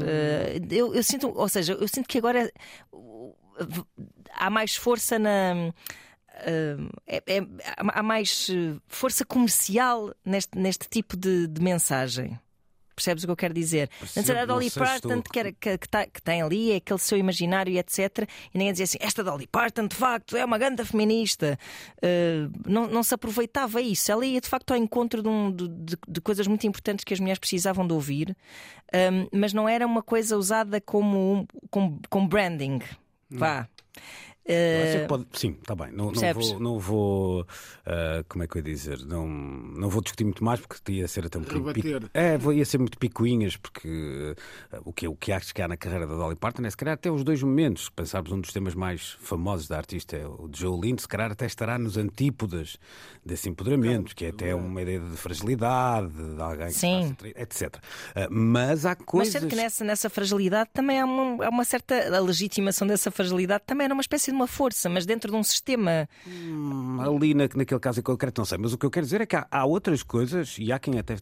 Eh, 0.04 0.60
eu, 0.70 0.94
eu 0.94 1.02
sinto, 1.02 1.32
ou 1.34 1.48
seja, 1.48 1.72
eu 1.74 1.88
sinto 1.88 2.06
que 2.08 2.18
agora 2.18 2.50
uh, 2.92 3.34
há 4.34 4.50
mais 4.50 4.76
força 4.76 5.18
na. 5.18 5.72
É- 7.06 7.22
é- 7.26 7.46
há 7.76 8.02
mais 8.02 8.48
uh, 8.48 8.80
força 8.88 9.24
comercial 9.24 10.14
neste, 10.24 10.58
neste 10.58 10.88
tipo 10.88 11.16
de, 11.16 11.46
de 11.46 11.60
mensagem. 11.62 12.38
Percebes 12.94 13.24
o 13.24 13.26
que 13.26 13.30
eu 13.32 13.36
quero 13.36 13.54
dizer? 13.54 13.88
Antes 14.02 14.28
era 14.28 14.42
a 14.42 14.46
Dolly 14.46 14.66
Parton 14.84 15.08
que, 15.32 15.38
era- 15.38 15.52
que- 15.52 15.78
que 15.78 15.88
tá- 15.88 16.06
que 16.06 16.20
tem 16.20 16.42
ali, 16.42 16.72
é 16.72 16.76
aquele 16.76 16.98
seu 16.98 17.16
imaginário 17.16 17.74
etc. 17.78 18.28
E 18.52 18.58
ninguém 18.58 18.72
dizia 18.72 18.84
assim: 18.84 18.98
esta 19.00 19.24
Dolly 19.24 19.46
Parton 19.46 19.86
de 19.86 19.96
facto 19.96 20.36
é 20.36 20.44
uma 20.44 20.58
ganda 20.58 20.84
feminista. 20.84 21.58
Uh, 21.98 22.52
não, 22.66 22.86
não 22.88 23.02
se 23.02 23.14
aproveitava 23.14 23.80
isso. 23.80 24.12
Ela 24.12 24.26
ia 24.26 24.40
de 24.42 24.48
facto 24.48 24.72
ao 24.72 24.76
encontro 24.76 25.22
de, 25.22 25.28
um- 25.28 25.50
de- 25.50 25.96
de- 26.06 26.20
coisas 26.20 26.46
muito 26.46 26.66
importantes 26.66 27.02
que 27.02 27.14
as 27.14 27.18
mulheres 27.18 27.38
precisavam 27.38 27.86
de 27.86 27.94
ouvir, 27.94 28.36
um, 28.94 29.26
mas 29.38 29.54
não 29.54 29.66
era 29.66 29.86
uma 29.86 30.02
coisa 30.02 30.36
usada 30.36 30.78
como, 30.80 31.48
como, 31.70 31.98
como 32.10 32.28
branding. 32.28 32.80
Vá. 33.30 33.66
Uh, 34.44 35.00
que 35.02 35.06
pode- 35.08 35.26
Sim, 35.34 35.56
está 35.60 35.74
bem. 35.74 35.92
Não, 35.92 36.10
não 36.10 36.34
vou, 36.34 36.60
não 36.60 36.78
vou 36.78 37.46
ah, 37.86 38.24
como 38.28 38.44
é 38.44 38.46
que 38.46 38.56
eu 38.56 38.60
ia 38.60 38.64
dizer? 38.64 38.98
Não, 39.04 39.26
não 39.26 39.88
vou 39.88 40.02
discutir 40.02 40.24
muito 40.24 40.42
mais 40.44 40.60
porque 40.60 40.92
ia 40.92 41.08
ser 41.08 41.26
até 41.26 41.38
um 41.38 41.42
bocadinho 41.42 41.72
pico-. 41.72 42.10
É, 42.14 42.38
ia 42.54 42.64
ser 42.64 42.78
muito 42.78 42.98
picuinhas, 42.98 43.56
porque 43.56 44.34
ah, 44.72 44.80
o, 44.84 44.92
que, 44.92 45.06
o 45.08 45.14
que 45.16 45.32
acho 45.32 45.54
que 45.54 45.62
há 45.62 45.68
na 45.68 45.76
carreira 45.76 46.06
da 46.06 46.14
Dolly 46.14 46.36
Parton 46.36 46.64
é 46.64 46.70
se 46.70 46.76
calhar 46.76 46.94
até 46.94 47.10
os 47.10 47.22
dois 47.24 47.42
momentos. 47.42 47.84
Se 47.84 47.92
pensarmos 47.92 48.32
um 48.32 48.40
dos 48.40 48.52
temas 48.52 48.74
mais 48.74 49.16
famosos 49.20 49.68
da 49.68 49.76
artista 49.76 50.16
é 50.16 50.26
o 50.26 50.48
de 50.48 50.60
Jolene, 50.60 50.98
se 50.98 51.08
calhar 51.08 51.30
até 51.30 51.46
estará 51.46 51.78
nos 51.78 51.96
antípodas 51.96 52.76
desse 53.24 53.48
empoderamento, 53.48 54.14
que 54.14 54.24
é 54.26 54.28
até 54.28 54.54
uma 54.54 54.82
ideia 54.82 55.00
de 55.00 55.16
fragilidade, 55.16 56.12
de 56.12 56.40
alguém 56.40 56.66
que 56.68 56.72
Sim. 56.74 57.10
está 57.12 57.28
etc. 57.40 57.76
Mas 58.30 58.84
há 58.86 58.96
Mas 58.98 59.06
coisas. 59.06 59.32
sendo 59.32 59.48
que 59.48 59.56
nessa, 59.56 59.84
nessa 59.84 60.10
fragilidade 60.10 60.70
também 60.72 61.00
há 61.00 61.04
uma, 61.04 61.44
há 61.46 61.48
uma 61.48 61.64
certa. 61.64 62.16
A 62.16 62.20
legitimação 62.20 62.86
dessa 62.86 63.10
fragilidade 63.10 63.64
também 63.66 63.84
era 63.84 63.94
uma 63.94 64.00
espécie 64.00 64.31
uma 64.32 64.46
força, 64.46 64.88
mas 64.88 65.04
dentro 65.06 65.30
de 65.30 65.36
um 65.36 65.42
sistema. 65.42 66.08
Hum, 66.26 66.98
ali 67.00 67.34
na- 67.34 67.48
naquele 67.54 67.80
caso 67.80 68.00
em 68.00 68.02
concreto, 68.02 68.40
não 68.40 68.46
sei. 68.46 68.58
Mas 68.58 68.72
o 68.72 68.78
que 68.78 68.86
eu 68.86 68.90
quero 68.90 69.04
dizer 69.06 69.20
é 69.20 69.26
que 69.26 69.36
há, 69.36 69.46
há 69.50 69.64
outras 69.64 70.02
coisas, 70.02 70.56
e 70.58 70.72
há 70.72 70.78
quem 70.78 70.98
até. 70.98 71.16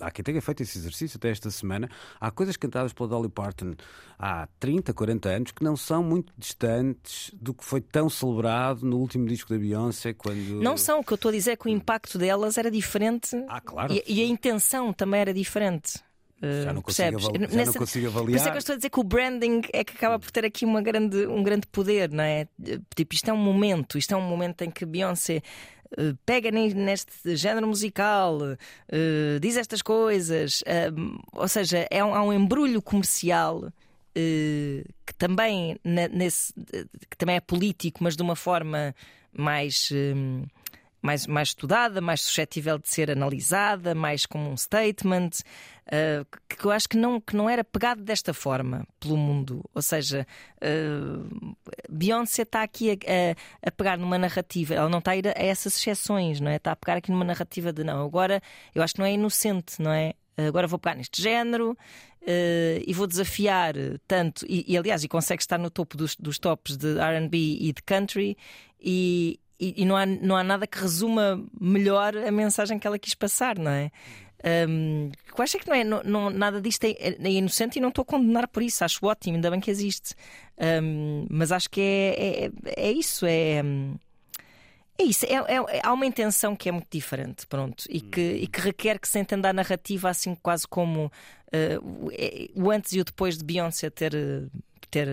Há 0.00 0.10
quem 0.10 0.24
tenha 0.24 0.40
feito 0.42 0.62
esse 0.62 0.78
exercício 0.78 1.16
até 1.16 1.28
esta 1.30 1.48
semana. 1.50 1.88
Há 2.18 2.30
coisas 2.30 2.56
cantadas 2.56 2.92
pela 2.92 3.08
Dolly 3.10 3.28
Parton 3.28 3.74
há 4.18 4.48
30, 4.58 4.92
40 4.92 5.28
anos 5.28 5.52
que 5.52 5.62
não 5.62 5.76
são 5.76 6.02
muito 6.02 6.32
distantes 6.36 7.30
do 7.34 7.54
que 7.54 7.62
foi 7.64 7.80
tão 7.80 8.08
celebrado 8.08 8.84
no 8.84 8.96
último 8.98 9.26
disco 9.28 9.52
da 9.52 9.58
Beyoncé. 9.58 10.12
Quando... 10.14 10.60
Não 10.60 10.76
são, 10.76 11.00
o 11.00 11.04
que 11.04 11.12
eu 11.12 11.16
estou 11.16 11.28
a 11.28 11.32
dizer 11.32 11.52
é 11.52 11.56
que 11.56 11.66
o 11.66 11.68
impacto 11.68 12.18
delas 12.18 12.58
era 12.58 12.70
diferente 12.70 13.36
Ah, 13.48 13.60
claro. 13.60 13.92
e, 13.92 14.02
e 14.06 14.22
a 14.22 14.26
intenção 14.26 14.92
também 14.92 15.20
era 15.20 15.32
diferente. 15.32 16.00
Já 16.42 16.70
Uh, 16.70 16.74
não 16.74 16.82
consigo 16.82 17.10
percebes? 17.12 17.24
avali- 17.24 17.40
já 17.44 17.48
não 17.48 17.56
Nessa- 17.56 17.78
consigo 17.78 18.04
Por 18.04 18.08
isso 18.08 18.08
é 18.08 18.10
que 18.10 18.18
avaliar. 18.18 18.54
eu 18.54 18.58
estou 18.58 18.72
a 18.72 18.76
dizer 18.76 18.90
que 18.90 19.00
o 19.00 19.04
branding 19.04 19.60
é 19.72 19.84
que 19.84 19.92
acaba 19.92 20.18
por 20.18 20.30
ter 20.32 20.44
aqui 20.44 20.64
uma 20.64 20.82
grande, 20.82 21.26
um 21.26 21.42
grande 21.42 21.66
poder, 21.68 22.10
não 22.10 22.24
é? 22.24 22.48
Tipo, 22.96 23.14
isto 23.14 23.28
é 23.30 23.32
um 23.32 23.36
momento, 23.38 23.96
isto 23.96 24.12
é 24.12 24.16
um 24.16 24.22
momento 24.28 24.62
em 24.62 24.70
que 24.70 24.84
Beyoncé 24.84 25.40
uh, 25.98 26.16
pega 26.26 26.50
ne- 26.50 26.74
neste 26.74 27.36
género 27.36 27.66
musical, 27.68 28.38
uh, 28.42 29.40
diz 29.40 29.56
estas 29.56 29.82
coisas, 29.82 30.64
ou 31.32 31.46
seja, 31.46 31.86
é 31.90 32.02
um- 32.04 32.14
há 32.14 32.22
um 32.24 32.32
embrulho 32.32 32.82
comercial. 32.82 33.70
que 34.14 35.14
também 35.16 35.78
nesse 35.84 36.52
que 37.08 37.16
também 37.16 37.36
é 37.36 37.40
político, 37.40 38.04
mas 38.04 38.14
de 38.14 38.22
uma 38.22 38.36
forma 38.36 38.94
mais 39.32 39.88
um, 39.90 40.44
mais, 41.02 41.26
mais 41.26 41.48
estudada, 41.48 42.00
mais 42.00 42.20
suscetível 42.22 42.78
de 42.78 42.88
ser 42.88 43.10
analisada, 43.10 43.94
mais 43.94 44.24
como 44.24 44.48
um 44.48 44.56
statement, 44.56 45.30
uh, 45.88 46.24
que 46.48 46.64
eu 46.64 46.70
acho 46.70 46.88
que 46.88 46.96
não, 46.96 47.20
que 47.20 47.34
não 47.36 47.50
era 47.50 47.64
pegado 47.64 48.02
desta 48.02 48.32
forma 48.32 48.86
pelo 49.00 49.16
mundo. 49.16 49.64
Ou 49.74 49.82
seja, 49.82 50.26
uh, 50.62 51.56
Beyoncé 51.90 52.42
está 52.42 52.62
aqui 52.62 52.90
a, 52.92 52.94
a- 52.94 53.68
a 53.68 53.70
pegar 53.72 53.98
numa 53.98 54.16
narrativa, 54.18 54.74
ela 54.74 54.88
não 54.88 55.00
está 55.00 55.10
a 55.10 55.16
ir 55.16 55.26
a, 55.28 55.32
a 55.32 55.42
essas 55.42 55.76
exceções, 55.76 56.40
não 56.40 56.50
é? 56.50 56.56
Está 56.56 56.72
a 56.72 56.76
pegar 56.76 56.96
aqui 56.98 57.10
numa 57.10 57.24
narrativa 57.24 57.72
de 57.72 57.82
não, 57.84 58.04
agora 58.04 58.40
eu 58.74 58.82
acho 58.82 58.94
que 58.94 59.00
não 59.00 59.06
é 59.06 59.12
inocente, 59.12 59.82
não 59.82 59.90
é? 59.92 60.14
Agora 60.36 60.66
vou 60.66 60.78
pegar 60.78 60.96
neste 60.96 61.20
género 61.20 61.72
uh, 61.72 62.82
e 62.86 62.92
vou 62.94 63.06
desafiar 63.06 63.74
tanto, 64.08 64.46
e, 64.48 64.64
e, 64.66 64.78
aliás, 64.78 65.04
e 65.04 65.08
consegue 65.08 65.42
estar 65.42 65.58
no 65.58 65.68
topo 65.70 65.96
dos, 65.96 66.16
dos 66.16 66.38
tops 66.38 66.76
de 66.76 66.94
RB 66.98 67.58
e 67.60 67.72
de 67.72 67.82
country, 67.82 68.36
e, 68.80 69.38
e, 69.60 69.82
e 69.82 69.84
não, 69.84 69.96
há, 69.96 70.04
não 70.06 70.36
há 70.36 70.42
nada 70.44 70.66
que 70.66 70.78
resuma 70.78 71.44
melhor 71.60 72.16
a 72.16 72.30
mensagem 72.30 72.78
que 72.78 72.86
ela 72.86 72.98
quis 72.98 73.14
passar, 73.14 73.58
não 73.58 73.70
é? 73.70 73.90
Um, 74.68 75.10
eu 75.38 75.42
acho 75.44 75.56
é 75.56 75.60
que 75.60 75.68
não 75.68 75.74
é, 75.76 75.84
não, 75.84 76.02
não- 76.02 76.30
nada 76.30 76.60
disto 76.60 76.82
é, 76.84 76.90
é 76.98 77.30
inocente 77.30 77.76
e 77.76 77.80
não 77.80 77.90
estou 77.90 78.02
a 78.02 78.06
condenar 78.06 78.48
por 78.48 78.60
isso, 78.62 78.84
acho 78.84 79.06
ótimo, 79.06 79.36
ainda 79.36 79.48
bem 79.50 79.60
que 79.60 79.70
existe. 79.70 80.14
Um, 80.82 81.26
mas 81.30 81.52
acho 81.52 81.70
que 81.70 81.80
é, 81.80 82.46
é, 82.46 82.50
é 82.88 82.90
isso, 82.92 83.24
é. 83.24 83.62
É 84.98 85.04
isso, 85.04 85.24
é, 85.26 85.34
é- 85.34 85.80
há 85.82 85.92
uma 85.92 86.04
intenção 86.06 86.54
que 86.54 86.68
é 86.68 86.72
muito 86.72 86.88
diferente, 86.90 87.46
pronto, 87.46 87.84
e 87.88 88.00
que, 88.00 88.20
e 88.20 88.46
que 88.46 88.60
requer 88.60 88.98
que 88.98 89.08
se 89.08 89.18
entenda 89.18 89.48
a 89.48 89.52
narrativa 89.52 90.10
assim 90.10 90.34
quase 90.34 90.66
como 90.68 91.10
eh, 91.50 91.78
o- 91.80 92.10
é- 92.12 92.48
o 92.54 92.70
antes 92.70 92.92
e 92.92 93.00
o 93.00 93.04
depois 93.04 93.38
de 93.38 93.44
Beyoncé 93.44 93.88
ter, 93.90 94.12
ter 94.90 95.08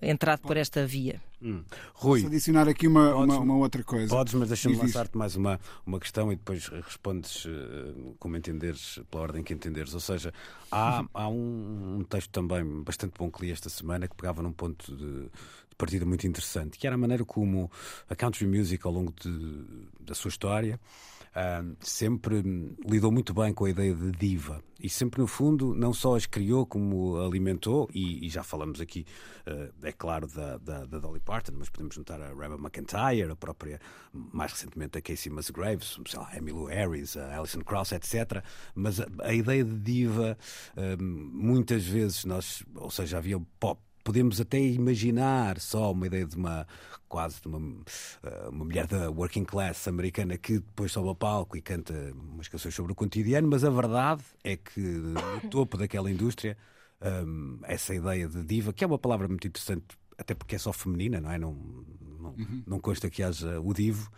entrado 0.00 0.40
por 0.40 0.56
esta 0.56 0.86
via. 0.86 1.20
Hum. 1.42 1.62
Rui, 1.94 2.20
Posso 2.20 2.26
adicionar 2.26 2.68
aqui 2.68 2.86
uma, 2.86 3.12
Podes- 3.12 3.34
uma, 3.36 3.44
uma 3.44 3.56
outra 3.56 3.82
coisa. 3.82 4.08
Podes, 4.08 4.34
mas 4.34 4.48
deixa-me 4.48 4.76
lançar-te 4.76 5.16
mais 5.16 5.36
uma, 5.36 5.58
uma 5.86 5.98
questão 5.98 6.30
e 6.32 6.36
depois 6.36 6.68
respondes 6.68 7.46
eh, 7.46 8.12
como 8.18 8.36
entenderes, 8.36 9.00
pela 9.10 9.22
ordem 9.22 9.42
que 9.42 9.54
entenderes. 9.54 9.94
Ou 9.94 10.00
seja, 10.00 10.32
há, 10.70 11.04
há 11.14 11.28
um, 11.28 11.98
um 12.00 12.04
texto 12.04 12.30
também 12.30 12.64
bastante 12.82 13.14
bom 13.18 13.30
que 13.30 13.46
li 13.46 13.50
esta 13.52 13.68
semana 13.70 14.06
que 14.06 14.14
pegava 14.14 14.42
num 14.42 14.52
ponto 14.52 14.94
de, 14.94 15.22
de 15.24 15.76
partida 15.78 16.04
muito 16.04 16.26
interessante, 16.26 16.78
que 16.78 16.86
era 16.86 16.94
a 16.94 16.98
maneira 16.98 17.24
como 17.24 17.70
a 18.08 18.14
country 18.14 18.46
music 18.46 18.86
ao 18.86 18.92
longo 18.92 19.14
de- 19.18 19.64
da 20.00 20.14
sua 20.14 20.28
história 20.28 20.78
sempre 21.80 22.36
hum, 22.36 22.74
lidou 22.84 23.12
muito 23.12 23.32
bem 23.32 23.52
com 23.54 23.64
a 23.64 23.70
ideia 23.70 23.94
de 23.94 24.10
diva. 24.12 24.62
E 24.82 24.88
sempre 24.88 25.20
no 25.20 25.26
fundo 25.26 25.74
não 25.74 25.92
só 25.92 26.16
as 26.16 26.26
criou 26.26 26.64
como 26.66 27.18
alimentou 27.18 27.88
e, 27.92 28.26
e 28.26 28.30
já 28.30 28.42
falamos 28.42 28.80
aqui 28.80 29.04
ah, 29.46 29.68
é 29.82 29.92
claro 29.92 30.26
da, 30.26 30.56
da, 30.56 30.86
da 30.86 30.98
Dolly 30.98 31.20
Parton 31.20 31.52
mas 31.58 31.68
podemos 31.68 31.94
juntar 31.94 32.20
a 32.20 32.28
Reba 32.28 32.56
McEntire 32.56 33.30
a 33.30 33.36
própria 33.36 33.78
mais 34.12 34.52
recentemente 34.52 34.96
a 34.96 35.02
Casey 35.02 35.30
Musgraves 35.30 35.98
sei 36.06 36.18
lá, 36.18 36.30
a 36.30 36.74
Harris 36.74 37.14
a 37.16 37.36
Alison 37.36 37.60
Krauss 37.60 37.92
etc 37.92 38.42
mas 38.74 39.00
a, 39.00 39.06
a 39.22 39.34
ideia 39.34 39.62
de 39.62 39.78
diva 39.78 40.38
hum, 40.98 41.30
muitas 41.34 41.84
vezes 41.84 42.24
nós 42.24 42.64
ou 42.74 42.90
seja 42.90 43.18
havia 43.18 43.38
pop 43.58 43.82
podemos 44.10 44.40
até 44.40 44.58
imaginar 44.58 45.60
só 45.60 45.92
uma 45.92 46.04
ideia 46.08 46.26
de 46.26 46.34
uma 46.34 46.66
quase 47.08 47.40
de 47.40 47.46
uma, 47.46 47.80
eh, 48.24 48.48
uma 48.48 48.64
mulher 48.64 48.88
da 48.88 49.08
working 49.08 49.44
class 49.44 49.86
americana 49.86 50.36
que 50.36 50.54
depois 50.54 50.90
sobe 50.90 51.06
ao 51.06 51.14
palco 51.14 51.56
e 51.56 51.62
canta 51.62 51.94
umas 52.12 52.48
canções 52.48 52.74
sobre 52.74 52.90
o 52.90 52.94
cotidiano, 52.96 53.46
mas 53.46 53.62
a 53.62 53.70
verdade 53.70 54.24
é 54.42 54.56
que 54.56 54.80
no 54.80 55.20
topo 55.48 55.76
daquela 55.76 56.10
indústria 56.10 56.56
um, 57.00 57.60
essa 57.62 57.94
ideia 57.94 58.26
de 58.26 58.42
diva, 58.42 58.72
que 58.72 58.82
é 58.82 58.86
uma 58.86 58.98
palavra 58.98 59.28
muito 59.28 59.46
interessante 59.46 59.96
até 60.18 60.34
porque 60.34 60.56
é 60.56 60.58
só 60.58 60.72
feminina, 60.72 61.20
não 61.20 61.30
é? 61.30 61.38
Não, 61.38 61.56
não, 62.20 62.30
uhum. 62.30 62.62
não 62.66 62.80
consta 62.80 63.08
que 63.08 63.22
haja 63.22 63.60
o 63.60 63.72
divo, 63.72 64.10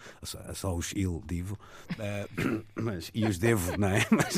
é 0.49 0.55
só 0.55 0.75
os 0.75 0.93
il 0.93 1.23
divo, 1.27 1.59
uh, 1.93 2.65
mas, 2.75 3.11
e 3.15 3.25
os 3.25 3.39
devo, 3.39 3.79
não 3.79 3.89
é? 3.89 4.07
Mas, 4.11 4.37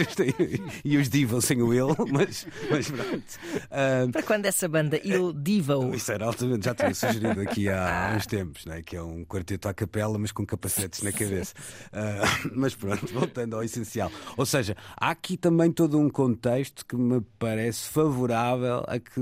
e 0.85 0.97
os 0.97 1.09
divo 1.09 1.41
sem 1.41 1.61
o 1.61 1.73
il, 1.75 1.89
mas, 2.11 2.47
mas 2.71 2.91
pronto. 2.91 3.25
Uh, 3.67 4.11
Para 4.13 4.23
quando 4.23 4.47
essa 4.47 4.69
banda 4.69 4.99
il 5.05 5.33
divo? 5.33 5.93
Isso 5.95 6.13
era 6.13 6.27
altamente, 6.27 6.65
já 6.65 6.75
tinha 6.75 6.95
sugerido 6.95 7.41
aqui 7.41 7.69
há, 7.69 8.13
há 8.13 8.17
uns 8.17 8.27
tempos, 8.27 8.65
não 8.65 8.75
é? 8.75 8.83
Que 8.83 8.97
é 8.97 9.03
um 9.03 9.25
quarteto 9.25 9.69
à 9.69 9.75
capela, 9.75 10.19
mas 10.19 10.33
com 10.33 10.47
capacetes 10.47 11.03
na 11.03 11.13
cabeça. 11.13 11.55
Uh, 11.93 12.51
mas 12.55 12.75
pronto, 12.75 13.07
voltando 13.13 13.57
ao 13.57 13.65
essencial. 13.65 14.11
Ou 14.37 14.47
seja, 14.47 14.77
há 14.97 15.11
aqui 15.11 15.37
também 15.37 15.73
todo 15.73 15.99
um 15.99 16.09
contexto 16.09 16.85
que 16.87 16.97
me 16.97 17.21
parece 17.39 17.89
favorável 17.89 18.85
a 18.87 18.99
que 18.99 19.21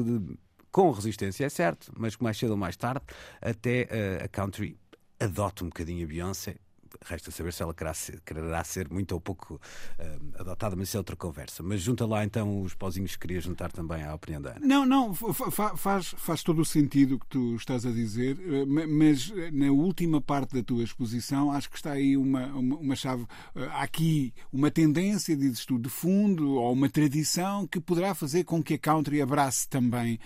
com 0.72 0.90
resistência, 0.90 1.44
é 1.44 1.48
certo, 1.48 1.92
mas 1.96 2.16
mais 2.16 2.36
cedo 2.36 2.52
ou 2.52 2.56
mais 2.56 2.76
tarde, 2.76 3.04
até 3.40 3.82
uh, 3.82 4.24
a 4.24 4.28
country 4.28 4.76
adota 5.20 5.62
um 5.62 5.68
bocadinho 5.68 6.04
a 6.04 6.08
Beyoncé 6.08 6.56
resta 7.05 7.30
saber 7.30 7.53
se 7.53 7.62
ela 7.62 7.74
quererá 7.74 7.95
ser, 7.95 8.20
quererá 8.20 8.64
ser 8.64 8.88
muito 8.90 9.12
ou 9.12 9.20
pouco 9.20 9.55
uh, 9.55 10.40
adotada, 10.40 10.76
mas 10.76 10.88
isso 10.88 10.97
é 10.97 11.01
outra 11.01 11.16
conversa. 11.16 11.62
Mas 11.62 11.80
junta 11.80 12.07
lá 12.07 12.24
então 12.24 12.61
os 12.62 12.74
pozinhos 12.74 13.12
que 13.12 13.20
queria 13.20 13.40
juntar 13.40 13.70
também 13.72 14.03
à 14.03 14.14
opinião 14.14 14.40
da 14.40 14.51
Ana. 14.53 14.66
Não, 14.66 14.86
não, 14.86 15.14
faz, 15.14 16.14
faz 16.16 16.43
todo 16.43 16.61
o 16.61 16.64
sentido 16.64 17.18
que 17.18 17.26
tu 17.26 17.55
estás 17.57 17.86
a 17.86 17.90
dizer, 17.90 18.38
eh, 18.40 18.64
mas 18.66 19.32
eh, 19.34 19.51
na 19.51 19.70
última 19.70 20.20
parte 20.20 20.55
da 20.55 20.62
tua 20.62 20.82
exposição 20.82 21.51
acho 21.53 21.70
que 21.70 21.76
está 21.76 21.93
aí 21.93 22.16
uma, 22.16 22.47
uma, 22.47 22.76
uma 22.76 22.97
chave. 22.97 23.26
Há 23.55 23.82
aqui 23.82 24.32
uma 24.53 24.70
tendência, 24.70 25.36
dizes 25.36 25.64
tu, 25.64 25.78
de 25.78 25.88
fundo, 25.88 26.55
ou 26.55 26.72
uma 26.72 26.88
tradição 26.88 27.66
que 27.66 27.80
poderá 27.80 28.14
fazer 28.14 28.45
com 28.45 28.62
que 28.62 28.74
a 28.74 28.78
country 28.78 29.20
abrace 29.20 29.68
também 29.68 30.18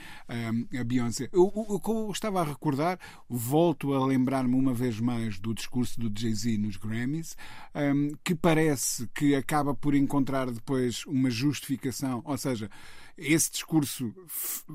a 0.79 0.85
Beyoncé. 0.85 1.29
O 1.33 1.81
que 1.81 1.91
eu 1.91 2.11
estava 2.11 2.41
a 2.41 2.45
recordar, 2.45 2.99
volto 3.29 3.93
a 3.93 4.05
lembrar-me 4.07 4.55
uma 4.55 4.73
vez 4.73 5.01
mais 5.01 5.39
do 5.39 5.55
discurso 5.55 5.99
do 6.01 6.21
Jay-Z 6.21 6.56
nos 6.59 6.77
Grammys, 6.77 7.37
um, 7.75 8.11
que 8.25 8.35
parece 8.35 9.09
que 9.15 9.35
acaba 9.35 9.75
por 9.75 9.95
encontrar 9.95 10.51
depois 10.51 11.05
uma 11.07 11.31
justificação, 11.31 12.23
ou 12.25 12.37
seja, 12.37 12.71
esse 13.17 13.51
discurso 13.51 14.15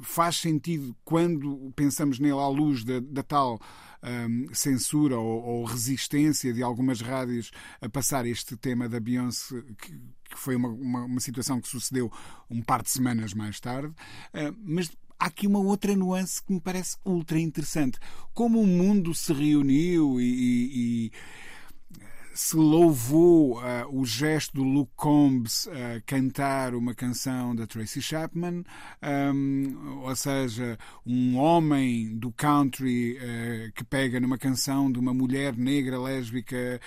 faz 0.01 0.37
sentido 0.37 0.95
quando 1.05 1.71
pensamos 1.75 2.17
nele 2.19 2.39
à 2.39 2.47
luz 2.47 2.83
da, 2.83 2.99
da 2.99 3.21
tal 3.21 3.59
um, 4.03 4.53
censura 4.53 5.17
ou, 5.17 5.43
ou, 5.43 5.63
resistência 5.63 6.51
de 6.51 6.63
algumas 6.63 7.01
rádios 7.01 7.51
a 7.79 7.87
passar 7.87 8.25
este 8.25 8.57
tema 8.57 8.89
da 8.89 8.99
Beyoncé, 8.99 9.61
que, 9.79 9.91
que 9.91 10.37
foi 10.37 10.55
uma, 10.55 10.69
uma, 10.69 11.05
uma, 11.05 11.19
situação 11.19 11.61
que 11.61 11.67
sucedeu 11.67 12.11
um 12.49 12.61
par 12.63 12.81
de 12.81 12.89
semanas 12.89 13.33
mais 13.33 13.59
tarde, 13.59 13.89
uh, 13.89 14.55
mas 14.63 14.91
há 15.19 15.27
aqui 15.27 15.45
uma 15.45 15.59
outra 15.59 15.95
nuance 15.95 16.41
que 16.43 16.51
me 16.51 16.59
parece 16.59 16.97
ultra 17.05 17.39
interessante. 17.39 17.99
Como 18.33 18.59
o 18.59 18.65
mundo 18.65 19.13
se 19.13 19.31
reuniu 19.31 20.19
e, 20.19 20.23
e, 20.25 21.11
se 22.33 22.55
louvou 22.55 23.59
uh, 23.59 23.61
o 23.91 24.05
gesto 24.05 24.55
do 24.55 24.63
Luke 24.63 24.91
Combs 24.95 25.65
uh, 25.65 26.01
cantar 26.05 26.73
uma 26.73 26.93
canção 26.93 27.55
da 27.55 27.67
Tracy 27.67 28.01
Chapman, 28.01 28.63
um, 29.33 30.01
ou 30.03 30.15
seja, 30.15 30.77
um 31.05 31.37
homem 31.37 32.17
do 32.17 32.31
country 32.31 33.17
uh, 33.17 33.71
que 33.73 33.83
pega 33.83 34.19
numa 34.19 34.37
canção 34.37 34.91
de 34.91 34.99
uma 34.99 35.13
mulher 35.13 35.55
negra 35.55 35.99
lésbica 35.99 36.79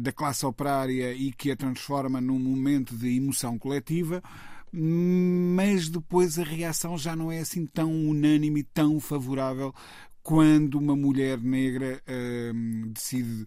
da 0.00 0.12
classe 0.12 0.44
operária 0.44 1.12
e 1.12 1.32
que 1.32 1.50
a 1.50 1.56
transforma 1.56 2.20
num 2.20 2.38
momento 2.38 2.96
de 2.96 3.16
emoção 3.16 3.58
coletiva 3.58 4.22
mas 4.72 5.88
depois 5.88 6.38
a 6.38 6.44
reação 6.44 6.98
já 6.98 7.16
não 7.16 7.30
é 7.30 7.38
assim 7.38 7.66
tão 7.66 7.90
unânime 7.92 8.62
tão 8.62 9.00
favorável 9.00 9.72
quando 10.26 10.74
uma 10.74 10.96
mulher 10.96 11.38
negra 11.40 12.02
uh, 12.02 12.86
decide 12.88 13.46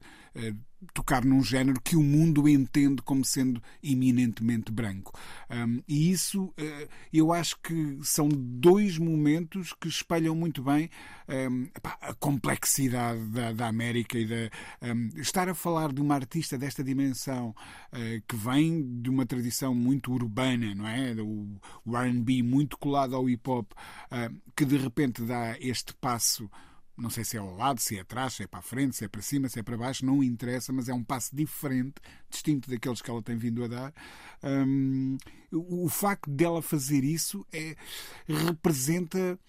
tocar 0.93 1.25
num 1.25 1.43
género 1.43 1.79
que 1.81 1.95
o 1.95 2.03
mundo 2.03 2.47
entende 2.47 3.01
como 3.01 3.25
sendo 3.25 3.61
eminentemente 3.83 4.71
branco. 4.71 5.17
Um, 5.49 5.81
e 5.87 6.11
isso 6.11 6.45
uh, 6.45 6.89
eu 7.11 7.33
acho 7.33 7.59
que 7.61 7.99
são 8.03 8.29
dois 8.29 8.97
momentos 8.97 9.73
que 9.73 9.87
espelham 9.87 10.35
muito 10.35 10.63
bem 10.63 10.89
um, 11.27 11.67
a 11.83 12.13
complexidade 12.13 13.21
da, 13.29 13.51
da 13.51 13.67
América 13.67 14.17
e 14.17 14.25
da, 14.25 14.49
um, 14.93 15.09
estar 15.19 15.49
a 15.49 15.53
falar 15.53 15.91
de 15.91 16.01
uma 16.01 16.15
artista 16.15 16.57
desta 16.57 16.83
dimensão 16.83 17.49
uh, 17.49 18.21
que 18.27 18.35
vem 18.35 19.01
de 19.01 19.09
uma 19.09 19.25
tradição 19.25 19.75
muito 19.75 20.13
urbana, 20.13 20.73
não 20.73 20.87
é? 20.87 21.13
O, 21.21 21.59
o 21.85 21.97
RB 21.97 22.41
muito 22.41 22.77
colado 22.77 23.15
ao 23.15 23.29
hip 23.29 23.49
hop, 23.49 23.71
uh, 23.71 24.33
que 24.55 24.63
de 24.63 24.77
repente 24.77 25.21
dá 25.23 25.57
este 25.59 25.93
passo 25.95 26.49
não 26.99 27.09
sei 27.09 27.23
se 27.23 27.37
é 27.37 27.39
ao 27.39 27.55
lado, 27.55 27.79
se 27.79 27.97
é 27.97 28.01
atrás, 28.01 28.33
se 28.33 28.43
é 28.43 28.47
para 28.47 28.59
a 28.59 28.63
frente, 28.63 28.95
se 28.95 29.05
é 29.05 29.07
para 29.07 29.21
cima, 29.21 29.49
se 29.49 29.59
é 29.59 29.63
para 29.63 29.77
baixo, 29.77 30.05
não 30.05 30.23
interessa, 30.23 30.73
mas 30.73 30.89
é 30.89 30.93
um 30.93 31.03
passo 31.03 31.35
diferente, 31.35 31.95
distinto 32.29 32.69
daqueles 32.69 33.01
que 33.01 33.09
ela 33.09 33.21
tem 33.21 33.37
vindo 33.37 33.63
a 33.63 33.67
dar. 33.67 33.93
Um, 34.43 35.17
o, 35.51 35.89
facto 35.89 36.29
dela 36.29 36.61
fazer 36.61 37.03
isso 37.03 37.45
é, 37.51 37.75
representa. 38.27 39.39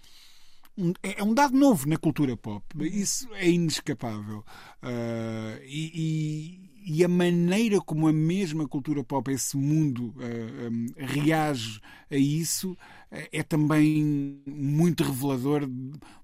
É, 1.03 1.20
é 1.20 1.24
um 1.24 1.34
dado 1.34 1.57
novo 1.57 1.88
na 1.88 1.96
cultura 1.96 2.36
pop. 2.36 2.64
Isso 2.80 3.28
é 3.34 3.51
inescapável. 3.51 4.44
Uh, 4.82 5.62
e, 5.64 6.69
e, 6.84 7.04
a 7.04 7.08
maneira 7.08 7.80
como 7.80 8.08
a 8.08 8.12
mesma 8.12 8.66
cultura 8.66 9.02
pop, 9.04 9.30
esse 9.30 9.56
mundo, 9.56 10.14
uh, 10.16 10.70
um, 10.70 10.86
reage 10.96 11.80
a 12.10 12.16
isso 12.16 12.76
é 13.10 13.42
também 13.42 14.40
muito 14.46 15.02
revelador 15.02 15.68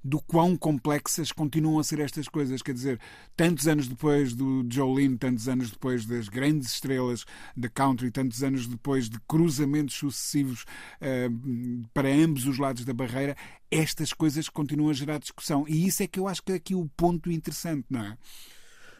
do 0.04 0.20
quão 0.22 0.56
complexas 0.56 1.32
continuam 1.32 1.80
a 1.80 1.84
ser 1.84 1.98
estas 1.98 2.28
coisas. 2.28 2.62
Quer 2.62 2.74
dizer, 2.74 3.00
tantos 3.36 3.66
anos 3.66 3.88
depois 3.88 4.34
do 4.34 4.64
Jolene, 4.70 5.18
tantos 5.18 5.48
anos 5.48 5.70
depois 5.70 6.06
das 6.06 6.28
grandes 6.28 6.72
estrelas 6.72 7.24
da 7.56 7.68
country, 7.68 8.12
tantos 8.12 8.42
anos 8.44 8.68
depois 8.68 9.08
de 9.10 9.18
cruzamentos 9.26 9.96
sucessivos 9.96 10.64
uh, 11.00 11.88
para 11.92 12.08
ambos 12.08 12.46
os 12.46 12.56
lados 12.56 12.84
da 12.84 12.94
barreira, 12.94 13.36
estas 13.68 14.12
coisas 14.12 14.48
continuam 14.48 14.90
a 14.90 14.94
gerar 14.94 15.18
discussão. 15.18 15.64
E 15.66 15.86
isso 15.88 16.04
é 16.04 16.06
que 16.06 16.20
eu 16.20 16.28
acho 16.28 16.42
que 16.42 16.52
é 16.52 16.54
aqui 16.54 16.74
o 16.76 16.88
ponto 16.96 17.32
interessante, 17.32 17.86
não 17.90 18.04
é? 18.04 18.18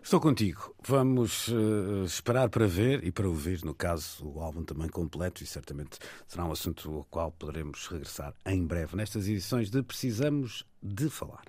Estou 0.07 0.21
contigo. 0.21 0.73
Vamos 0.87 1.49
uh, 1.49 2.05
esperar 2.05 2.49
para 2.49 2.65
ver 2.65 3.03
e 3.03 3.11
para 3.11 3.27
ouvir, 3.27 3.65
no 3.65 3.75
caso, 3.75 4.25
o 4.25 4.41
álbum 4.41 4.63
também 4.63 4.89
completo 4.89 5.43
e 5.43 5.47
certamente 5.47 5.99
será 6.29 6.45
um 6.45 6.53
assunto 6.53 6.99
ao 6.99 7.05
qual 7.07 7.33
poderemos 7.33 7.89
regressar 7.89 8.33
em 8.47 8.65
breve 8.65 8.95
nestas 8.95 9.27
edições 9.27 9.69
de 9.69 9.83
Precisamos 9.83 10.65
de 10.81 11.11
Falar. 11.11 11.43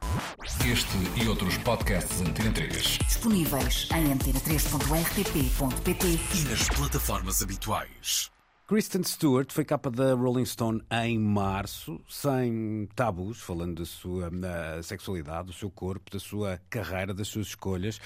Este 0.66 0.98
e 1.24 1.28
outros 1.30 1.56
podcasts 1.60 2.20
Antena 2.20 2.52
3 2.52 2.98
disponíveis 3.06 3.90
em 3.92 4.12
antena3.rtp.pt 4.12 6.08
e 6.08 6.44
nas 6.50 6.68
plataformas 6.70 7.44
habituais. 7.44 8.32
Kristen 8.68 9.02
Stewart 9.02 9.50
foi 9.54 9.64
capa 9.64 9.90
da 9.90 10.14
Rolling 10.14 10.44
Stone 10.44 10.82
em 10.92 11.18
março, 11.18 12.02
sem 12.10 12.86
tabus, 12.94 13.40
falando 13.40 13.78
da 13.80 13.86
sua 13.86 14.30
sexualidade, 14.84 15.48
do 15.48 15.54
seu 15.54 15.72
corpo, 15.72 16.12
da 16.12 16.20
sua 16.20 16.60
carreira, 16.70 17.14
das 17.14 17.30
suas 17.30 17.48
escolhas, 17.48 17.98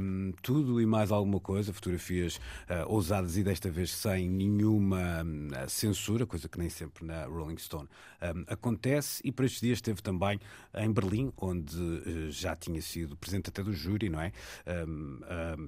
um, 0.00 0.32
tudo 0.42 0.80
e 0.80 0.86
mais 0.86 1.10
alguma 1.10 1.40
coisa, 1.40 1.72
fotografias 1.72 2.36
uh, 2.36 2.86
ousadas 2.86 3.36
e 3.36 3.42
desta 3.42 3.68
vez 3.68 3.90
sem 3.90 4.30
nenhuma 4.30 5.24
um, 5.24 5.48
censura, 5.66 6.24
coisa 6.24 6.48
que 6.48 6.56
nem 6.56 6.70
sempre 6.70 7.04
na 7.04 7.24
Rolling 7.24 7.58
Stone 7.58 7.88
um, 8.22 8.44
acontece. 8.46 9.20
E 9.24 9.32
para 9.32 9.46
estes 9.46 9.60
dias 9.60 9.78
esteve 9.78 10.02
também 10.02 10.38
em 10.76 10.92
Berlim, 10.92 11.32
onde 11.36 11.76
uh, 11.76 12.30
já 12.30 12.54
tinha 12.54 12.80
sido 12.80 13.16
presente 13.16 13.48
até 13.48 13.60
do 13.60 13.72
júri, 13.72 14.08
não 14.08 14.20
é? 14.20 14.30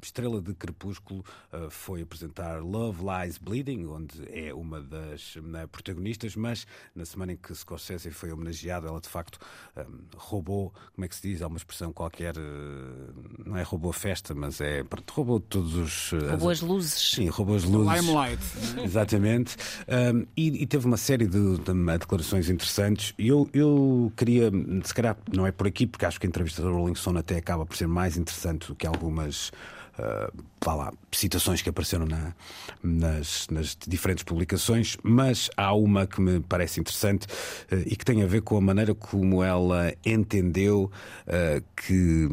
Estrela 0.00 0.40
de 0.40 0.54
Crepúsculo 0.54 1.24
uh, 1.52 1.68
foi 1.70 2.02
apresentar 2.02 2.62
Love 2.62 3.02
Lies 3.02 3.36
Bleeding, 3.36 3.84
onde 3.86 4.27
é 4.28 4.52
uma 4.52 4.80
das 4.80 5.36
né, 5.42 5.66
protagonistas, 5.66 6.36
mas 6.36 6.66
na 6.94 7.04
semana 7.04 7.32
em 7.32 7.36
que 7.36 7.54
Scorsese 7.54 8.10
foi 8.10 8.32
homenageado, 8.32 8.86
ela 8.86 9.00
de 9.00 9.08
facto 9.08 9.38
um, 9.76 9.98
roubou, 10.16 10.72
como 10.94 11.04
é 11.04 11.08
que 11.08 11.16
se 11.16 11.22
diz? 11.22 11.42
Há 11.42 11.46
uma 11.46 11.56
expressão 11.56 11.92
qualquer, 11.92 12.36
uh, 12.36 13.14
não 13.44 13.56
é 13.56 13.62
roubou 13.62 13.90
a 13.90 13.94
festa, 13.94 14.34
mas 14.34 14.60
é. 14.60 14.82
Pronto, 14.84 15.10
roubou 15.12 15.40
todos 15.40 15.74
os. 15.74 16.12
Uh, 16.12 16.30
roubou 16.30 16.50
as, 16.50 16.58
as 16.58 16.68
luzes. 16.68 17.10
Sim, 17.14 17.28
roubou 17.28 17.56
as 17.56 17.64
luzes. 17.64 18.00
Limelight. 18.00 18.42
Exatamente. 18.82 19.56
Um, 19.88 20.26
e, 20.36 20.62
e, 20.62 20.66
teve 20.66 20.86
uma 20.86 20.96
série 20.96 21.26
de, 21.26 21.58
de, 21.58 21.98
declarações 21.98 22.48
interessantes. 22.48 23.14
E 23.18 23.28
eu, 23.28 23.48
eu 23.52 24.12
queria, 24.16 24.50
se 24.84 24.94
calhar, 24.94 25.16
não 25.32 25.46
é 25.46 25.52
por 25.52 25.66
aqui, 25.66 25.86
porque 25.86 26.04
acho 26.04 26.20
que 26.20 26.26
a 26.26 26.28
entrevista 26.28 26.62
da 26.62 26.68
Rolling 26.68 26.94
Stone 26.94 27.18
até 27.18 27.36
acaba 27.36 27.64
por 27.64 27.76
ser 27.76 27.88
mais 27.88 28.16
interessante 28.16 28.68
do 28.68 28.74
que 28.74 28.86
algumas 28.86 29.50
uh, 29.98 30.32
vá 30.64 30.74
lá, 30.74 30.92
citações 31.12 31.62
que 31.62 31.68
apareceram 31.68 32.06
na, 32.06 32.34
nas, 32.82 33.46
nas, 33.48 33.76
diferentes 33.86 34.24
publicações, 34.24 34.96
mas 35.02 35.50
há 35.56 35.72
uma 35.74 36.06
que 36.06 36.20
me 36.20 36.40
parece 36.40 36.80
interessante 36.80 37.26
uh, 37.26 37.82
e 37.86 37.96
que 37.96 38.04
tem 38.04 38.22
a 38.22 38.26
ver 38.26 38.42
com 38.42 38.56
a 38.56 38.60
maneira 38.60 38.94
como 38.94 39.42
ela 39.42 39.92
entendeu 40.04 40.90
uh, 41.26 41.64
que 41.76 42.28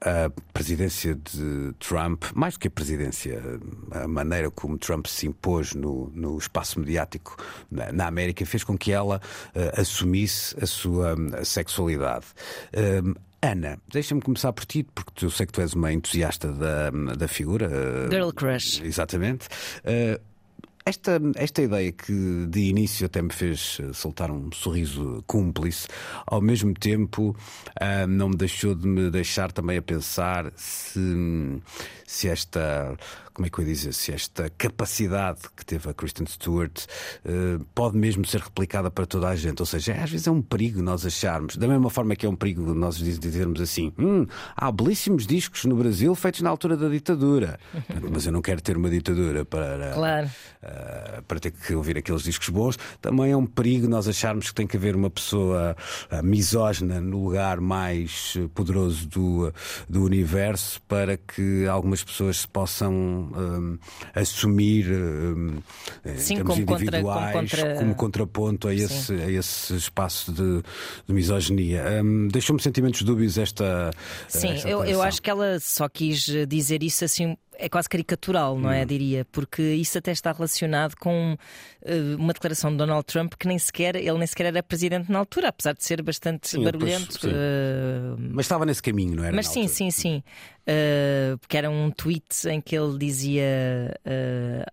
a 0.00 0.30
presidência 0.52 1.14
de 1.14 1.72
Trump, 1.78 2.24
mais 2.34 2.54
do 2.54 2.60
que 2.60 2.68
a 2.68 2.70
presidência, 2.70 3.40
a 3.92 4.08
maneira 4.08 4.50
como 4.50 4.76
Trump 4.76 5.06
se 5.06 5.26
impôs 5.26 5.74
no, 5.74 6.10
no 6.14 6.36
espaço 6.38 6.80
mediático 6.80 7.36
na, 7.70 7.92
na, 7.92 8.06
América, 8.06 8.44
fez 8.44 8.64
com 8.64 8.76
que 8.76 8.90
ela 8.92 9.20
assumisse 9.76 10.56
a 10.60 10.66
sua 10.66 11.14
a 11.38 11.44
sexualidade. 11.44 12.26
Ana, 13.44 13.76
deixa-me 13.92 14.20
começar 14.22 14.52
por 14.52 14.64
ti, 14.64 14.84
porque 14.94 15.24
eu 15.24 15.30
sei 15.30 15.46
que 15.46 15.52
tu 15.52 15.60
és 15.60 15.74
uma 15.74 15.92
entusiasta 15.92 16.52
da, 16.52 16.90
da 16.90 17.26
figura. 17.26 17.68
Girl 18.08 18.30
Crush. 18.30 18.80
Exatamente. 18.82 19.48
Uh, 19.84 20.22
esta, 20.84 21.20
esta 21.36 21.62
ideia 21.62 21.92
que 21.92 22.46
de 22.48 22.60
início 22.60 23.06
até 23.06 23.22
me 23.22 23.32
fez 23.32 23.78
eh, 23.80 23.92
soltar 23.92 24.32
um 24.32 24.50
sorriso 24.52 25.22
cúmplice, 25.28 25.86
ao 26.26 26.40
mesmo 26.40 26.74
tempo 26.74 27.36
não 28.08 28.30
me 28.30 28.36
deixou 28.36 28.74
de 28.74 28.86
me 28.88 29.08
deixar 29.08 29.52
também 29.52 29.78
a 29.78 29.82
pensar 29.82 30.52
se, 30.56 31.00
se 32.04 32.28
esta 32.28 32.96
como 33.34 33.46
é 33.46 33.50
que 33.50 33.58
eu 33.58 33.64
ia 33.64 33.72
dizer, 33.72 33.92
se 33.92 34.12
esta 34.12 34.50
capacidade 34.50 35.40
que 35.56 35.64
teve 35.64 35.88
a 35.88 35.94
Kristen 35.94 36.26
Stewart 36.26 36.84
uh, 37.24 37.64
pode 37.74 37.96
mesmo 37.96 38.24
ser 38.26 38.40
replicada 38.40 38.90
para 38.90 39.06
toda 39.06 39.28
a 39.28 39.36
gente. 39.36 39.60
Ou 39.60 39.66
seja, 39.66 39.94
às 39.94 40.10
vezes 40.10 40.26
é 40.26 40.30
um 40.30 40.42
perigo 40.42 40.82
nós 40.82 41.06
acharmos, 41.06 41.56
da 41.56 41.66
mesma 41.66 41.88
forma 41.88 42.14
que 42.14 42.26
é 42.26 42.28
um 42.28 42.36
perigo 42.36 42.74
nós 42.74 42.96
dizermos 42.96 43.60
assim: 43.60 43.92
hum, 43.98 44.26
há 44.54 44.70
belíssimos 44.70 45.26
discos 45.26 45.64
no 45.64 45.76
Brasil 45.76 46.14
feitos 46.14 46.42
na 46.42 46.50
altura 46.50 46.76
da 46.76 46.88
ditadura, 46.88 47.58
mas 48.10 48.26
eu 48.26 48.32
não 48.32 48.42
quero 48.42 48.60
ter 48.60 48.76
uma 48.76 48.90
ditadura 48.90 49.44
para, 49.44 49.92
claro. 49.94 50.30
uh, 50.62 51.22
para 51.22 51.40
ter 51.40 51.52
que 51.52 51.74
ouvir 51.74 51.96
aqueles 51.96 52.22
discos 52.22 52.48
bons. 52.50 52.78
Também 53.00 53.32
é 53.32 53.36
um 53.36 53.46
perigo 53.46 53.88
nós 53.88 54.06
acharmos 54.06 54.48
que 54.48 54.54
tem 54.54 54.66
que 54.66 54.76
haver 54.76 54.94
uma 54.94 55.10
pessoa 55.10 55.74
uh, 56.10 56.22
misógina 56.22 57.00
no 57.00 57.24
lugar 57.24 57.60
mais 57.60 58.36
poderoso 58.54 59.06
do, 59.08 59.52
do 59.88 60.04
universo 60.04 60.82
para 60.82 61.16
que 61.16 61.66
algumas 61.66 62.04
pessoas 62.04 62.38
se 62.38 62.48
possam 62.48 63.21
um, 63.22 63.78
assumir 64.14 64.90
um, 64.90 65.62
Sim, 66.16 66.42
como 66.42 66.60
individuais 66.60 67.32
contra, 67.32 67.32
como, 67.32 67.48
contra... 67.48 67.74
como, 67.74 67.94
contraponto 67.94 68.68
a 68.68 68.74
esse, 68.74 69.12
a 69.14 69.30
esse 69.30 69.74
espaço 69.74 70.32
de, 70.32 70.62
de 71.06 71.14
misoginia. 71.14 71.84
Um, 72.02 72.28
Deixou-me 72.28 72.60
sentimentos 72.60 73.02
dúbios 73.02 73.38
esta. 73.38 73.90
Sim, 74.28 74.52
esta 74.52 74.68
eu, 74.68 74.84
eu 74.84 75.02
acho 75.02 75.20
que 75.20 75.30
ela 75.30 75.58
só 75.60 75.88
quis 75.88 76.24
dizer 76.48 76.82
isso 76.82 77.04
assim 77.04 77.36
é 77.58 77.68
quase 77.68 77.88
caricatural, 77.88 78.58
não 78.58 78.70
é? 78.70 78.82
Hum. 78.82 78.86
Diria, 78.86 79.24
porque 79.30 79.62
isso 79.62 79.96
até 79.96 80.10
está 80.10 80.32
relacionado 80.32 80.96
com 80.96 81.36
uma 82.18 82.32
declaração 82.32 82.70
de 82.70 82.76
Donald 82.76 83.04
Trump 83.04 83.34
que 83.38 83.46
nem 83.46 83.58
sequer 83.58 83.96
ele 83.96 84.18
nem 84.18 84.26
sequer 84.26 84.46
era 84.46 84.62
presidente 84.62 85.10
na 85.10 85.18
altura, 85.18 85.48
apesar 85.48 85.74
de 85.74 85.84
ser 85.84 86.02
bastante 86.02 86.48
sim, 86.48 86.64
barulhento. 86.64 87.14
Depois, 87.14 87.32
uh... 87.32 88.16
Mas 88.18 88.46
estava 88.46 88.64
nesse 88.64 88.82
caminho, 88.82 89.16
não 89.16 89.24
era? 89.24 89.34
Mas 89.34 89.48
sim, 89.48 89.68
sim, 89.68 89.90
sim. 89.90 90.22
Uh, 90.62 91.36
porque 91.38 91.56
era 91.56 91.68
um 91.68 91.90
tweet 91.90 92.48
em 92.48 92.60
que 92.60 92.76
ele 92.76 92.96
dizia: 92.96 93.98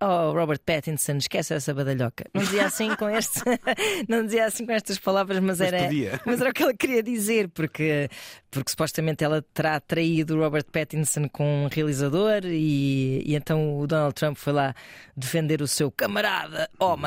Oh, 0.00 0.32
Robert 0.32 0.60
Pattinson, 0.64 1.16
esquece 1.16 1.52
essa 1.52 1.74
badalhoca. 1.74 2.26
Não 2.32 2.42
dizia 2.42 2.66
assim 2.66 2.94
com 2.94 3.08
este, 3.08 3.40
não 4.08 4.24
dizia 4.24 4.46
assim 4.46 4.64
com 4.64 4.70
estas 4.70 4.98
palavras, 5.00 5.40
mas, 5.40 5.58
mas 5.58 5.60
era, 5.60 5.88
mas 6.24 6.40
era 6.40 6.50
o 6.50 6.52
que 6.52 6.62
ele 6.62 6.74
queria 6.74 7.02
dizer, 7.02 7.48
porque, 7.48 8.08
porque 8.52 8.70
supostamente 8.70 9.24
ela 9.24 9.44
terá 9.52 9.80
traído 9.80 10.38
Robert 10.38 10.66
Pattinson 10.70 11.28
com 11.28 11.64
um 11.64 11.68
realizador 11.68 12.42
e 12.44 13.00
e, 13.00 13.34
então 13.34 13.78
o 13.78 13.86
Donald 13.86 14.14
Trump 14.14 14.36
foi 14.36 14.52
lá 14.52 14.74
defender 15.16 15.62
o 15.62 15.66
seu 15.66 15.90
camarada 15.90 16.68
homem. 16.78 16.99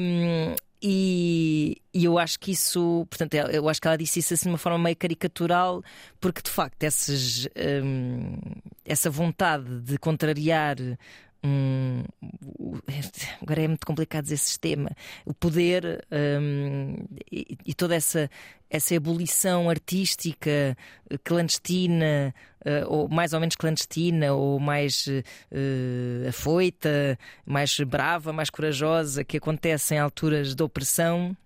Um, 0.00 0.54
e, 0.82 1.82
e, 1.92 2.04
eu 2.04 2.18
acho 2.18 2.40
que 2.40 2.52
isso, 2.52 3.06
portanto, 3.10 3.34
eu 3.34 3.68
acho 3.68 3.80
que 3.80 3.86
ela 3.86 3.98
disse 3.98 4.20
isso 4.20 4.32
assim 4.32 4.44
de 4.44 4.52
uma 4.52 4.58
forma 4.58 4.78
meio 4.78 4.96
caricatural, 4.96 5.82
porque 6.18 6.40
de 6.40 6.50
facto 6.50 6.82
essas, 6.82 7.46
um, 7.84 8.38
essa 8.84 9.10
vontade 9.10 9.80
de 9.80 9.98
contrariar 9.98 10.76
um, 11.42 12.04
agora 13.40 13.62
é 13.62 13.68
muito 13.68 13.86
complicado 13.86 14.24
dizer 14.24 14.36
sistema, 14.36 14.90
o 15.24 15.32
poder 15.32 16.04
um, 16.12 16.96
e, 17.30 17.56
e, 17.64 17.74
toda 17.74 17.94
essa, 17.94 18.30
essa 18.68 18.94
ebulição 18.94 19.70
artística 19.70 20.50
eh, 20.50 21.18
clandestina, 21.24 22.34
uh, 22.60 22.86
ou 22.92 23.08
mais 23.08 23.32
ou 23.32 23.40
menos 23.40 23.56
clandestina, 23.56 24.34
ou 24.34 24.60
mais 24.60 25.06
uh, 25.06 26.28
afoita, 26.28 27.18
mais 27.46 27.78
brava, 27.80 28.32
mais 28.32 28.50
corajosa, 28.50 29.24
que 29.24 29.38
acontece 29.38 29.94
em 29.94 29.98
alturas 29.98 30.54
de 30.54 30.62
opressão 30.62 31.36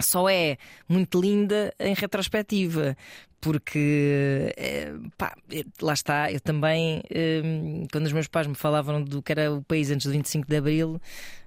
só 0.00 0.28
é 0.28 0.56
muito 0.88 1.20
linda 1.20 1.74
em 1.78 1.94
retrospectiva, 1.94 2.96
porque 3.40 4.52
eh, 4.56 4.92
pá, 5.16 5.36
lá 5.80 5.92
está, 5.92 6.32
eu 6.32 6.40
também, 6.40 7.02
eh, 7.10 7.42
quando 7.92 8.06
os 8.06 8.12
meus 8.12 8.26
pais 8.26 8.46
me 8.46 8.54
falavam 8.54 9.02
do 9.02 9.22
que 9.22 9.32
era 9.32 9.52
o 9.52 9.62
país 9.62 9.90
antes 9.90 10.06
do 10.06 10.12
25 10.12 10.46
de 10.48 10.56
Abril, 10.56 11.00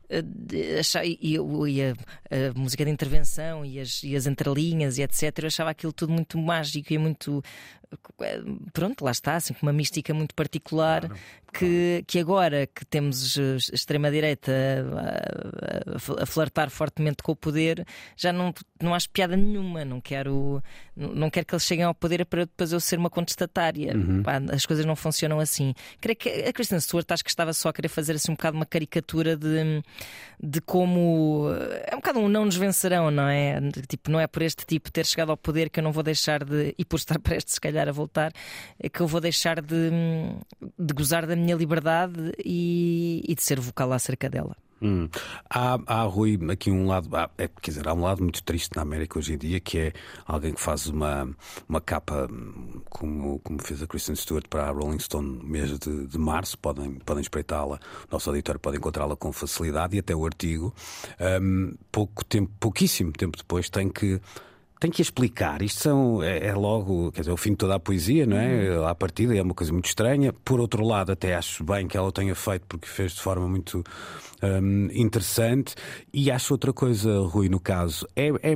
eh, 0.10 0.80
achava, 0.80 1.06
e, 1.06 1.18
e 1.22 1.38
a, 1.38 1.94
a, 2.50 2.54
música 2.54 2.84
de 2.86 2.92
intervenção 2.92 3.66
e 3.66 3.80
as, 3.80 4.04
e 4.04 4.16
as 4.16 4.28
entrelinhas 4.28 4.98
e 4.98 5.04
etc. 5.04 5.40
Eu 5.40 5.48
achava 5.48 5.70
aquilo 5.70 5.94
tudo 5.94 6.12
muito 6.12 6.38
mágico 6.38 6.94
e 6.94 6.98
muito 6.98 7.44
pronto, 8.72 9.04
lá 9.04 9.12
está, 9.12 9.36
assim, 9.36 9.54
com 9.54 9.66
uma 9.66 9.74
mística 9.74 10.14
muito 10.14 10.34
particular 10.36 11.02
claro, 11.02 11.16
que, 11.54 11.60
claro. 11.60 12.06
que 12.08 12.20
agora 12.20 12.68
que 12.68 12.86
temos 12.86 13.38
a 13.38 13.74
extrema-direita 13.74 14.52
a, 14.52 16.22
a, 16.22 16.24
a, 16.24 16.26
flertar 16.26 16.70
fortemente 16.70 17.22
com 17.24 17.32
o 17.32 17.36
poder, 17.36 17.86
já 18.16 18.32
não, 18.32 18.54
não 18.82 18.94
acho 18.94 19.10
piada 19.10 19.36
nenhuma. 19.36 19.84
Não 19.84 20.00
quero, 20.00 20.64
não 20.96 21.30
quero 21.30 21.46
que 21.46 21.54
eles 21.54 21.64
cheguem 21.64 21.86
ao 21.86 21.94
poder 21.94 22.26
para 22.26 22.46
depois 22.46 22.72
eu 22.72 22.80
ser 22.80 22.98
uma 22.98 23.10
contestatária. 23.10 23.96
Uhum. 23.96 24.24
Pá, 24.24 24.42
as 24.52 24.66
coisas 24.66 24.86
não 24.86 24.96
funcionam 24.96 25.40
assim. 25.40 25.74
Creio 26.00 26.16
que 26.16 26.30
a 26.30 26.54
Kristen 26.54 26.80
Stewart 26.80 27.10
acho 27.12 27.24
que 27.24 27.30
estava 27.30 27.54
só 27.54 27.70
a 27.70 27.74
querer 27.74 27.90
fazer 27.90 28.14
assim 28.14 28.32
um 28.32 28.36
bocado 28.36 28.56
uma 28.56 28.66
caricatura 28.66 29.36
de, 29.36 29.84
de 30.42 30.62
como 30.62 31.50
é 31.86 31.94
um 31.94 31.98
bocado 32.00 32.20
um 32.20 32.30
não 32.30 32.46
nos 32.46 32.56
vencerão, 32.56 33.12
não 33.12 33.28
é? 33.28 33.60
Tipo, 33.88 34.12
não 34.12 34.20
é 34.20 34.28
por 34.28 34.42
este 34.42 34.66
tipo 34.66 34.92
ter 34.92 35.06
chegado 35.06 35.32
ao 35.32 35.38
poder 35.38 35.70
que 35.70 35.80
eu 35.80 35.84
não 35.84 35.92
vou 35.92 36.04
deixar 36.04 36.44
de, 36.44 36.74
e 36.78 36.86
por 36.86 36.98
estar 36.98 37.20
prestes, 37.22 37.56
se 37.56 37.62
calhar 37.62 37.81
calhar 37.82 37.90
a 37.90 37.92
voltar, 37.92 38.32
é 38.80 38.88
que 38.88 39.02
eu 39.02 39.08
vou 39.08 39.20
deixar 39.20 39.62
de, 39.62 39.92
de 40.78 40.94
gozar 40.94 41.26
da 41.26 41.36
minha 41.36 41.56
liberdade 41.56 42.32
e, 42.44 43.24
e 43.28 43.36
de 43.36 43.44
ser 43.44 43.60
vocal 43.60 43.92
acerca 43.92 44.30
dela. 44.30 44.56
Hum. 44.84 45.08
Há, 45.48 45.78
há, 45.86 46.02
Rui, 46.06 46.40
aqui 46.52 46.72
um 46.72 46.88
lado, 46.88 47.16
há, 47.16 47.30
é, 47.38 47.48
quer 47.48 47.70
dizer, 47.70 47.88
há 47.88 47.94
um 47.94 48.02
lado 48.02 48.24
muito 48.24 48.42
triste 48.42 48.76
na 48.76 48.82
América 48.82 49.20
hoje 49.20 49.34
em 49.34 49.38
dia, 49.38 49.60
que 49.60 49.78
é 49.78 49.94
alguém 50.26 50.54
que 50.54 50.60
faz 50.60 50.88
uma, 50.88 51.30
uma 51.70 51.80
capa 51.80 52.28
como, 52.90 53.40
como 53.42 53.62
fez 53.62 53.84
a 53.84 53.86
Kristen 53.86 54.16
Stewart 54.16 54.48
para 54.50 54.64
a 54.64 54.72
Rolling 54.72 54.98
Stone 54.98 55.38
no 55.38 55.44
mês 55.44 55.78
de, 55.78 56.08
de 56.08 56.18
março. 56.18 56.58
Podem, 56.58 56.96
podem 56.96 57.22
espreitá-la, 57.22 57.80
nosso 58.12 58.32
auditório 58.32 58.60
pode 58.60 58.78
encontrá-la 58.78 59.16
com 59.16 59.32
facilidade 59.32 59.96
e 59.96 60.00
até 60.00 60.16
o 60.16 60.26
artigo, 60.26 60.74
um, 61.40 61.76
pouco 61.92 62.26
tempo, 62.26 62.52
pouquíssimo 62.60 63.12
tempo 63.12 63.38
depois, 63.38 63.70
tem 63.70 63.88
que 63.88 64.20
tem 64.82 64.90
que 64.90 65.00
explicar. 65.00 65.62
Isto 65.62 65.80
são, 65.80 66.24
é, 66.24 66.48
é, 66.48 66.56
logo, 66.56 67.12
quer 67.12 67.22
dizer, 67.22 67.32
o 67.32 67.38
fim 67.38 67.52
de 67.52 67.58
toda 67.58 67.76
a 67.76 67.80
poesia, 67.80 68.26
não 68.26 68.36
é? 68.36 68.80
Uhum. 68.80 68.88
À 68.88 68.96
partida 68.96 69.38
é 69.38 69.42
uma 69.42 69.54
coisa 69.54 69.72
muito 69.72 69.86
estranha. 69.86 70.34
Por 70.44 70.60
outro 70.60 70.84
lado, 70.84 71.12
até 71.12 71.36
acho 71.36 71.64
bem 71.64 71.88
que 71.88 71.96
ela 71.96 72.08
o 72.08 72.12
tenha 72.12 72.34
feito 72.34 72.66
porque 72.68 72.88
fez 72.88 73.12
de 73.12 73.22
forma 73.22 73.48
muito 73.48 73.84
um, 74.42 74.90
interessante. 74.92 75.76
E 76.12 76.32
acho 76.32 76.56
outra 76.56 76.74
coisa, 76.74 77.20
Rui, 77.20 77.48
no 77.48 77.60
caso, 77.60 78.08
é, 78.16 78.30
é 78.42 78.56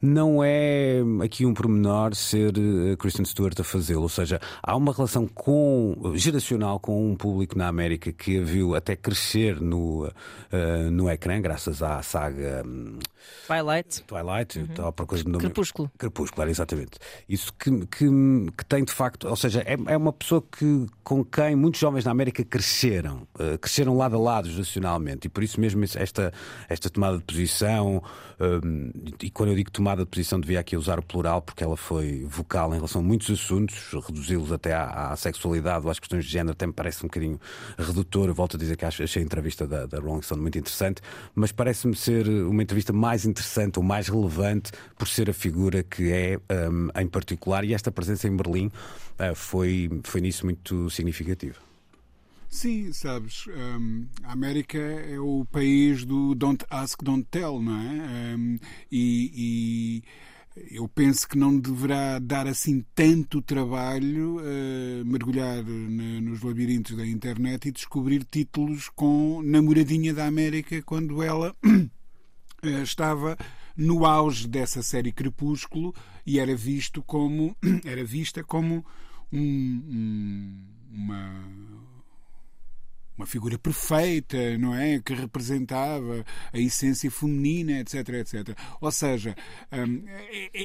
não 0.00 0.42
é 0.42 1.00
aqui 1.24 1.44
um 1.44 1.52
pormenor 1.52 2.14
ser 2.14 2.54
eh, 2.56 2.96
Kristen 2.96 3.24
Stewart 3.24 3.58
a 3.60 3.64
fazê-lo. 3.64 4.02
Ou 4.02 4.08
seja, 4.08 4.40
há 4.62 4.76
uma 4.76 4.92
relação 4.92 5.26
com, 5.26 6.12
geracional 6.14 6.78
com 6.78 7.10
um 7.10 7.16
público 7.16 7.58
na 7.58 7.68
América 7.68 8.12
que 8.12 8.38
a 8.38 8.42
viu 8.42 8.74
até 8.74 8.94
crescer 8.94 9.60
no, 9.60 10.06
uh, 10.06 10.90
no 10.90 11.10
ecrã, 11.10 11.40
graças 11.40 11.82
à 11.82 12.00
saga 12.02 12.62
um, 12.64 12.98
Twilight. 13.46 14.02
Twilight, 14.04 14.58
uhum. 14.58 14.66
tal, 14.68 14.92
para 14.92 15.06
coisa 15.06 15.24
de 15.24 15.30
nome. 15.30 15.44
Crepúsculo. 15.44 15.90
Crepúsculo, 15.98 16.48
exatamente. 16.48 16.98
Isso 17.28 17.52
que, 17.54 17.70
que, 17.86 18.06
que, 18.56 18.64
tem 18.66 18.84
de 18.84 18.92
facto, 18.92 19.28
ou 19.28 19.36
seja, 19.36 19.62
é, 19.66 19.76
é 19.86 19.96
uma 19.96 20.12
pessoa 20.12 20.42
que, 20.42 20.86
com 21.02 21.24
quem 21.24 21.56
muitos 21.56 21.80
jovens 21.80 22.04
na 22.04 22.10
América 22.10 22.44
cresceram, 22.44 23.26
uh, 23.34 23.58
cresceram 23.58 23.96
lado 23.96 24.16
a 24.16 24.18
lado 24.18 24.50
geracionalmente, 24.50 25.26
e 25.26 25.30
por 25.30 25.42
isso 25.42 25.60
mesmo 25.60 25.82
esta, 25.84 26.32
esta 26.68 26.90
tomada 26.90 27.18
de 27.18 27.24
posição, 27.24 27.96
uh, 28.38 29.14
e 29.22 29.30
quando 29.30 29.50
eu 29.50 29.56
digo 29.56 29.70
tomada 29.70 29.87
tomada 29.88 30.04
de 30.04 30.10
posição 30.10 30.38
devia 30.38 30.60
aqui 30.60 30.76
usar 30.76 30.98
o 30.98 31.02
plural, 31.02 31.40
porque 31.40 31.64
ela 31.64 31.76
foi 31.76 32.22
vocal 32.28 32.72
em 32.72 32.74
relação 32.74 33.00
a 33.00 33.04
muitos 33.04 33.30
assuntos, 33.30 33.90
reduzi-los 34.06 34.52
até 34.52 34.74
à, 34.74 35.12
à, 35.12 35.16
sexualidade 35.16 35.86
ou 35.86 35.90
às 35.90 35.98
questões 35.98 36.26
de 36.26 36.30
género, 36.30 36.52
até 36.52 36.66
me 36.66 36.74
parece 36.74 37.02
um 37.02 37.08
bocadinho 37.08 37.40
redutor. 37.78 38.32
Volto 38.34 38.56
a 38.56 38.58
dizer 38.58 38.76
que 38.76 38.84
achei 38.84 39.22
a 39.22 39.24
entrevista 39.24 39.66
da, 39.66 39.86
da 39.86 39.98
Rolling 39.98 40.20
Stone 40.20 40.42
muito 40.42 40.58
interessante, 40.58 41.00
mas 41.34 41.52
parece-me 41.52 41.96
ser 41.96 42.28
uma 42.28 42.62
entrevista 42.62 42.92
mais 42.92 43.24
interessante 43.24 43.78
ou 43.78 43.82
mais 43.82 44.08
relevante 44.08 44.72
por 44.98 45.08
ser 45.08 45.30
a 45.30 45.32
figura 45.32 45.82
que 45.82 46.12
é 46.12 46.38
um, 46.70 46.88
em 47.00 47.06
particular, 47.06 47.64
e 47.64 47.72
esta 47.72 47.90
presença 47.90 48.28
em 48.28 48.36
Berlim 48.36 48.66
uh, 48.66 49.34
foi, 49.34 49.88
foi 50.04 50.20
nisso 50.20 50.44
muito 50.44 50.90
significativa. 50.90 51.67
Sim, 52.50 52.92
sabes, 52.94 53.46
um, 53.46 54.06
a 54.24 54.32
América 54.32 54.78
é 54.78 55.20
o 55.20 55.44
país 55.44 56.04
do 56.06 56.34
don't 56.34 56.64
ask, 56.70 57.02
don't 57.02 57.26
tell, 57.30 57.60
não 57.60 57.76
é? 57.76 58.36
Um, 58.36 58.58
e, 58.90 60.02
e, 60.56 60.74
eu 60.74 60.88
penso 60.88 61.28
que 61.28 61.36
não 61.36 61.58
deverá 61.58 62.18
dar 62.18 62.46
assim 62.46 62.84
tanto 62.94 63.42
trabalho 63.42 64.38
uh, 64.38 65.04
mergulhar 65.04 65.62
na, 65.62 66.20
nos 66.22 66.42
labirintos 66.42 66.96
da 66.96 67.06
internet 67.06 67.68
e 67.68 67.72
descobrir 67.72 68.24
títulos 68.24 68.88
com 68.88 69.42
namoradinha 69.42 70.14
da 70.14 70.26
América 70.26 70.82
quando 70.82 71.22
ela 71.22 71.54
uh, 71.64 72.68
estava 72.82 73.36
no 73.76 74.06
auge 74.06 74.48
dessa 74.48 74.82
série 74.82 75.12
Crepúsculo 75.12 75.94
e 76.26 76.38
era 76.40 76.56
visto 76.56 77.02
como 77.02 77.54
era 77.84 78.02
vista 78.02 78.42
como 78.42 78.84
um, 79.30 79.38
um, 79.38 80.64
uma 80.90 81.77
uma 83.18 83.26
figura 83.26 83.58
perfeita, 83.58 84.56
não 84.58 84.74
é? 84.74 85.00
Que 85.00 85.12
representava 85.12 86.24
a 86.52 86.58
essência 86.58 87.10
feminina, 87.10 87.80
etc, 87.80 88.08
etc. 88.10 88.56
Ou 88.80 88.92
seja, 88.92 89.34
hum, 89.72 90.04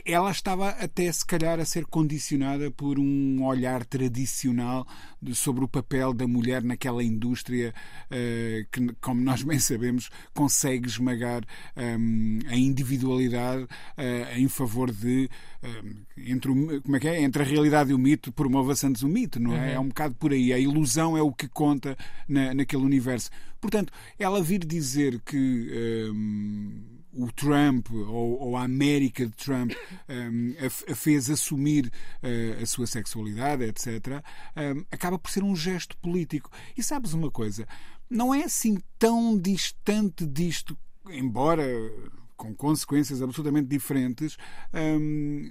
ela 0.06 0.30
estava 0.30 0.70
até 0.70 1.12
se 1.12 1.26
calhar 1.26 1.60
a 1.60 1.66
ser 1.66 1.86
condicionada 1.86 2.70
por 2.70 3.00
um 3.00 3.44
olhar 3.44 3.84
tradicional 3.84 4.88
sobre 5.34 5.64
o 5.64 5.68
papel 5.68 6.14
da 6.14 6.28
mulher 6.28 6.64
naquela 6.64 7.04
indústria 7.04 7.74
eh, 8.12 8.66
que, 8.72 8.94
como 9.02 9.22
nós 9.22 9.42
bem 9.42 9.58
sabemos, 9.58 10.10
consegue 10.34 10.88
esmagar 10.88 11.44
hum, 11.76 12.40
a 12.48 12.56
individualidade 12.56 13.66
eh, 13.98 14.38
em 14.38 14.48
favor 14.48 14.92
de 14.92 15.30
hum, 15.64 16.04
entre 16.18 16.52
o, 16.52 16.82
como 16.82 16.96
é 16.98 17.00
que 17.00 17.08
é? 17.08 17.22
Entre 17.22 17.42
a 17.42 17.46
realidade 17.46 17.92
e 17.92 17.94
o 17.94 17.98
mito, 17.98 18.32
promova-se 18.32 18.86
antes 18.86 19.02
o 19.02 19.08
mito, 19.08 19.40
não 19.40 19.56
é? 19.56 19.70
Uhum. 19.70 19.74
É 19.74 19.80
um 19.80 19.88
bocado 19.88 20.16
por 20.16 20.32
aí. 20.32 20.54
A 20.54 20.60
ilusão 20.60 21.18
é 21.18 21.22
o 21.22 21.32
que 21.32 21.48
conta 21.48 21.98
na, 22.28 22.43
naquele 22.54 22.84
universo. 22.84 23.30
Portanto, 23.62 23.94
ela 24.18 24.42
vir 24.42 24.66
dizer 24.66 25.22
que 25.22 26.10
um, 26.12 27.04
o 27.14 27.32
Trump 27.32 27.92
ou, 27.92 28.40
ou, 28.42 28.58
a 28.58 28.64
América 28.64 29.26
de 29.26 29.34
Trump 29.34 29.72
um, 30.10 30.56
a, 30.60 30.92
a, 30.92 30.96
fez 30.96 31.30
assumir 31.30 31.92
uh, 32.24 32.62
a 32.62 32.66
sua 32.66 32.88
sexualidade, 32.88 33.64
etc., 33.64 34.24
um, 34.58 34.86
acaba 34.92 35.20
por 35.20 35.32
ser 35.32 35.44
um 35.44 35.56
gesto 35.56 35.96
político. 35.98 36.50
E 36.76 36.82
sabes 36.82 37.14
uma 37.14 37.30
coisa? 37.30 37.68
Não 38.10 38.34
é 38.34 38.44
assim 38.44 38.78
tão 38.98 39.38
distante 39.38 40.26
disto, 40.26 40.78
embora 41.10 41.64
com 42.44 42.54
consequências 42.54 43.22
absolutamente 43.22 43.70
diferentes, 43.70 44.38
hum, 44.74 45.50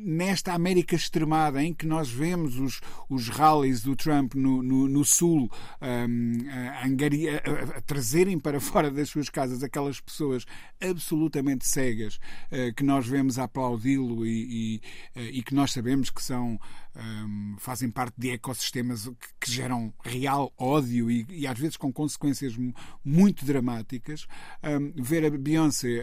nesta 0.00 0.52
América 0.52 0.96
extremada 0.96 1.62
em 1.62 1.72
que 1.72 1.86
nós 1.86 2.10
vemos 2.10 2.58
os, 2.58 2.80
os 3.08 3.28
rallies 3.28 3.80
do 3.80 3.94
Trump 3.94 4.34
no, 4.34 4.60
no, 4.60 4.88
no 4.88 5.04
Sul 5.04 5.48
hum, 5.80 6.38
a, 6.50 6.84
a, 6.84 7.78
a, 7.78 7.80
trazerem 7.82 8.40
para 8.40 8.58
fora 8.60 8.90
das 8.90 9.08
suas 9.08 9.28
casas 9.28 9.62
aquelas 9.62 10.00
pessoas 10.00 10.44
absolutamente 10.80 11.64
cegas 11.64 12.16
uh, 12.50 12.74
que 12.74 12.82
nós 12.82 13.06
vemos 13.06 13.38
aplaudi-lo 13.38 14.26
e, 14.26 14.80
e, 15.14 15.20
uh, 15.20 15.24
e, 15.30 15.42
que 15.42 15.54
nós 15.54 15.72
sabemos 15.72 16.10
que 16.10 16.22
são 16.22 16.58
um, 16.96 17.56
fazem 17.58 17.90
parte 17.90 18.14
de 18.18 18.30
ecossistemas 18.30 19.06
que, 19.06 19.28
que 19.40 19.50
geram 19.50 19.92
real 20.02 20.52
ódio 20.58 21.10
e, 21.10 21.26
e, 21.30 21.46
às 21.46 21.58
vezes 21.58 21.76
com 21.76 21.92
consequências 21.92 22.56
muito 23.04 23.44
dramáticas. 23.44 24.26
Um, 24.62 24.92
ver 25.02 25.24
a 25.24 25.30
Beyoncé 25.30 26.02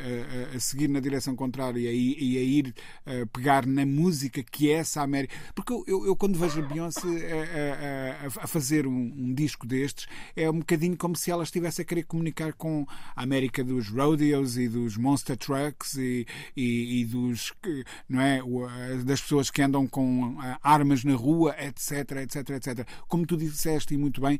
a, 0.54 0.56
a, 0.56 0.60
seguir 0.60 0.88
na 0.88 1.00
direção 1.00 1.36
contrária 1.36 1.92
e, 1.92 2.18
e 2.18 2.38
a 2.38 2.42
ir 2.42 2.76
a 3.06 3.26
pegar 3.28 3.66
na 3.66 3.86
música 3.86 4.44
que 4.44 4.72
é 4.72 4.76
essa 4.76 5.02
América. 5.02 5.36
Porque 5.54 5.74
eu, 5.74 6.06
eu, 6.06 6.16
quando 6.16 6.40
vejo 6.40 6.60
a 6.60 6.66
Beyoncé 6.66 7.08
a, 8.24 8.44
a 8.44 8.48
fazer 8.48 8.88
um, 8.88 9.14
um, 9.18 9.34
disco 9.34 9.68
destes, 9.68 10.08
é 10.36 10.50
um 10.50 10.60
bocadinho 10.60 10.98
como 10.98 11.16
se 11.16 11.32
ela 11.32 11.44
estivesse 11.44 11.82
a 11.82 11.86
querer 11.86 12.04
comunicar 12.04 12.54
com 12.54 12.86
a 13.16 13.24
América 13.24 13.64
dos 13.64 13.90
rodeos 13.90 14.58
e 14.58 14.68
dos 14.68 14.98
monster 14.98 15.38
trucks 15.38 15.96
e, 15.96 16.26
e, 16.56 17.02
e 17.02 17.06
dos, 17.06 17.54
não 18.08 18.22
é, 18.22 18.42
das 19.04 19.22
pessoas 19.22 19.50
que 19.50 19.62
andam 19.62 19.86
com 19.86 20.38
armas 20.78 21.04
na 21.04 21.16
rua, 21.16 21.56
etc, 21.60 22.12
etc, 22.24 22.50
etc. 22.52 22.88
Como 23.08 23.26
tu 23.26 23.36
disseste 23.36 23.94
e 23.94 23.98
muito 23.98 24.22
bem, 24.22 24.40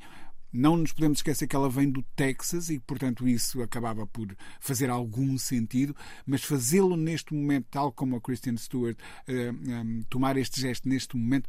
não 0.52 0.78
nos 0.78 0.94
podemos 0.94 1.20
esquecer 1.20 1.48
que 1.48 1.56
ela 1.56 1.70
vem 1.70 1.90
do 1.90 2.02
Texas 2.16 2.70
e, 2.70 2.80
portanto, 2.80 3.28
isso 3.28 3.62
acabava 3.62 4.08
por 4.08 4.36
fazer 4.60 4.90
algum 4.90 5.38
sentido, 5.38 5.96
mas 6.26 6.44
fazê-lo 6.44 6.96
neste 6.96 7.34
momento, 7.34 7.68
tal 7.70 7.92
como 7.92 8.16
a 8.16 8.22
Christian 8.22 8.56
Stewart, 8.58 8.98
eh, 9.28 9.48
ehm, 9.48 10.02
tomar 10.10 10.38
este 10.38 10.62
gesto 10.62 10.88
neste 10.88 11.18
momento, 11.18 11.48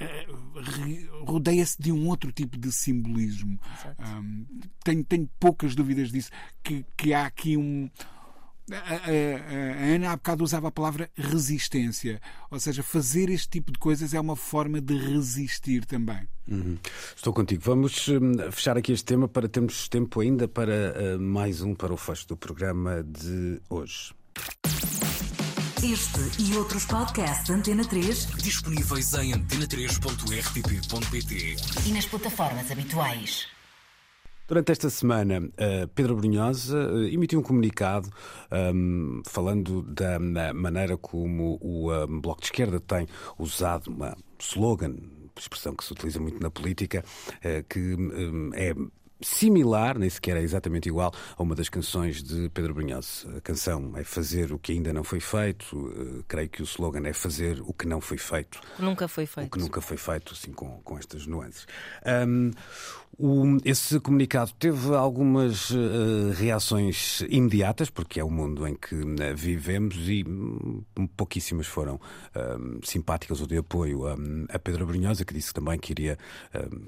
uh, 0.00 1.24
rodeia-se 1.24 1.80
de 1.80 1.92
um 1.92 2.08
outro 2.08 2.32
tipo 2.32 2.56
de 2.56 2.70
simbolismo. 2.72 3.58
Um, 3.98 4.46
tenho, 4.84 5.04
tenho 5.04 5.28
poucas 5.38 5.74
dúvidas 5.74 6.10
disso, 6.10 6.30
que, 6.62 6.84
que 6.96 7.12
há 7.12 7.26
aqui 7.26 7.56
um 7.56 7.90
a, 8.72 9.94
Ana 9.94 10.12
há 10.12 10.16
bocado 10.16 10.44
usava 10.44 10.68
a 10.68 10.70
palavra 10.70 11.10
resistência, 11.16 12.20
ou 12.50 12.60
seja, 12.60 12.82
fazer 12.82 13.30
este 13.30 13.48
tipo 13.48 13.72
de 13.72 13.78
coisas 13.78 14.12
é 14.14 14.20
uma 14.20 14.36
forma 14.36 14.80
de 14.80 14.96
resistir 14.96 15.84
também. 15.84 16.28
Uhum. 16.46 16.78
Estou 17.14 17.32
contigo. 17.32 17.62
Vamos 17.64 18.08
hum, 18.08 18.34
fechar 18.50 18.76
aqui 18.76 18.92
este 18.92 19.04
tema 19.04 19.28
para 19.28 19.48
termos 19.48 19.88
tempo 19.88 20.20
ainda 20.20 20.48
para 20.48 21.16
uh, 21.16 21.20
mais 21.20 21.62
um 21.62 21.74
para 21.74 21.92
o 21.92 21.96
fecho 21.96 22.28
do 22.28 22.36
programa 22.36 23.02
de 23.02 23.60
hoje. 23.68 24.14
Este 25.82 26.42
e 26.42 26.56
outros 26.56 26.84
podcasts 26.86 27.50
Antena 27.50 27.84
3 27.84 28.26
disponíveis 28.42 29.12
em 29.14 29.32
antena3.rtp.pt 29.32 31.56
e 31.86 31.92
nas 31.92 32.06
plataformas 32.06 32.70
habituais. 32.70 33.57
Durante 34.48 34.72
esta 34.72 34.88
semana, 34.88 35.42
Pedro 35.94 36.16
Brunhosa 36.16 36.78
eh, 36.78 37.12
emitiu 37.12 37.38
um 37.38 37.42
comunicado 37.42 38.08
um, 38.74 39.20
falando 39.26 39.82
da 39.82 40.18
maneira 40.54 40.96
como 40.96 41.58
o 41.60 41.92
um, 41.92 42.18
Bloco 42.18 42.40
de 42.40 42.46
Esquerda 42.46 42.80
tem 42.80 43.06
usado 43.38 43.88
uma 43.88 44.16
slogan, 44.40 44.96
expressão 45.36 45.74
que 45.74 45.84
se 45.84 45.92
utiliza 45.92 46.18
muito 46.18 46.42
na 46.42 46.50
política, 46.50 47.04
uh, 47.44 47.62
que 47.68 47.78
um, 47.78 48.50
é 48.54 48.74
similar, 49.20 49.98
nem 49.98 50.08
sequer 50.08 50.36
é 50.36 50.42
exatamente 50.42 50.88
igual, 50.88 51.12
a 51.36 51.42
uma 51.42 51.54
das 51.54 51.68
canções 51.68 52.22
de 52.22 52.48
Pedro 52.50 52.72
Brunhosa. 52.72 53.36
A 53.36 53.40
canção 53.40 53.92
é 53.96 54.04
fazer 54.04 54.52
o 54.52 54.58
que 54.58 54.72
ainda 54.72 54.92
não 54.92 55.02
foi 55.02 55.20
feito, 55.20 55.76
uh, 55.76 56.24
creio 56.26 56.48
que 56.48 56.62
o 56.62 56.64
slogan 56.64 57.06
é 57.06 57.12
fazer 57.12 57.60
o 57.62 57.72
que 57.72 57.86
não 57.86 58.00
foi 58.00 58.18
feito. 58.18 58.60
Nunca 58.78 59.08
foi 59.08 59.26
feito. 59.26 59.48
O 59.48 59.50
que 59.50 59.58
nunca 59.58 59.80
foi 59.80 59.96
feito, 59.96 60.32
assim, 60.32 60.52
com, 60.52 60.80
com 60.82 60.98
estas 60.98 61.26
nuances. 61.26 61.66
Um, 62.26 62.50
o, 63.16 63.58
esse 63.64 63.98
comunicado 63.98 64.52
teve 64.58 64.94
algumas 64.94 65.70
uh, 65.70 66.30
reações 66.34 67.20
imediatas, 67.28 67.90
porque 67.90 68.20
é 68.20 68.24
o 68.24 68.30
mundo 68.30 68.66
em 68.66 68.74
que 68.74 68.94
uh, 68.94 69.36
vivemos, 69.36 69.96
e 70.08 70.24
um, 70.26 71.06
pouquíssimas 71.16 71.66
foram 71.66 71.96
uh, 71.96 72.86
simpáticas 72.86 73.40
ou 73.40 73.46
de 73.46 73.56
apoio 73.56 74.06
a, 74.06 74.16
a 74.50 74.58
Pedro 74.58 74.86
Brunhosa, 74.86 75.24
que 75.24 75.34
disse 75.34 75.52
também 75.52 75.78
que 75.78 75.92
iria 75.92 76.18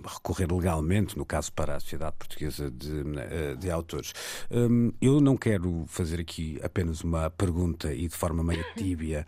recorrer 0.04 0.52
legalmente, 0.52 1.18
no 1.18 1.24
caso 1.24 1.52
para 1.52 1.76
a 1.76 1.80
Sociedade 1.80 2.14
Portuguesa 2.18 2.70
de, 2.70 3.02
de 3.58 3.70
Autores. 3.70 4.12
Um, 4.50 4.92
eu 5.00 5.20
não 5.20 5.36
quero 5.36 5.84
fazer 5.88 6.20
aqui 6.20 6.58
apenas 6.62 7.02
uma 7.02 7.30
pergunta 7.30 7.92
e 7.92 8.08
de 8.08 8.14
forma 8.14 8.42
meio 8.42 8.64
tíbia 8.76 9.26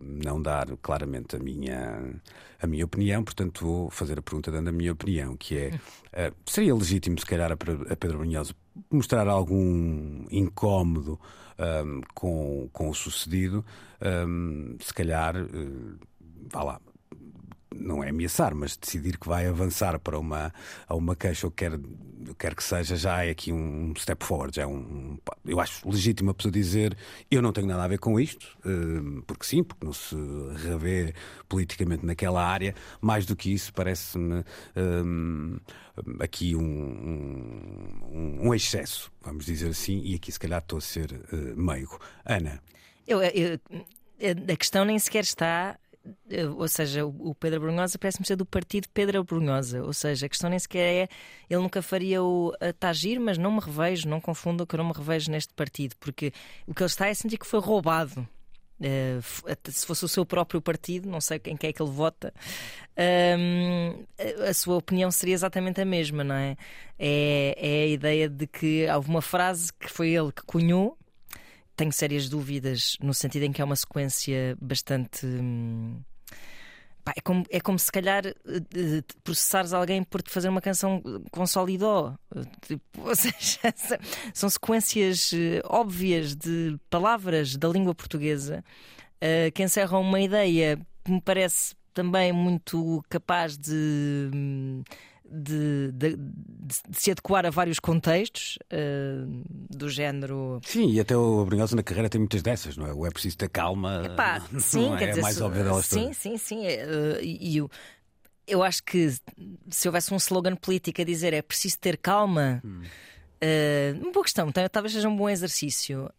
não 0.00 0.40
dar 0.40 0.66
claramente 0.82 1.36
a 1.36 1.38
minha, 1.38 2.14
a 2.60 2.66
minha 2.66 2.84
opinião, 2.84 3.22
portanto 3.22 3.64
vou 3.64 3.90
fazer 3.90 4.18
a 4.18 4.22
pergunta 4.22 4.50
dando 4.50 4.68
a 4.68 4.72
minha 4.72 4.92
opinião, 4.92 5.36
que 5.36 5.56
é 5.56 5.80
Uh, 6.12 6.34
seria 6.44 6.74
legítimo, 6.74 7.18
se 7.18 7.26
calhar, 7.26 7.52
a 7.52 7.56
Pedro 7.56 8.18
Brunhosa 8.18 8.54
mostrar 8.90 9.28
algum 9.28 10.24
incómodo 10.30 11.20
um, 11.58 12.00
com, 12.14 12.68
com 12.72 12.88
o 12.88 12.94
sucedido, 12.94 13.64
um, 14.26 14.76
se 14.80 14.92
calhar, 14.92 15.36
uh, 15.36 15.98
vá 16.50 16.62
lá, 16.62 16.80
não 17.74 18.02
é 18.02 18.10
ameaçar, 18.10 18.54
mas 18.54 18.76
decidir 18.76 19.18
que 19.18 19.28
vai 19.28 19.46
avançar 19.46 19.98
para 20.00 20.18
uma, 20.18 20.52
a 20.88 20.94
uma 20.94 21.14
queixa 21.14 21.46
ou 21.46 21.50
quer, 21.50 21.72
quer 22.38 22.54
que 22.54 22.64
seja, 22.64 22.96
já 22.96 23.24
é 23.24 23.30
aqui 23.30 23.52
um 23.52 23.94
step 23.96 24.24
forward. 24.24 24.56
Já 24.56 24.62
é 24.62 24.66
um, 24.66 25.18
eu 25.44 25.60
acho 25.60 25.88
legítimo 25.88 26.30
a 26.30 26.34
pessoa 26.34 26.50
dizer 26.50 26.96
eu 27.30 27.40
não 27.40 27.52
tenho 27.52 27.66
nada 27.66 27.84
a 27.84 27.88
ver 27.88 27.98
com 27.98 28.18
isto, 28.18 28.58
eh, 28.64 29.22
porque 29.26 29.44
sim, 29.44 29.62
porque 29.62 29.84
não 29.84 29.92
se 29.92 30.16
revê 30.64 31.14
politicamente 31.48 32.04
naquela 32.04 32.44
área. 32.44 32.74
Mais 33.00 33.24
do 33.24 33.36
que 33.36 33.52
isso, 33.52 33.72
parece-me 33.72 34.44
um, 34.76 35.56
eh, 35.96 36.24
aqui 36.24 36.56
um, 36.56 36.62
um, 36.62 38.48
um, 38.48 38.54
excesso, 38.54 39.12
vamos 39.22 39.46
dizer 39.46 39.68
assim, 39.68 40.00
e 40.04 40.14
aqui 40.16 40.32
se 40.32 40.38
calhar 40.38 40.60
estou 40.60 40.78
a 40.78 40.82
ser 40.82 41.12
uh, 41.12 41.60
meigo. 41.60 41.98
Ana. 42.24 42.60
Eu, 43.06 43.22
eu, 43.22 43.58
a 44.52 44.56
questão 44.56 44.84
nem 44.84 44.98
sequer 44.98 45.22
está. 45.22 45.78
Eh, 46.30 46.46
Ou 46.46 46.68
seja, 46.68 47.04
o 47.06 47.34
Pedro 47.34 47.60
Brunhosa 47.60 47.98
parece-me 47.98 48.26
ser 48.26 48.36
do 48.36 48.46
partido 48.46 48.88
Pedro 48.92 49.22
Brunhosa. 49.24 49.82
Ou 49.82 49.92
seja, 49.92 50.26
a 50.26 50.28
questão 50.28 50.50
nem 50.50 50.58
sequer 50.58 51.04
é. 51.04 51.08
Ele 51.48 51.62
nunca 51.62 51.82
faria 51.82 52.22
o 52.22 52.52
Tagir, 52.78 53.20
mas 53.20 53.38
não 53.38 53.52
me 53.52 53.60
revejo, 53.60 54.08
não 54.08 54.20
confundam 54.20 54.66
que 54.66 54.74
eu 54.74 54.78
não 54.78 54.86
me 54.86 54.92
revejo 54.94 55.30
neste 55.30 55.52
partido, 55.54 55.94
porque 55.98 56.32
o 56.66 56.74
que 56.74 56.82
ele 56.82 56.86
está 56.88 57.08
é 57.08 57.14
sentir 57.14 57.38
que 57.38 57.46
foi 57.46 57.60
roubado. 57.60 58.26
Eh, 58.82 59.18
se 59.68 59.84
fosse 59.86 60.04
o 60.06 60.08
seu 60.08 60.24
próprio 60.24 60.60
partido, 60.62 61.06
não 61.08 61.20
sei 61.20 61.38
quem 61.38 61.54
que 61.56 61.66
é 61.66 61.72
que 61.72 61.82
ele 61.82 61.90
vota, 61.90 62.32
a- 62.96 64.48
a 64.50 64.54
sua 64.54 64.76
opinião 64.76 65.10
seria 65.10 65.34
exatamente 65.34 65.80
a 65.80 65.84
mesma, 65.84 66.24
não 66.24 66.34
é? 66.34 66.56
É, 66.98 67.54
é 67.58 67.82
a 67.84 67.86
ideia 67.86 68.28
de 68.28 68.46
que 68.46 68.86
houve 68.94 69.08
uma 69.08 69.22
frase 69.22 69.72
que 69.72 69.88
foi 69.88 70.10
ele 70.10 70.32
que 70.32 70.42
cunhou. 70.44 70.96
Tenho 71.80 71.92
sérias 71.94 72.28
dúvidas 72.28 72.98
no 73.00 73.14
sentido 73.14 73.44
em 73.44 73.52
que 73.52 73.62
é 73.62 73.64
uma 73.64 73.74
sequência 73.74 74.54
bastante. 74.60 75.24
hum, 75.24 76.02
pá, 77.02 77.14
é, 77.16 77.22
como, 77.22 77.42
é 77.48 77.58
como 77.58 77.78
se 77.78 77.90
calhar 77.90 78.26
eh, 78.26 78.34
eh, 78.44 79.02
processares 79.24 79.72
alguém 79.72 80.04
por 80.04 80.20
te 80.20 80.28
fazer 80.30 80.50
uma 80.50 80.60
canção 80.60 81.02
com 81.30 81.46
sol 81.46 81.70
e 81.70 81.78
dó. 81.78 82.14
Eh, 82.36 82.42
Tipo, 82.60 82.82
ou 83.08 83.16
seja, 83.16 83.74
são 84.34 84.50
sequências 84.50 85.32
eh, 85.32 85.62
óbvias 85.64 86.36
de 86.36 86.76
palavras 86.90 87.56
da 87.56 87.66
língua 87.66 87.94
portuguesa 87.94 88.62
eh, 89.18 89.50
que 89.50 89.62
encerram 89.62 90.02
uma 90.02 90.20
ideia 90.20 90.78
que 91.02 91.10
me 91.10 91.22
parece 91.22 91.74
também 91.94 92.30
muito 92.30 93.02
capaz 93.08 93.56
de. 93.56 94.30
hum, 94.34 94.82
De, 95.32 95.92
de- 95.92 96.16
de- 96.16 96.98
se 96.98 97.12
adequar 97.12 97.46
a 97.46 97.50
vários 97.50 97.78
contextos 97.78 98.58
eh, 98.68 99.22
do 99.70 99.88
género 99.88 100.60
Sim, 100.64 100.90
e 100.90 100.98
até 100.98 101.16
o 101.16 101.44
Brunhosa 101.44 101.76
na 101.76 101.84
carreira 101.84 102.08
tem 102.08 102.18
muitas 102.20 102.42
dessas, 102.42 102.76
não 102.76 102.84
é? 102.86 102.92
O 102.92 103.06
é 103.06 103.10
preciso 103.10 103.36
ter 103.38 103.48
calma. 103.48 104.02
Epá, 104.04 104.40
sim, 104.58 104.92
é? 104.92 104.96
quer 104.98 105.04
É 105.04 105.08
dizer, 105.10 105.20
a 105.20 105.22
mais 105.22 105.36
se- 105.36 105.42
óbvia 105.44 105.62
delas 105.62 105.86
Sim, 105.86 106.00
todas. 106.02 106.16
sim, 106.16 106.36
sim. 106.36 106.66
é, 106.66 106.74
eh, 106.82 107.20
e 107.22 107.56
eu, 107.58 107.70
eu 108.46 108.60
acho 108.62 108.82
que 108.82 109.08
se 109.70 109.86
houvesse 109.86 110.12
um 110.12 110.16
slogan 110.16 110.56
político 110.56 111.00
a 111.00 111.04
dizer 111.04 111.32
é 111.32 111.42
preciso 111.42 111.78
ter 111.78 111.96
calma, 111.96 112.60
Hum. 112.64 112.82
eh, 113.40 113.94
uma 114.02 114.10
boa 114.10 114.24
questão, 114.24 114.48
então, 114.48 114.68
talvez 114.68 114.92
seja 114.94 115.08
um 115.08 115.16
bom 115.16 115.28
exercício. 115.28 116.10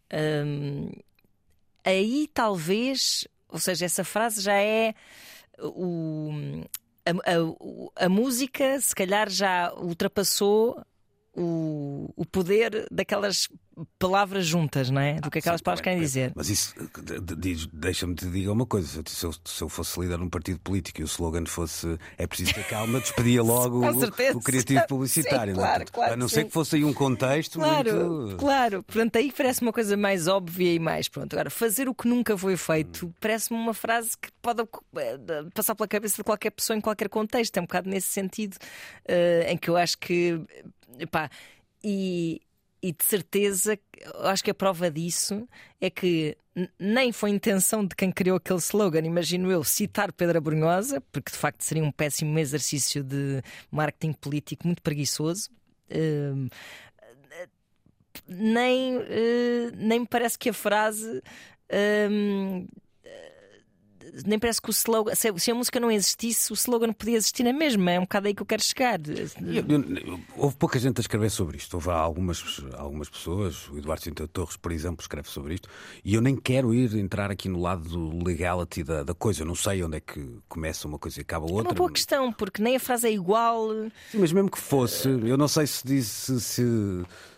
Aí 1.84 2.28
talvez, 2.32 3.26
ou 3.48 3.58
seja, 3.58 3.84
essa 3.84 4.04
frase 4.04 4.40
já 4.40 4.54
é 4.54 4.94
o. 5.60 6.30
A, 7.04 7.10
a- 7.10 8.04
a 8.06 8.08
música, 8.08 8.80
se 8.80 8.94
calhar, 8.94 9.28
já 9.28 9.72
ultrapassou 9.74 10.80
o, 11.34 12.12
o 12.16 12.26
poder 12.26 12.86
daquelas 12.90 13.48
palavras 13.98 14.44
juntas, 14.46 14.90
não 14.90 15.00
é? 15.00 15.14
Do 15.14 15.30
que 15.30 15.38
aquelas 15.38 15.60
Sim, 15.60 15.64
palavras 15.64 15.82
querem 15.82 15.98
bem, 15.98 16.06
dizer. 16.06 16.32
Mas 16.34 16.50
isso, 16.50 16.74
deixa-me 17.72 18.14
te 18.14 18.26
dizer 18.26 18.48
uma 18.48 18.66
coisa: 18.66 19.02
se 19.06 19.24
eu, 19.24 19.32
se 19.32 19.62
eu 19.62 19.68
fosse 19.68 19.98
líder 19.98 20.18
de 20.18 20.24
um 20.24 20.28
partido 20.28 20.60
político 20.60 21.00
e 21.00 21.04
o 21.04 21.06
slogan 21.06 21.46
fosse 21.46 21.98
é 22.18 22.26
preciso 22.26 22.54
ter 22.54 22.64
calma, 22.68 23.00
despedia 23.00 23.42
logo 23.42 23.78
o, 23.78 24.36
o 24.36 24.40
criativo 24.40 24.86
publicitário. 24.86 25.54
Sim, 25.54 25.60
não 25.60 25.66
é? 25.66 25.68
claro, 25.70 25.92
claro 25.92 26.12
a 26.12 26.16
não 26.16 26.26
que 26.26 26.34
ser 26.34 26.40
sim. 26.42 26.46
que 26.46 26.52
fosse 26.52 26.76
aí 26.76 26.84
um 26.84 26.92
contexto 26.92 27.58
Claro, 27.58 28.10
muito. 28.10 28.36
claro. 28.36 28.82
Portanto, 28.82 29.16
aí 29.16 29.32
parece 29.32 29.62
uma 29.62 29.72
coisa 29.72 29.96
mais 29.96 30.28
óbvia 30.28 30.74
e 30.74 30.78
mais 30.78 31.08
pronto. 31.08 31.32
Agora, 31.32 31.48
fazer 31.50 31.88
o 31.88 31.94
que 31.94 32.06
nunca 32.06 32.36
foi 32.36 32.56
feito 32.56 33.06
Hum. 33.06 33.12
parece-me 33.20 33.58
uma 33.58 33.72
frase 33.74 34.10
que 34.20 34.28
pode 34.42 34.62
eh, 34.96 35.18
passar 35.54 35.74
pela 35.74 35.88
cabeça 35.88 36.16
de 36.16 36.24
qualquer 36.24 36.50
pessoa 36.50 36.76
em 36.76 36.80
qualquer 36.80 37.08
contexto. 37.08 37.56
É 37.56 37.60
um 37.60 37.64
bocado 37.64 37.88
nesse 37.88 38.08
sentido 38.08 38.56
eh, 39.06 39.46
em 39.48 39.56
que 39.56 39.70
eu 39.70 39.76
acho 39.76 39.96
que. 39.98 40.38
Epá, 40.98 41.30
e, 41.82 42.40
e 42.82 42.92
de 42.92 43.04
certeza, 43.04 43.78
acho 44.24 44.44
que 44.44 44.50
a 44.50 44.54
prova 44.54 44.90
disso 44.90 45.48
é 45.80 45.90
que 45.90 46.36
nem 46.78 47.12
foi 47.12 47.30
intenção 47.30 47.84
de 47.86 47.94
quem 47.94 48.10
criou 48.12 48.36
aquele 48.36 48.58
slogan, 48.58 49.00
imagino 49.00 49.50
eu, 49.50 49.64
citar 49.64 50.12
Pedro 50.12 50.40
Brunhosa, 50.40 51.00
porque 51.12 51.32
de 51.32 51.38
facto 51.38 51.62
seria 51.62 51.82
um 51.82 51.90
péssimo 51.90 52.38
exercício 52.38 53.02
de 53.02 53.42
marketing 53.70 54.12
político 54.12 54.66
muito 54.66 54.82
preguiçoso. 54.82 55.50
Hum, 55.90 56.48
nem, 58.26 58.96
eh, 58.96 59.70
nem 59.74 60.00
me 60.00 60.06
parece 60.06 60.38
que 60.38 60.50
a 60.50 60.52
frase. 60.52 61.22
hum, 62.10 62.66
nem 64.24 64.38
parece 64.38 64.60
que 64.60 64.68
o 64.68 64.72
slogan. 64.72 65.14
Se, 65.14 65.50
a 65.50 65.54
música 65.54 65.78
não 65.80 65.90
existisse, 65.90 66.52
o 66.52 66.54
slogan 66.54 66.92
podia 66.92 67.16
existir 67.16 67.42
na 67.44 67.52
mesma. 67.52 67.90
É 67.92 67.98
um 67.98 68.02
bocado 68.02 68.28
aí 68.28 68.34
que 68.34 68.42
eu 68.42 68.46
quero 68.46 68.62
chegar. 68.62 68.98
Houve 70.36 70.56
pouca 70.56 70.78
gente 70.78 70.98
a 70.98 71.00
escrever 71.00 71.30
sobre 71.30 71.56
isto. 71.56 71.74
Houve 71.74 71.90
algumas, 71.90 72.62
algumas 72.76 73.08
pessoas, 73.08 73.68
o 73.68 73.78
Eduardo 73.78 74.02
Cinta 74.04 74.26
Torres, 74.28 74.56
por 74.56 74.72
exemplo, 74.72 75.00
escreve 75.02 75.28
sobre 75.28 75.54
isto. 75.54 75.68
E 76.04 76.14
eu 76.14 76.20
nem 76.20 76.36
quero 76.36 76.72
ir 76.74 76.94
entrar 76.96 77.30
aqui 77.30 77.48
no 77.48 77.60
lado 77.60 77.82
do 77.88 78.24
legality 78.24 78.82
da, 78.82 79.02
da 79.02 79.14
coisa. 79.14 79.42
Eu 79.42 79.46
não 79.46 79.54
sei 79.54 79.82
onde 79.82 79.96
é 79.96 80.00
que 80.00 80.38
começa 80.48 80.86
uma 80.86 80.98
coisa 80.98 81.20
e 81.20 81.22
acaba 81.22 81.46
É 81.48 81.52
outra. 81.52 81.68
uma 81.70 81.74
boa 81.74 81.90
questão, 81.90 82.32
porque 82.32 82.62
nem 82.62 82.76
a 82.76 82.80
frase 82.80 83.06
é 83.08 83.12
igual. 83.12 83.68
Sim, 84.10 84.18
mas 84.18 84.32
mesmo 84.32 84.50
que 84.50 84.58
fosse, 84.58 85.08
eu 85.08 85.36
não 85.36 85.48
sei 85.48 85.66
se 85.66 85.86
disse 85.86 86.40
se, 86.40 86.62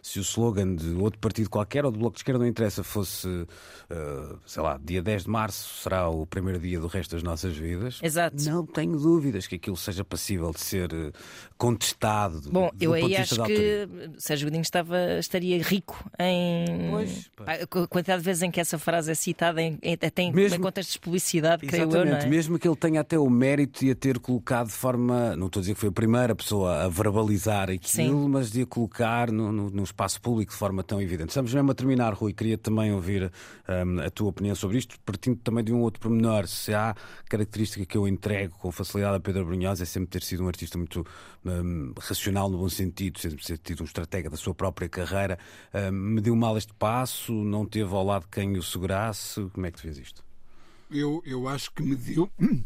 se 0.03 0.19
o 0.19 0.23
slogan 0.23 0.75
de 0.75 0.91
outro 0.95 1.19
partido 1.19 1.49
qualquer 1.51 1.85
ou 1.85 1.91
do 1.91 1.99
Bloco 1.99 2.15
de 2.15 2.21
Esquerda 2.21 2.39
não 2.41 2.47
interessa, 2.47 2.83
fosse, 2.83 3.47
eh, 3.91 4.37
sei 4.47 4.63
lá, 4.63 4.79
dia 4.83 5.03
10 5.03 5.25
de 5.25 5.31
março 5.31 5.83
será 5.83 6.09
o 6.09 6.27
primeiro 6.27 6.54
dia 6.59 6.79
do 6.81 6.87
resto 6.87 7.13
das 7.15 7.23
nossas 7.23 7.57
vidas. 7.57 7.99
Exato. 8.03 8.37
Não 8.45 8.65
tenho 8.67 8.99
dúvidas 8.99 9.47
que 9.47 9.57
aquilo 9.57 9.77
seja 9.77 10.05
passível 10.05 10.51
de 10.53 10.61
ser 10.61 10.93
eh, 10.93 11.13
contestado. 11.57 12.41
Bom, 12.51 12.71
do 12.75 12.85
eu 12.85 12.91
ponto 12.93 13.05
aí 13.07 13.13
de 13.15 13.21
vista 13.21 13.43
acho 13.43 13.45
que 13.53 13.89
Sérgio 14.19 14.47
Godinho 14.47 14.63
estava, 14.63 15.19
estaria 15.19 15.63
rico 15.63 16.09
em. 16.19 16.91
Pois, 16.91 17.31
pá. 17.37 17.45
a 17.55 17.87
quantidade 17.87 18.21
de 18.23 18.25
vezes 18.27 18.43
em 18.43 18.51
que 18.51 18.61
essa 18.61 18.79
frase 18.79 19.11
é 19.11 19.15
citada, 19.15 19.63
em, 19.63 19.79
até 20.03 20.23
em, 20.23 20.33
Mesmo- 20.33 20.57
em 20.57 20.61
contextos 20.61 20.95
de 20.95 21.01
publicidade, 21.01 21.67
creio 21.67 21.85
eu, 21.85 21.89
não 21.89 21.97
Exatamente, 22.01 22.27
é? 22.27 22.29
mesmo 22.29 22.59
que 22.59 22.69
ele 22.69 22.77
tenha 22.77 23.01
até 23.01 23.19
o 23.19 23.29
mérito 23.31 23.81
de 23.85 23.91
a 23.91 23.95
ter 23.95 24.19
colocado 24.19 24.67
de 24.67 24.73
forma, 24.75 25.37
não 25.37 25.47
estou 25.47 25.61
a 25.61 25.63
dizer 25.63 25.75
que 25.75 25.81
foi 25.81 25.89
a 25.89 25.93
primeira 25.93 26.35
pessoa 26.35 26.83
a 26.85 26.89
verbalizar 26.89 27.71
aquilo, 27.71 28.23
Sim. 28.25 28.29
mas 28.29 28.51
de 28.51 28.63
a 28.63 28.67
colocar 28.67 29.31
no, 29.31 29.53
no- 29.53 29.71
no 29.71 29.83
espaço 29.83 30.21
público 30.21 30.53
de 30.53 30.59
forma 30.59 30.83
tão 30.83 31.01
evidente. 31.01 31.29
Estamos 31.31 31.53
mesmo 31.53 31.71
a 31.71 31.75
terminar, 31.75 32.13
Rui. 32.15 32.33
Queria 32.33 32.59
também 32.59 32.93
ouvir 32.93 33.31
hum, 33.69 34.01
a 34.01 34.11
tua 34.11 34.29
opinião 34.31 34.55
sobre 34.55 34.79
isto, 34.79 34.97
partindo 35.05 35.37
também 35.37 35.63
de 35.65 35.73
um 35.73 35.81
outro 35.81 36.01
pormenor. 36.01 36.44
Se 36.47 36.75
há 36.75 36.95
característica 37.29 37.85
que 37.85 37.97
eu 37.97 38.07
entrego 38.07 38.55
com 38.59 38.71
facilidade 38.71 39.17
a 39.17 39.21
Pedro 39.21 39.45
Brunhosa 39.45 39.83
é 39.83 39.87
sempre 39.87 40.11
ter 40.11 40.23
sido 40.23 40.45
um 40.45 40.49
artista 40.49 40.79
muito 40.79 41.07
hum, 41.45 41.93
racional 41.99 42.49
no 42.49 42.59
bom 42.59 42.69
sentido, 42.69 43.19
sempre 43.19 43.45
ter 43.45 43.59
tido 43.59 43.83
um 43.83 43.85
estratega 43.85 44.31
da 44.31 44.37
sua 44.37 44.55
própria 44.55 44.89
carreira. 44.89 45.39
Hum, 45.75 45.91
mediu 45.93 46.37
mal 46.37 46.57
este 46.57 46.73
passo, 46.75 47.33
não 47.33 47.67
teve 47.67 47.93
ao 47.95 48.05
lado 48.05 48.27
quem 48.31 48.57
o 48.57 48.63
segurasse. 48.63 49.41
Como 49.53 49.67
é 49.67 49.71
que 49.71 49.79
tu 49.79 49.85
vês 49.85 49.99
isto? 49.99 50.25
Eu, 50.91 51.23
eu 51.25 51.49
acho 51.49 51.73
que 51.73 51.83
mediu. 51.83 52.31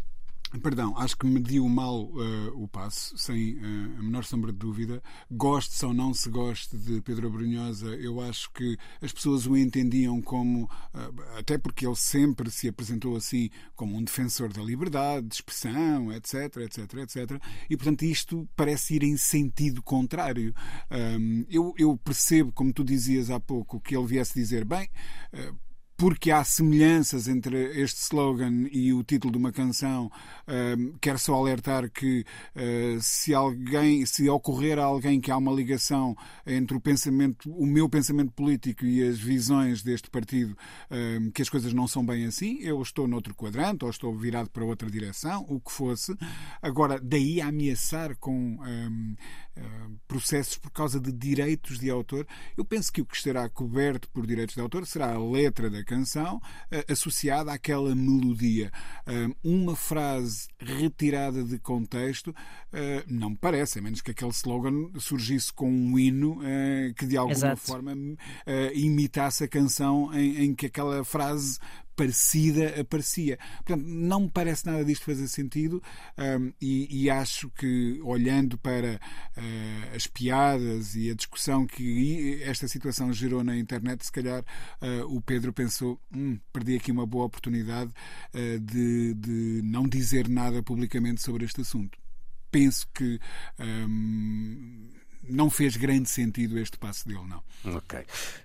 Perdão, 0.62 0.96
acho 0.96 1.14
que 1.16 1.26
mediu 1.26 1.68
mal 1.68 2.10
eh, 2.16 2.50
o 2.54 2.66
passo, 2.66 3.18
sem 3.18 3.58
eh, 3.58 3.98
a 3.98 4.02
menor 4.02 4.24
sombra 4.24 4.50
de 4.50 4.58
dúvida. 4.58 5.02
Goste 5.30 5.84
ou 5.84 5.92
não 5.92 6.14
se 6.14 6.30
goste 6.30 6.74
de 6.74 7.02
Pedro 7.02 7.30
Brunhosa, 7.30 7.88
eu 7.96 8.18
acho 8.18 8.50
que 8.52 8.78
as 9.02 9.12
pessoas 9.12 9.46
o 9.46 9.54
entendiam 9.54 10.22
como, 10.22 10.68
eh, 10.94 11.38
até 11.38 11.58
porque 11.58 11.86
ele 11.86 11.94
sempre 11.96 12.50
se 12.50 12.66
apresentou 12.66 13.14
assim, 13.14 13.50
como 13.76 13.94
um 13.94 14.02
defensor 14.02 14.50
da 14.50 14.62
liberdade, 14.62 15.26
de 15.26 15.34
expressão, 15.34 16.10
etc, 16.12 16.56
etc, 16.56 16.94
etc. 16.94 17.42
E, 17.68 17.76
portanto, 17.76 18.02
isto 18.04 18.48
parece 18.56 18.94
ir 18.94 19.02
em 19.02 19.18
sentido 19.18 19.82
contrário. 19.82 20.54
Ahm, 20.90 21.44
eu, 21.50 21.74
eu 21.76 21.94
percebo, 21.98 22.52
como 22.52 22.72
tu 22.72 22.82
dizias 22.82 23.28
há 23.28 23.38
pouco, 23.38 23.80
que 23.80 23.94
ele 23.94 24.06
viesse 24.06 24.32
dizer, 24.32 24.64
bem. 24.64 24.88
Porque 25.98 26.30
há 26.30 26.44
semelhanças 26.44 27.26
entre 27.26 27.72
este 27.80 27.98
slogan 28.02 28.68
e 28.70 28.94
o 28.94 29.02
título 29.02 29.32
de 29.32 29.38
uma 29.38 29.50
canção, 29.50 30.08
um, 30.46 30.92
quero 31.00 31.18
só 31.18 31.34
alertar 31.34 31.90
que 31.90 32.24
uh, 32.54 33.00
se 33.00 33.34
alguém, 33.34 34.06
se 34.06 34.28
ocorrer 34.30 34.78
a 34.78 34.84
alguém 34.84 35.20
que 35.20 35.28
há 35.28 35.36
uma 35.36 35.50
ligação 35.50 36.16
entre 36.46 36.76
o 36.76 36.80
pensamento, 36.80 37.50
o 37.52 37.66
meu 37.66 37.88
pensamento 37.88 38.30
político 38.30 38.84
e 38.86 39.02
as 39.02 39.18
visões 39.18 39.82
deste 39.82 40.08
partido, 40.08 40.56
um, 40.88 41.32
que 41.32 41.42
as 41.42 41.48
coisas 41.48 41.72
não 41.72 41.88
são 41.88 42.06
bem 42.06 42.26
assim, 42.26 42.58
eu 42.60 42.80
estou 42.80 43.08
noutro 43.08 43.34
quadrante 43.34 43.84
ou 43.84 43.90
estou 43.90 44.16
virado 44.16 44.50
para 44.50 44.64
outra 44.64 44.88
direção, 44.88 45.44
o 45.48 45.60
que 45.60 45.72
fosse. 45.72 46.16
Agora, 46.62 47.00
daí 47.02 47.40
a 47.40 47.48
ameaçar 47.48 48.16
com 48.18 48.54
uh, 48.54 49.16
processos 50.06 50.56
por 50.56 50.70
causa 50.70 50.98
de 50.98 51.12
direitos 51.12 51.78
de 51.78 51.90
autor, 51.90 52.26
eu 52.56 52.64
penso 52.64 52.92
que 52.92 53.00
o 53.00 53.06
que 53.06 53.16
estará 53.16 53.48
coberto 53.48 54.08
por 54.10 54.26
direitos 54.26 54.54
de 54.54 54.60
autor 54.60 54.86
será 54.86 55.12
a 55.12 55.18
letra 55.18 55.68
da 55.68 55.84
canção 55.84 56.40
eh, 56.70 56.84
associada 56.88 57.52
àquela 57.52 57.94
melodia. 57.94 58.70
Um, 59.44 59.60
uma 59.60 59.76
frase 59.76 60.48
retirada 60.58 61.44
de 61.44 61.58
contexto 61.58 62.34
eh, 62.72 63.04
não 63.06 63.30
me 63.30 63.36
parece, 63.36 63.78
a 63.78 63.82
menos 63.82 64.00
que 64.00 64.10
aquele 64.10 64.30
slogan 64.30 64.90
surgisse 64.98 65.52
com 65.52 65.70
um 65.70 65.98
hino 65.98 66.40
eh, 66.42 66.92
que 66.96 67.06
de 67.06 67.16
alguma 67.16 67.34
Exato. 67.34 67.60
forma 67.60 67.92
eh, 68.46 68.72
imitasse 68.74 69.44
a 69.44 69.48
canção 69.48 70.12
em, 70.12 70.44
em 70.44 70.54
que 70.54 70.66
aquela 70.66 71.04
frase 71.04 71.58
parecida 71.98 72.80
aparecia. 72.80 73.36
Portanto, 73.56 73.84
não 73.84 74.20
me 74.20 74.30
parece 74.30 74.64
nada 74.64 74.84
disto 74.84 75.04
fazer 75.04 75.26
sentido 75.26 75.82
um, 76.16 76.52
e, 76.62 77.02
e, 77.02 77.10
acho 77.10 77.50
que, 77.50 78.00
olhando 78.04 78.56
para 78.56 79.00
uh, 79.36 79.96
as 79.96 80.06
piadas 80.06 80.94
e 80.94 81.10
a 81.10 81.14
discussão 81.14 81.66
que 81.66 82.40
esta 82.44 82.68
situação 82.68 83.12
gerou 83.12 83.42
na 83.42 83.56
internet, 83.56 84.04
se 84.06 84.12
calhar 84.12 84.44
uh, 84.80 85.12
o 85.12 85.20
Pedro 85.20 85.52
pensou: 85.52 86.00
hum, 86.14 86.38
perdi 86.52 86.76
aqui 86.76 86.92
uma 86.92 87.04
boa 87.04 87.24
oportunidade 87.24 87.90
uh, 88.32 88.60
de, 88.60 89.14
de 89.14 89.60
não 89.64 89.88
dizer 89.88 90.28
nada 90.28 90.62
publicamente 90.62 91.20
sobre 91.20 91.44
este 91.44 91.62
assunto. 91.62 91.98
Penso 92.48 92.86
que. 92.94 93.18
Um, 93.58 94.97
não 95.28 95.50
fez 95.50 95.76
grande 95.76 96.08
sentido 96.08 96.58
este 96.58 96.78
passo 96.78 97.06
dele, 97.06 97.24
não. 97.28 97.42
Ok. 97.76 98.00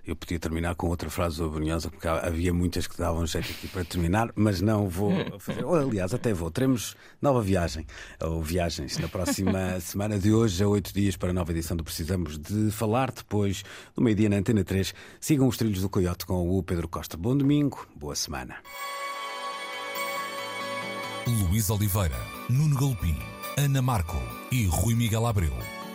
Eu 0.06 0.16
podia 0.16 0.38
terminar 0.38 0.74
com 0.74 0.88
outra 0.88 1.08
frase 1.08 1.38
do 1.38 1.48
Brunhosa, 1.48 1.90
porque 1.90 2.06
havia 2.06 2.52
muitas 2.52 2.86
que 2.86 2.96
davam 2.96 3.26
jeito 3.26 3.50
aqui 3.50 3.68
para 3.68 3.84
terminar, 3.84 4.30
mas 4.34 4.60
não 4.60 4.88
vou 4.88 5.12
fazer. 5.38 5.64
Ou, 5.64 5.74
aliás, 5.74 6.12
até 6.12 6.32
vou. 6.32 6.50
Teremos 6.50 6.96
nova 7.20 7.40
viagem, 7.40 7.86
ou 8.20 8.42
viagens, 8.42 8.98
na 8.98 9.08
próxima 9.08 9.78
semana 9.80 10.18
de 10.18 10.32
hoje, 10.32 10.62
a 10.62 10.68
oito 10.68 10.92
dias, 10.92 11.16
para 11.16 11.30
a 11.30 11.32
nova 11.32 11.52
edição 11.52 11.76
do 11.76 11.84
Precisamos 11.84 12.38
de 12.38 12.70
Falar. 12.70 13.12
Depois, 13.12 13.64
no 13.96 14.02
meio-dia, 14.02 14.28
na 14.28 14.36
Antena 14.36 14.64
3, 14.64 14.94
sigam 15.20 15.48
os 15.48 15.56
trilhos 15.56 15.80
do 15.80 15.88
Coyote 15.88 16.26
com 16.26 16.58
o 16.58 16.62
Pedro 16.62 16.88
Costa. 16.88 17.16
Bom 17.16 17.36
domingo, 17.36 17.86
boa 17.94 18.14
semana. 18.14 18.56
Luís 21.26 21.70
Oliveira, 21.70 22.18
Nuno 22.50 22.76
Galpim, 22.76 23.16
Ana 23.56 23.80
Marco 23.80 24.20
e 24.52 24.66
Rui 24.66 24.94
Miguel 24.94 25.26
Abreu 25.26 25.83